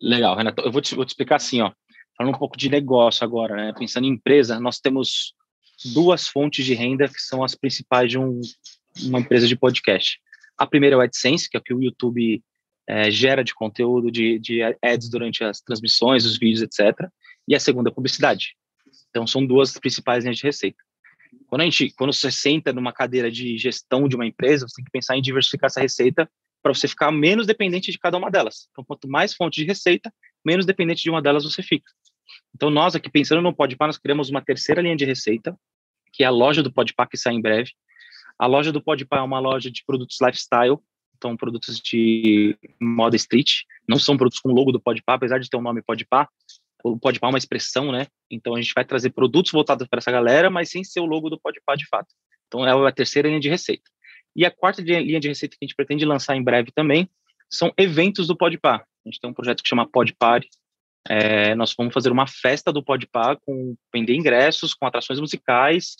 Legal, 0.00 0.36
Renato. 0.36 0.62
Eu 0.62 0.72
vou 0.72 0.80
te, 0.80 0.94
vou 0.94 1.04
te 1.04 1.10
explicar 1.10 1.36
assim, 1.36 1.60
ó. 1.60 1.72
Falando 2.16 2.34
um 2.34 2.38
pouco 2.38 2.56
de 2.56 2.68
negócio 2.68 3.24
agora, 3.24 3.56
né? 3.56 3.72
Pensando 3.78 4.06
em 4.06 4.10
empresa, 4.10 4.60
nós 4.60 4.78
temos 4.78 5.34
duas 5.94 6.28
fontes 6.28 6.64
de 6.64 6.74
renda 6.74 7.08
que 7.08 7.20
são 7.20 7.42
as 7.42 7.54
principais 7.54 8.10
de 8.10 8.18
um, 8.18 8.40
uma 9.02 9.20
empresa 9.20 9.48
de 9.48 9.56
podcast 9.56 10.18
a 10.60 10.66
primeira 10.66 10.94
é 10.94 10.98
o 10.98 11.00
AdSense, 11.00 11.48
que 11.48 11.56
é 11.56 11.60
o 11.60 11.62
que 11.62 11.72
o 11.72 11.82
YouTube 11.82 12.44
é, 12.86 13.10
gera 13.10 13.42
de 13.42 13.54
conteúdo 13.54 14.10
de, 14.10 14.38
de 14.38 14.60
ads 14.82 15.08
durante 15.08 15.42
as 15.42 15.62
transmissões, 15.62 16.26
os 16.26 16.38
vídeos, 16.38 16.60
etc. 16.60 17.08
E 17.48 17.54
a 17.54 17.58
segunda 17.58 17.88
é 17.88 17.90
a 17.90 17.94
publicidade. 17.94 18.54
Então, 19.08 19.26
são 19.26 19.44
duas 19.44 19.72
principais 19.78 20.22
linhas 20.22 20.36
de 20.36 20.44
receita. 20.44 20.76
Quando, 21.46 21.62
a 21.62 21.64
gente, 21.64 21.90
quando 21.96 22.12
você 22.12 22.30
senta 22.30 22.74
numa 22.74 22.92
cadeira 22.92 23.30
de 23.30 23.56
gestão 23.56 24.06
de 24.06 24.14
uma 24.14 24.26
empresa, 24.26 24.68
você 24.68 24.74
tem 24.76 24.84
que 24.84 24.90
pensar 24.90 25.16
em 25.16 25.22
diversificar 25.22 25.68
essa 25.68 25.80
receita 25.80 26.30
para 26.62 26.74
você 26.74 26.86
ficar 26.86 27.10
menos 27.10 27.46
dependente 27.46 27.90
de 27.90 27.98
cada 27.98 28.18
uma 28.18 28.30
delas. 28.30 28.68
Então, 28.70 28.84
quanto 28.84 29.08
mais 29.08 29.32
fonte 29.32 29.62
de 29.62 29.66
receita, 29.66 30.12
menos 30.44 30.66
dependente 30.66 31.02
de 31.02 31.08
uma 31.08 31.22
delas 31.22 31.44
você 31.44 31.62
fica. 31.62 31.90
Então, 32.54 32.68
nós 32.68 32.94
aqui, 32.94 33.10
pensando 33.10 33.40
no 33.40 33.54
Podpah, 33.54 33.86
nós 33.86 33.96
criamos 33.96 34.28
uma 34.28 34.42
terceira 34.42 34.82
linha 34.82 34.96
de 34.96 35.06
receita, 35.06 35.58
que 36.12 36.22
é 36.22 36.26
a 36.26 36.30
loja 36.30 36.62
do 36.62 36.70
Podpah, 36.70 37.06
que 37.06 37.16
sai 37.16 37.32
em 37.32 37.40
breve. 37.40 37.72
A 38.40 38.46
loja 38.46 38.72
do 38.72 38.82
Podpah 38.82 39.18
é 39.18 39.22
uma 39.22 39.38
loja 39.38 39.70
de 39.70 39.84
produtos 39.84 40.16
lifestyle, 40.18 40.78
então 41.14 41.36
produtos 41.36 41.78
de 41.78 42.56
moda 42.80 43.14
street, 43.14 43.64
não 43.86 43.98
são 43.98 44.16
produtos 44.16 44.40
com 44.40 44.50
logo 44.50 44.72
do 44.72 44.80
Podpah, 44.80 45.12
apesar 45.12 45.38
de 45.38 45.50
ter 45.50 45.58
o 45.58 45.60
um 45.60 45.62
nome 45.62 45.82
Podpah, 45.82 46.26
o 46.82 46.98
Podpah 46.98 47.26
é 47.26 47.32
uma 47.32 47.36
expressão, 47.36 47.92
né? 47.92 48.06
Então 48.30 48.54
a 48.54 48.62
gente 48.62 48.72
vai 48.74 48.82
trazer 48.82 49.10
produtos 49.10 49.52
voltados 49.52 49.86
para 49.86 49.98
essa 49.98 50.10
galera, 50.10 50.48
mas 50.48 50.70
sem 50.70 50.82
ser 50.82 51.00
o 51.00 51.04
logo 51.04 51.28
do 51.28 51.38
Podpah 51.38 51.76
de 51.76 51.86
fato. 51.86 52.08
Então 52.46 52.66
é 52.66 52.88
a 52.88 52.90
terceira 52.92 53.28
linha 53.28 53.40
de 53.40 53.50
receita. 53.50 53.84
E 54.34 54.46
a 54.46 54.50
quarta 54.50 54.80
linha 54.80 55.20
de 55.20 55.28
receita 55.28 55.54
que 55.58 55.62
a 55.62 55.66
gente 55.66 55.76
pretende 55.76 56.06
lançar 56.06 56.34
em 56.34 56.42
breve 56.42 56.72
também 56.72 57.10
são 57.50 57.70
eventos 57.76 58.26
do 58.26 58.34
Podpah. 58.34 58.76
A 59.04 59.08
gente 59.08 59.20
tem 59.20 59.28
um 59.28 59.34
projeto 59.34 59.62
que 59.62 59.68
chama 59.68 59.86
Podparty. 59.86 60.48
É, 61.06 61.54
nós 61.54 61.74
vamos 61.76 61.92
fazer 61.92 62.10
uma 62.10 62.26
festa 62.26 62.72
do 62.72 62.82
Podpah 62.82 63.36
com 63.36 63.76
vender 63.92 64.14
ingressos, 64.14 64.72
com 64.72 64.86
atrações 64.86 65.20
musicais, 65.20 65.96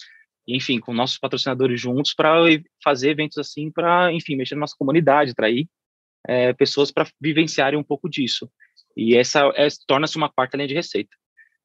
enfim, 0.56 0.78
com 0.78 0.92
nossos 0.92 1.18
patrocinadores 1.18 1.80
juntos 1.80 2.14
para 2.14 2.34
fazer 2.82 3.10
eventos 3.10 3.38
assim, 3.38 3.70
para, 3.70 4.12
enfim, 4.12 4.36
mexer 4.36 4.54
na 4.54 4.60
nossa 4.60 4.76
comunidade, 4.78 5.32
atrair 5.32 5.68
é, 6.26 6.52
pessoas 6.52 6.90
para 6.90 7.08
vivenciarem 7.20 7.78
um 7.78 7.84
pouco 7.84 8.08
disso. 8.08 8.50
E 8.96 9.16
essa 9.16 9.40
é, 9.54 9.68
torna-se 9.86 10.16
uma 10.16 10.28
quarta 10.28 10.56
linha 10.56 10.68
de 10.68 10.74
receita. 10.74 11.16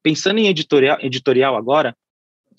Pensando 0.02 0.38
em 0.38 0.46
editorial, 0.46 0.98
editorial 1.00 1.56
agora, 1.56 1.96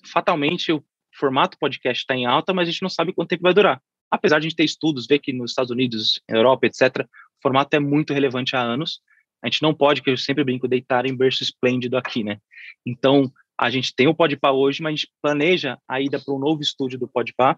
fatalmente 0.06 0.72
o 0.72 0.84
formato 1.16 1.58
podcast 1.58 2.04
está 2.04 2.16
em 2.16 2.26
alta, 2.26 2.54
mas 2.54 2.68
a 2.68 2.72
gente 2.72 2.84
não 2.84 2.90
sabe 2.90 3.14
quanto 3.14 3.30
tempo 3.30 3.44
vai 3.44 3.54
durar 3.54 3.82
apesar 4.10 4.40
de 4.40 4.48
a 4.48 4.50
gente 4.50 4.58
ter 4.58 4.64
estudos, 4.64 5.08
ver 5.08 5.20
que 5.20 5.34
nos 5.34 5.52
Estados 5.52 5.72
Unidos, 5.72 6.22
Europa, 6.28 6.66
etc., 6.66 7.06
o 7.06 7.42
formato 7.42 7.76
é 7.76 7.80
muito 7.80 8.14
relevante 8.14 8.56
há 8.56 8.62
anos. 8.62 9.02
A 9.44 9.48
gente 9.48 9.62
não 9.62 9.74
pode, 9.74 10.02
que 10.02 10.10
eu 10.10 10.18
sempre 10.18 10.44
brinco, 10.44 10.68
deitar 10.68 11.06
em 11.06 11.16
berço 11.16 11.44
esplêndido 11.44 11.98
aqui, 11.98 12.24
né? 12.24 12.40
Então, 12.86 13.32
a 13.58 13.70
gente 13.70 13.94
tem 13.96 14.08
o 14.08 14.16
Podpah 14.16 14.52
hoje, 14.52 14.82
mas 14.82 14.92
a 14.92 14.96
gente 14.96 15.12
planeja 15.22 15.78
a 15.88 16.00
ida 16.00 16.20
para 16.20 16.34
um 16.34 16.40
novo 16.40 16.62
estúdio 16.62 17.00
do 17.00 17.08
Podpah, 17.08 17.58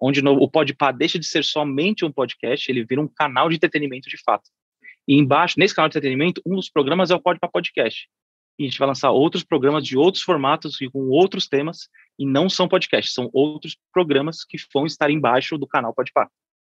onde 0.00 0.20
o 0.20 0.48
Podpah 0.48 0.92
deixa 0.92 1.18
de 1.18 1.26
ser 1.26 1.44
somente 1.44 2.04
um 2.04 2.12
podcast, 2.12 2.70
ele 2.70 2.84
vira 2.84 3.00
um 3.00 3.08
canal 3.08 3.48
de 3.48 3.56
entretenimento 3.56 4.08
de 4.08 4.20
fato. 4.22 4.48
E 5.06 5.14
embaixo, 5.14 5.58
nesse 5.58 5.74
canal 5.74 5.88
de 5.88 5.92
entretenimento, 5.92 6.42
um 6.46 6.56
dos 6.56 6.70
programas 6.70 7.10
é 7.10 7.14
o 7.14 7.20
Podpah 7.20 7.48
Podcast 7.48 8.08
e 8.60 8.64
a 8.64 8.68
gente 8.68 8.78
vai 8.78 8.88
lançar 8.88 9.10
outros 9.10 9.42
programas 9.42 9.86
de 9.86 9.96
outros 9.96 10.22
formatos 10.22 10.78
e 10.82 10.90
com 10.90 11.08
outros 11.08 11.48
temas, 11.48 11.88
e 12.18 12.26
não 12.26 12.46
são 12.46 12.68
podcasts, 12.68 13.14
são 13.14 13.30
outros 13.32 13.74
programas 13.90 14.44
que 14.44 14.58
vão 14.74 14.84
estar 14.84 15.10
embaixo 15.10 15.56
do 15.56 15.66
canal 15.66 15.94
Podpah. 15.94 16.28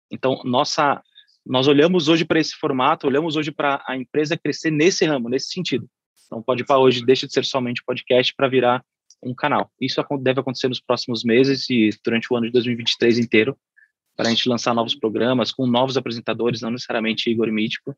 Então, 0.10 0.42
nossa, 0.46 1.04
nós 1.46 1.68
olhamos 1.68 2.08
hoje 2.08 2.24
para 2.24 2.40
esse 2.40 2.56
formato, 2.56 3.06
olhamos 3.06 3.36
hoje 3.36 3.52
para 3.52 3.84
a 3.86 3.98
empresa 3.98 4.38
crescer 4.38 4.72
nesse 4.72 5.06
ramo, 5.06 5.28
nesse 5.28 5.50
sentido. 5.50 5.86
Então, 6.34 6.40
o 6.40 6.44
Podpah 6.44 6.80
hoje 6.80 7.06
deixa 7.06 7.28
de 7.28 7.34
ser 7.34 7.46
somente 7.46 7.84
podcast 7.84 8.34
para 8.36 8.48
virar 8.48 8.84
um 9.22 9.36
canal. 9.36 9.72
Isso 9.80 10.04
deve 10.20 10.40
acontecer 10.40 10.68
nos 10.68 10.82
próximos 10.82 11.24
meses 11.24 11.70
e 11.70 11.92
durante 12.04 12.28
o 12.32 12.36
ano 12.36 12.48
de 12.48 12.52
2023 12.54 13.20
inteiro, 13.20 13.56
para 14.18 14.28
a 14.28 14.30
gente 14.32 14.50
lançar 14.50 14.74
novos 14.74 14.96
programas 14.96 15.52
com 15.52 15.68
novos 15.68 15.96
apresentadores, 15.96 16.62
não 16.62 16.72
necessariamente 16.72 17.30
Igor 17.30 17.52
Mítico, 17.52 17.96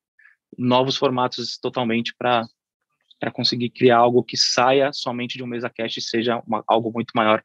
novos 0.57 0.97
formatos 0.97 1.57
totalmente 1.57 2.13
para 2.17 2.45
para 3.17 3.31
conseguir 3.31 3.69
criar 3.69 3.99
algo 3.99 4.21
que 4.21 4.35
saia 4.35 4.91
somente 4.91 5.37
de 5.37 5.43
um 5.43 5.47
mesa 5.47 5.69
cast 5.69 5.97
e 5.97 6.03
seja 6.03 6.43
uma, 6.45 6.61
algo 6.67 6.91
muito 6.91 7.13
maior 7.15 7.41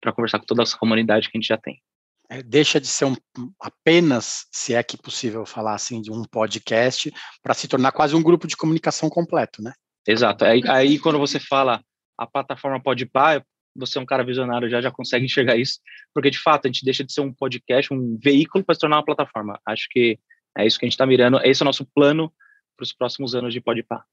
para 0.00 0.12
conversar 0.12 0.40
com 0.40 0.44
toda 0.44 0.64
essa 0.64 0.76
comunidade 0.76 1.30
que 1.30 1.38
a 1.38 1.40
gente 1.40 1.46
já 1.46 1.56
tem. 1.56 1.80
É, 2.28 2.42
deixa 2.42 2.80
de 2.80 2.88
ser 2.88 3.04
um, 3.04 3.14
apenas, 3.60 4.48
se 4.50 4.74
é 4.74 4.82
que 4.82 4.96
possível 4.96 5.46
falar 5.46 5.74
assim, 5.74 6.02
de 6.02 6.10
um 6.10 6.24
podcast, 6.24 7.12
para 7.40 7.54
se 7.54 7.68
tornar 7.68 7.92
quase 7.92 8.16
um 8.16 8.22
grupo 8.22 8.48
de 8.48 8.56
comunicação 8.56 9.08
completo, 9.08 9.62
né? 9.62 9.72
Exato. 10.06 10.44
Aí, 10.44 10.62
aí 10.68 10.98
quando 10.98 11.18
você 11.18 11.38
fala 11.38 11.82
a 12.18 12.26
plataforma 12.26 12.82
Podpah, 12.82 13.42
você 13.74 13.98
é 13.98 14.00
um 14.00 14.06
cara 14.06 14.24
visionário, 14.24 14.68
já 14.68 14.80
já 14.80 14.90
consegue 14.90 15.24
enxergar 15.24 15.56
isso, 15.56 15.80
porque 16.14 16.30
de 16.30 16.38
fato 16.38 16.66
a 16.66 16.68
gente 16.68 16.84
deixa 16.84 17.02
de 17.02 17.12
ser 17.12 17.22
um 17.22 17.32
podcast, 17.32 17.92
um 17.92 18.18
veículo 18.22 18.64
para 18.64 18.74
se 18.74 18.80
tornar 18.80 18.96
uma 18.96 19.04
plataforma. 19.04 19.58
Acho 19.66 19.86
que 19.90 20.18
é 20.56 20.66
isso 20.66 20.78
que 20.78 20.84
a 20.84 20.88
gente 20.88 20.94
está 20.94 21.06
mirando, 21.06 21.40
esse 21.42 21.62
é 21.62 21.64
o 21.64 21.66
nosso 21.66 21.86
plano 21.94 22.32
para 22.76 22.84
os 22.84 22.92
próximos 22.92 23.34
anos 23.34 23.52
de 23.52 23.60
Podpah. 23.60 24.04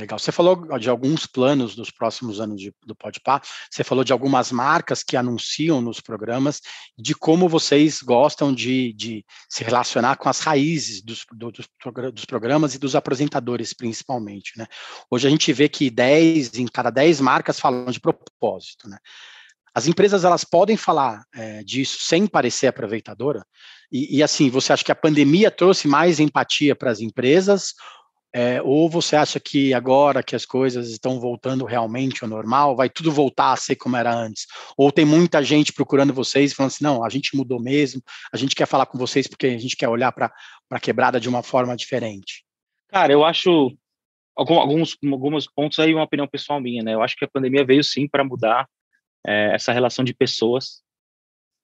Legal. 0.00 0.18
Você 0.18 0.32
falou 0.32 0.78
de 0.78 0.88
alguns 0.88 1.26
planos 1.26 1.76
dos 1.76 1.90
próximos 1.90 2.40
anos 2.40 2.60
de, 2.60 2.74
do 2.86 2.94
Podpah, 2.94 3.40
você 3.70 3.84
falou 3.84 4.02
de 4.02 4.12
algumas 4.12 4.50
marcas 4.50 5.02
que 5.02 5.16
anunciam 5.16 5.80
nos 5.80 6.00
programas, 6.00 6.62
de 6.98 7.14
como 7.14 7.48
vocês 7.48 8.00
gostam 8.00 8.52
de, 8.52 8.94
de 8.94 9.24
se 9.48 9.62
relacionar 9.62 10.16
com 10.16 10.28
as 10.28 10.40
raízes 10.40 11.02
dos, 11.02 11.26
do, 11.32 11.52
dos, 11.52 12.24
programas 12.24 12.74
e 12.74 12.78
dos 12.78 12.96
apresentadores, 12.96 13.74
principalmente. 13.74 14.52
Né? 14.56 14.66
Hoje 15.10 15.26
a 15.26 15.30
gente 15.30 15.52
vê 15.52 15.68
que 15.68 15.90
10 15.90 16.54
em 16.54 16.66
cada 16.66 16.90
10 16.90 17.20
marcas 17.20 17.60
falam 17.60 17.90
de 17.90 18.00
propósito. 18.00 18.88
Né? 18.88 18.96
As 19.74 19.86
empresas 19.86 20.24
elas 20.24 20.44
podem 20.44 20.78
falar 20.78 21.24
é, 21.34 21.62
disso 21.62 21.98
sem 22.00 22.26
parecer 22.26 22.68
aproveitadora, 22.68 23.44
e, 23.92 24.18
e 24.18 24.22
assim, 24.22 24.48
você 24.48 24.72
acha 24.72 24.84
que 24.84 24.92
a 24.92 24.96
pandemia 24.96 25.50
trouxe 25.50 25.88
mais 25.88 26.20
empatia 26.20 26.76
para 26.76 26.90
as 26.90 27.00
empresas 27.00 27.74
é, 28.32 28.62
ou 28.62 28.88
você 28.88 29.16
acha 29.16 29.40
que 29.40 29.74
agora 29.74 30.22
que 30.22 30.36
as 30.36 30.46
coisas 30.46 30.88
estão 30.88 31.18
voltando 31.18 31.64
realmente 31.64 32.22
ao 32.22 32.30
normal, 32.30 32.76
vai 32.76 32.88
tudo 32.88 33.10
voltar 33.10 33.52
a 33.52 33.56
ser 33.56 33.74
como 33.74 33.96
era 33.96 34.14
antes? 34.14 34.46
Ou 34.76 34.92
tem 34.92 35.04
muita 35.04 35.42
gente 35.42 35.72
procurando 35.72 36.14
vocês 36.14 36.52
falando 36.52 36.70
assim, 36.70 36.84
não, 36.84 37.04
a 37.04 37.08
gente 37.08 37.36
mudou 37.36 37.60
mesmo, 37.60 38.00
a 38.32 38.36
gente 38.36 38.54
quer 38.54 38.66
falar 38.66 38.86
com 38.86 38.96
vocês 38.96 39.26
porque 39.26 39.48
a 39.48 39.58
gente 39.58 39.76
quer 39.76 39.88
olhar 39.88 40.12
para 40.12 40.32
a 40.70 40.80
quebrada 40.80 41.18
de 41.18 41.28
uma 41.28 41.42
forma 41.42 41.76
diferente? 41.76 42.44
Cara, 42.88 43.12
eu 43.12 43.24
acho 43.24 43.76
alguns, 44.36 44.96
alguns 45.02 45.46
pontos 45.48 45.78
aí, 45.80 45.92
uma 45.92 46.04
opinião 46.04 46.28
pessoal 46.28 46.60
minha, 46.60 46.82
né? 46.82 46.94
Eu 46.94 47.02
acho 47.02 47.16
que 47.16 47.24
a 47.24 47.28
pandemia 47.28 47.64
veio 47.64 47.82
sim 47.82 48.08
para 48.08 48.24
mudar 48.24 48.68
é, 49.26 49.54
essa 49.54 49.72
relação 49.72 50.04
de 50.04 50.14
pessoas. 50.14 50.82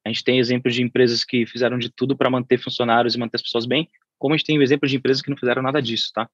A 0.04 0.08
gente 0.08 0.24
tem 0.24 0.38
exemplos 0.38 0.74
de 0.74 0.82
empresas 0.82 1.24
que 1.24 1.46
fizeram 1.46 1.78
de 1.78 1.90
tudo 1.90 2.16
para 2.16 2.30
manter 2.30 2.58
funcionários 2.58 3.14
e 3.14 3.18
manter 3.18 3.36
as 3.36 3.42
pessoas 3.42 3.66
bem, 3.66 3.88
como 4.18 4.34
a 4.34 4.36
gente 4.36 4.46
tem 4.46 4.60
exemplos 4.60 4.90
de 4.90 4.96
empresas 4.96 5.22
que 5.22 5.30
não 5.30 5.36
fizeram 5.36 5.62
nada 5.62 5.80
disso, 5.80 6.10
tá? 6.12 6.28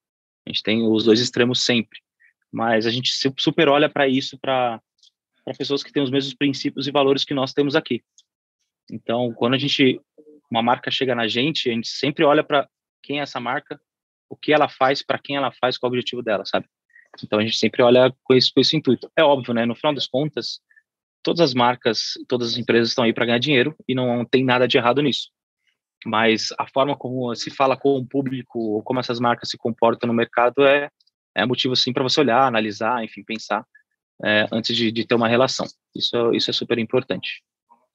A 0.47 0.51
gente 0.51 0.63
tem 0.63 0.87
os 0.87 1.05
dois 1.05 1.21
extremos 1.21 1.65
sempre. 1.65 2.01
Mas 2.51 2.87
a 2.87 2.91
gente 2.91 3.11
super 3.39 3.69
olha 3.69 3.89
para 3.89 4.07
isso, 4.07 4.39
para 4.39 4.81
pessoas 5.57 5.83
que 5.83 5.93
têm 5.93 6.03
os 6.03 6.11
mesmos 6.11 6.35
princípios 6.35 6.87
e 6.87 6.91
valores 6.93 7.25
que 7.25 7.35
nós 7.35 7.53
temos 7.53 7.75
aqui. 7.75 8.03
Então, 8.91 9.33
quando 9.33 9.55
a 9.55 9.59
gente 9.59 10.01
uma 10.51 10.63
marca 10.63 10.91
chega 10.91 11.15
na 11.15 11.27
gente, 11.27 11.71
a 11.71 11.73
gente 11.73 11.89
sempre 11.89 12.25
olha 12.25 12.45
para 12.45 12.69
quem 13.03 13.21
é 13.21 13.23
essa 13.23 13.41
marca, 13.41 13.81
o 14.29 14.37
que 14.37 14.53
ela 14.53 14.69
faz, 14.69 15.03
para 15.03 15.19
quem 15.19 15.35
ela 15.35 15.51
faz, 15.51 15.79
qual 15.79 15.89
é 15.89 15.91
o 15.91 15.93
objetivo 15.95 16.23
dela, 16.23 16.45
sabe? 16.45 16.67
Então 17.25 17.39
a 17.39 17.43
gente 17.43 17.57
sempre 17.57 17.83
olha 17.83 18.15
com 18.23 18.35
esse, 18.35 18.53
com 18.53 18.61
esse 18.61 18.77
intuito. 18.77 19.11
É 19.17 19.23
óbvio, 19.23 19.55
né? 19.55 19.65
No 19.65 19.75
final 19.75 19.95
das 19.95 20.07
contas, 20.07 20.61
todas 21.23 21.41
as 21.41 21.55
marcas, 21.55 22.13
todas 22.29 22.53
as 22.53 22.59
empresas 22.59 22.91
estão 22.91 23.05
aí 23.05 23.15
para 23.15 23.25
ganhar 23.25 23.39
dinheiro 23.39 23.75
e 23.89 23.95
não 23.95 24.27
tem 24.27 24.45
nada 24.45 24.69
de 24.69 24.77
errado 24.77 25.01
nisso 25.01 25.31
mas 26.07 26.49
a 26.59 26.67
forma 26.67 26.97
como 26.97 27.35
se 27.35 27.51
fala 27.51 27.77
com 27.77 27.97
o 27.97 28.07
público, 28.07 28.59
ou 28.59 28.83
como 28.83 29.01
essas 29.01 29.21
marcas 29.21 29.49
se 29.49 29.59
comportam 29.59 30.07
no 30.09 30.15
mercado 30.15 30.65
é, 30.65 30.89
é 31.35 31.47
motivo 31.47 31.75
sim 31.77 31.93
para 31.93 32.03
você 32.03 32.21
olhar, 32.21 32.47
analisar, 32.47 33.05
enfim, 33.05 33.23
pensar 33.23 33.65
é, 34.25 34.47
antes 34.53 34.77
de, 34.77 34.93
de, 34.93 35.05
ter 35.05 35.15
uma 35.15 35.29
relação. 35.29 35.67
Isso, 35.95 36.33
isso 36.33 36.51
é 36.51 36.53
super 36.53 36.79
importante. 36.79 37.43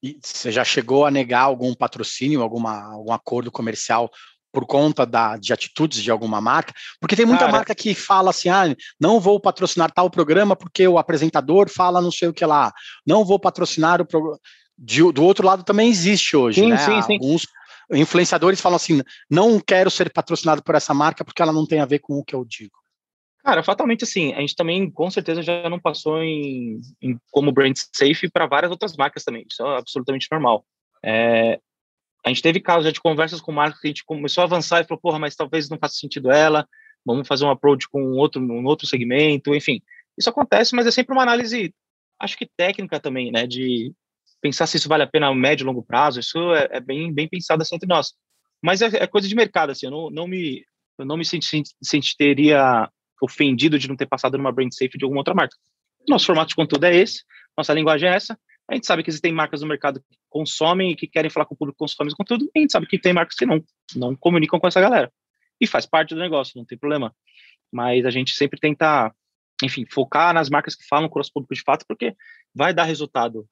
E 0.04 0.17
você 0.22 0.52
já 0.52 0.63
chegou 0.63 1.06
a 1.06 1.12
negar 1.12 1.41
algum 1.41 1.74
patrocínio, 1.74 2.41
alguma, 2.41 2.93
algum 2.93 3.12
acordo 3.12 3.52
comercial 3.52 4.12
por 4.52 4.65
conta 4.65 5.06
da, 5.06 5.38
de 5.38 5.54
atitudes 5.54 6.02
de 6.02 6.12
alguma 6.12 6.39
marca? 6.39 6.74
Porque 7.00 7.15
tem 7.15 7.26
muita 7.26 7.46
Cara, 7.46 7.52
marca 7.52 7.76
que 7.76 7.96
fala 7.96 8.30
assim, 8.30 8.50
ah, 8.50 8.76
não 9.00 9.20
vou 9.20 9.39
patrocinar 9.39 9.91
tal 9.91 10.10
programa 10.10 10.56
porque 10.56 10.88
o 10.88 10.98
apresentador 10.98 11.70
fala 11.70 12.02
não 12.02 12.12
sei 12.12 12.28
o 12.28 12.34
que 12.34 12.46
lá, 12.46 12.72
não 13.06 13.26
vou 13.26 13.39
patrocinar 13.39 14.02
o 14.02 14.06
programa. 14.06 14.39
do 14.78 15.24
outro 15.24 15.46
lado 15.46 15.63
também 15.63 15.89
existe 15.89 16.36
hoje, 16.36 16.62
sim, 16.62 16.70
né? 16.70 16.78
Sim, 16.78 17.02
sim. 17.02 17.13
Alguns 17.13 17.48
influenciadores 17.91 18.62
falam 18.62 18.76
assim: 18.76 19.02
não 19.30 19.60
quero 19.60 19.89
ser 19.89 20.12
patrocinado 20.12 20.63
por 20.63 20.76
essa 20.76 20.93
marca 20.93 21.23
porque 21.23 21.41
ela 21.41 21.54
não 21.54 21.65
tem 21.65 21.80
a 21.80 21.86
ver 21.86 22.00
com 22.00 22.17
o 22.17 22.23
que 22.23 22.36
eu 22.36 22.43
digo. 22.45 22.76
Cara, 23.43 23.63
fatalmente 23.63 24.04
assim, 24.04 24.34
a 24.34 24.41
gente 24.41 24.56
também 24.56 24.91
com 24.91 25.10
certeza 25.10 25.41
já 25.41 25.69
não 25.69 25.80
passou 25.80 26.21
em, 26.21 26.82
em 27.02 27.17
como 27.32 27.52
brand 27.52 27.76
safe 27.95 28.30
para 28.30 28.45
várias 28.45 28.72
outras 28.72 28.95
marcas 28.97 29.24
também. 29.24 29.45
Isso 29.49 29.66
é 29.66 29.78
absolutamente 29.78 30.28
normal. 30.30 30.66
É, 31.03 31.59
a 32.26 32.30
gente 32.30 32.41
teve 32.41 32.59
casos 32.59 32.91
de 32.91 32.99
conversas 32.99 33.39
com 33.39 33.53
marcas 33.53 33.80
que 33.80 33.88
a 33.88 33.89
gente 33.89 34.03
começou 34.03 34.41
a 34.41 34.45
avançar 34.45 34.82
e 34.82 34.84
falou, 34.84 34.99
porra, 34.99 35.18
mas 35.18 35.36
talvez 35.36 35.70
não 35.70 35.78
faça 35.78 35.95
sentido 35.95 36.30
ela, 36.30 36.68
vamos 37.05 37.26
fazer 37.26 37.45
um 37.45 37.49
approach 37.49 37.88
com 37.88 38.03
um 38.03 38.18
outro, 38.18 38.41
um 38.41 38.66
outro 38.66 38.86
segmento, 38.86 39.55
enfim. 39.55 39.82
Isso 40.18 40.30
acontece, 40.30 40.76
mas 40.76 40.86
é 40.86 40.91
sempre 40.91 41.14
uma 41.14 41.24
análise, 41.24 41.74
acho 42.20 42.38
que 42.38 42.49
técnica 42.57 42.99
também, 42.99 43.32
né, 43.32 43.47
de 43.47 43.93
pensar 44.41 44.67
se 44.67 44.77
isso 44.77 44.89
vale 44.89 45.03
a 45.03 45.07
pena 45.07 45.27
a 45.27 45.35
médio 45.35 45.63
e 45.63 45.67
longo 45.67 45.83
prazo, 45.83 46.19
isso 46.19 46.38
é, 46.53 46.67
é 46.71 46.79
bem, 46.79 47.13
bem 47.13 47.27
pensado 47.27 47.61
assim 47.61 47.75
entre 47.75 47.88
nós. 47.88 48.13
Mas 48.61 48.81
é, 48.81 48.88
é, 49.03 49.07
coisa 49.07 49.27
de 49.27 49.35
mercado, 49.35 49.71
assim, 49.71 49.85
eu 49.85 49.91
não, 49.91 50.09
não 50.09 50.27
me, 50.27 50.63
eu 50.97 51.05
não 51.05 51.17
me 51.17 51.23
sentiria 51.25 52.89
ofendido 53.21 53.79
de 53.79 53.88
não 53.88 53.95
ter 53.95 54.05
passado 54.05 54.38
numa 54.38 54.51
brand 54.51 54.71
safe 54.71 54.97
de 54.97 55.03
alguma 55.03 55.21
outra 55.21 55.33
marca. 55.33 55.55
Nosso 56.07 56.25
formato 56.25 56.49
de 56.49 56.55
conteúdo 56.55 56.85
é 56.85 56.95
esse, 56.95 57.23
nossa 57.57 57.73
linguagem 57.73 58.09
é 58.09 58.15
essa, 58.15 58.39
A 58.69 58.75
gente 58.75 58.85
sabe 58.85 59.03
que 59.03 59.09
existem 59.09 59.33
marcas 59.33 59.61
no 59.61 59.67
mercado 59.67 59.99
que 59.99 60.17
consomem 60.29 60.91
e 60.91 60.95
que 60.95 61.07
querem 61.07 61.29
falar 61.29 61.45
com 61.45 61.55
o 61.55 61.57
público 61.57 61.77
que 61.77 61.79
consome 61.79 62.09
esse 62.09 62.17
conteúdo, 62.17 62.49
a 62.55 62.59
gente 62.59 62.71
sabe 62.71 62.88
que 62.88 62.99
tem 62.99 63.13
marcas 63.13 63.35
que 63.35 63.45
não, 63.45 63.63
não 63.95 64.15
comunicam 64.15 64.59
com 64.59 64.67
essa 64.67 64.79
galera. 64.81 65.11
E 65.59 65.65
faz 65.65 65.85
parte 65.85 66.13
do 66.13 66.21
negócio, 66.21 66.53
não 66.55 66.65
tem 66.65 66.77
problema. 66.77 67.15
Mas 67.71 68.05
a 68.05 68.11
gente 68.11 68.33
sempre 68.33 68.59
tenta, 68.59 69.11
enfim, 69.63 69.85
focar 69.89 70.33
nas 70.33 70.49
marcas 70.49 70.75
que 70.75 70.85
falam 70.88 71.09
com 71.09 71.19
o 71.19 71.31
público 71.33 71.55
de 71.55 71.61
fato, 71.61 71.85
porque 71.88 72.15
vai 72.53 72.73
dar 72.73 72.83
resultado 72.83 73.47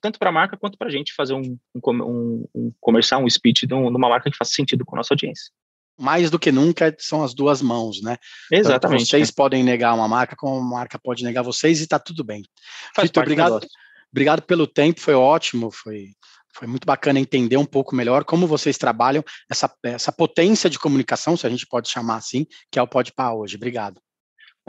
tanto 0.00 0.18
para 0.18 0.30
a 0.30 0.32
marca 0.32 0.56
quanto 0.56 0.78
para 0.78 0.88
a 0.88 0.90
gente 0.90 1.14
fazer 1.14 1.34
um, 1.34 1.58
um, 1.74 2.46
um, 2.54 2.72
comercial, 2.80 3.22
um 3.22 3.28
speech 3.28 3.66
de, 3.66 3.74
uma 3.74 4.08
marca 4.08 4.30
que 4.30 4.36
faça 4.36 4.52
sentido 4.52 4.84
com 4.84 4.96
a 4.96 4.98
nossa 4.98 5.12
audiência. 5.12 5.52
Mais 5.98 6.30
do 6.30 6.38
que 6.38 6.50
nunca 6.50 6.94
são 6.98 7.22
as 7.22 7.34
duas 7.34 7.60
mãos, 7.60 8.00
né? 8.00 8.16
Exatamente. 8.50 9.00
Tanto 9.00 9.10
vocês 9.10 9.28
é. 9.28 9.32
podem 9.32 9.62
negar 9.62 9.94
uma 9.94 10.08
marca, 10.08 10.34
como 10.34 10.58
a 10.58 10.64
marca 10.64 10.98
pode 10.98 11.22
negar 11.22 11.42
vocês 11.42 11.80
e 11.80 11.82
está 11.82 11.98
tudo 11.98 12.24
bem. 12.24 12.42
Vitor, 12.98 13.22
obrigado, 13.22 13.60
obrigado 14.10 14.42
pelo 14.42 14.66
tempo, 14.66 15.00
foi 15.00 15.14
ótimo, 15.14 15.70
foi, 15.70 16.12
foi 16.54 16.66
muito 16.66 16.86
bacana 16.86 17.20
entender 17.20 17.58
um 17.58 17.66
pouco 17.66 17.94
melhor 17.94 18.24
como 18.24 18.46
vocês 18.46 18.78
trabalham 18.78 19.22
essa, 19.50 19.70
essa 19.84 20.10
potência 20.10 20.70
de 20.70 20.78
comunicação, 20.78 21.36
se 21.36 21.46
a 21.46 21.50
gente 21.50 21.66
pode 21.66 21.90
chamar 21.90 22.16
assim, 22.16 22.46
que 22.70 22.78
é 22.78 22.82
o 22.82 22.88
Podpah 22.88 23.34
hoje. 23.34 23.56
Obrigado. 23.56 24.00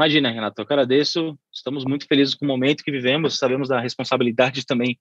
Imagina, 0.02 0.32
Renato, 0.32 0.60
eu 0.60 0.66
agradeço. 0.66 1.38
Estamos 1.54 1.86
muito 1.86 2.08
felizes 2.08 2.34
com 2.34 2.44
o 2.44 2.48
momento 2.48 2.84
que 2.84 2.90
vivemos, 2.90 3.38
sabemos 3.38 3.70
da 3.70 3.80
responsabilidade 3.80 4.66
também 4.66 5.00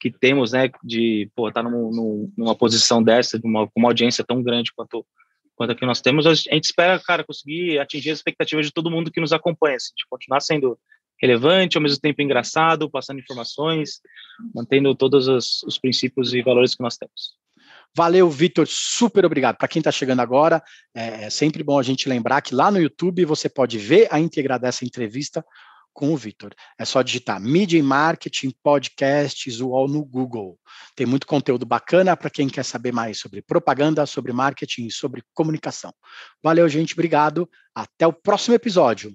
que 0.00 0.10
temos, 0.10 0.50
né, 0.50 0.68
de 0.82 1.30
estar 1.38 1.62
tá 1.62 1.62
numa 1.62 2.56
posição 2.56 3.00
dessa, 3.00 3.38
de 3.38 3.46
uma, 3.46 3.70
uma 3.76 3.90
audiência 3.90 4.24
tão 4.24 4.42
grande 4.42 4.72
quanto 4.74 5.06
quanto 5.54 5.70
aqui 5.70 5.86
nós 5.86 6.00
temos. 6.00 6.26
A 6.26 6.34
gente 6.34 6.64
espera, 6.64 6.98
cara, 6.98 7.22
conseguir 7.22 7.78
atingir 7.78 8.10
as 8.10 8.18
expectativas 8.18 8.66
de 8.66 8.72
todo 8.72 8.90
mundo 8.90 9.12
que 9.12 9.20
nos 9.20 9.32
acompanha, 9.32 9.76
assim, 9.76 9.92
de 9.96 10.04
continuar 10.10 10.40
sendo 10.40 10.76
relevante, 11.22 11.76
ao 11.76 11.82
mesmo 11.82 12.00
tempo 12.00 12.20
engraçado, 12.20 12.90
passando 12.90 13.20
informações, 13.20 14.00
mantendo 14.52 14.96
todos 14.96 15.28
os, 15.28 15.62
os 15.62 15.78
princípios 15.78 16.34
e 16.34 16.42
valores 16.42 16.74
que 16.74 16.82
nós 16.82 16.96
temos. 16.96 17.36
Valeu, 17.94 18.30
Vitor, 18.30 18.66
super 18.68 19.24
obrigado. 19.24 19.56
Para 19.56 19.68
quem 19.68 19.80
está 19.80 19.90
chegando 19.90 20.20
agora, 20.20 20.62
é, 20.94 21.24
é 21.24 21.30
sempre 21.30 21.62
bom 21.62 21.78
a 21.78 21.82
gente 21.82 22.08
lembrar 22.08 22.40
que 22.40 22.54
lá 22.54 22.70
no 22.70 22.80
YouTube 22.80 23.24
você 23.24 23.48
pode 23.48 23.78
ver 23.78 24.08
a 24.10 24.20
íntegra 24.20 24.58
dessa 24.58 24.84
entrevista 24.84 25.44
com 25.92 26.12
o 26.12 26.16
Vitor. 26.16 26.52
É 26.78 26.84
só 26.84 27.02
digitar 27.02 27.40
Media 27.40 27.82
Marketing 27.82 28.54
Podcasts 28.62 29.60
UOL 29.60 29.88
no 29.88 30.04
Google. 30.04 30.58
Tem 30.94 31.06
muito 31.06 31.26
conteúdo 31.26 31.66
bacana 31.66 32.16
para 32.16 32.30
quem 32.30 32.48
quer 32.48 32.64
saber 32.64 32.92
mais 32.92 33.18
sobre 33.18 33.42
propaganda, 33.42 34.06
sobre 34.06 34.32
marketing 34.32 34.86
e 34.86 34.92
sobre 34.92 35.22
comunicação. 35.34 35.92
Valeu, 36.42 36.68
gente, 36.68 36.94
obrigado. 36.94 37.48
Até 37.74 38.06
o 38.06 38.12
próximo 38.12 38.54
episódio. 38.54 39.14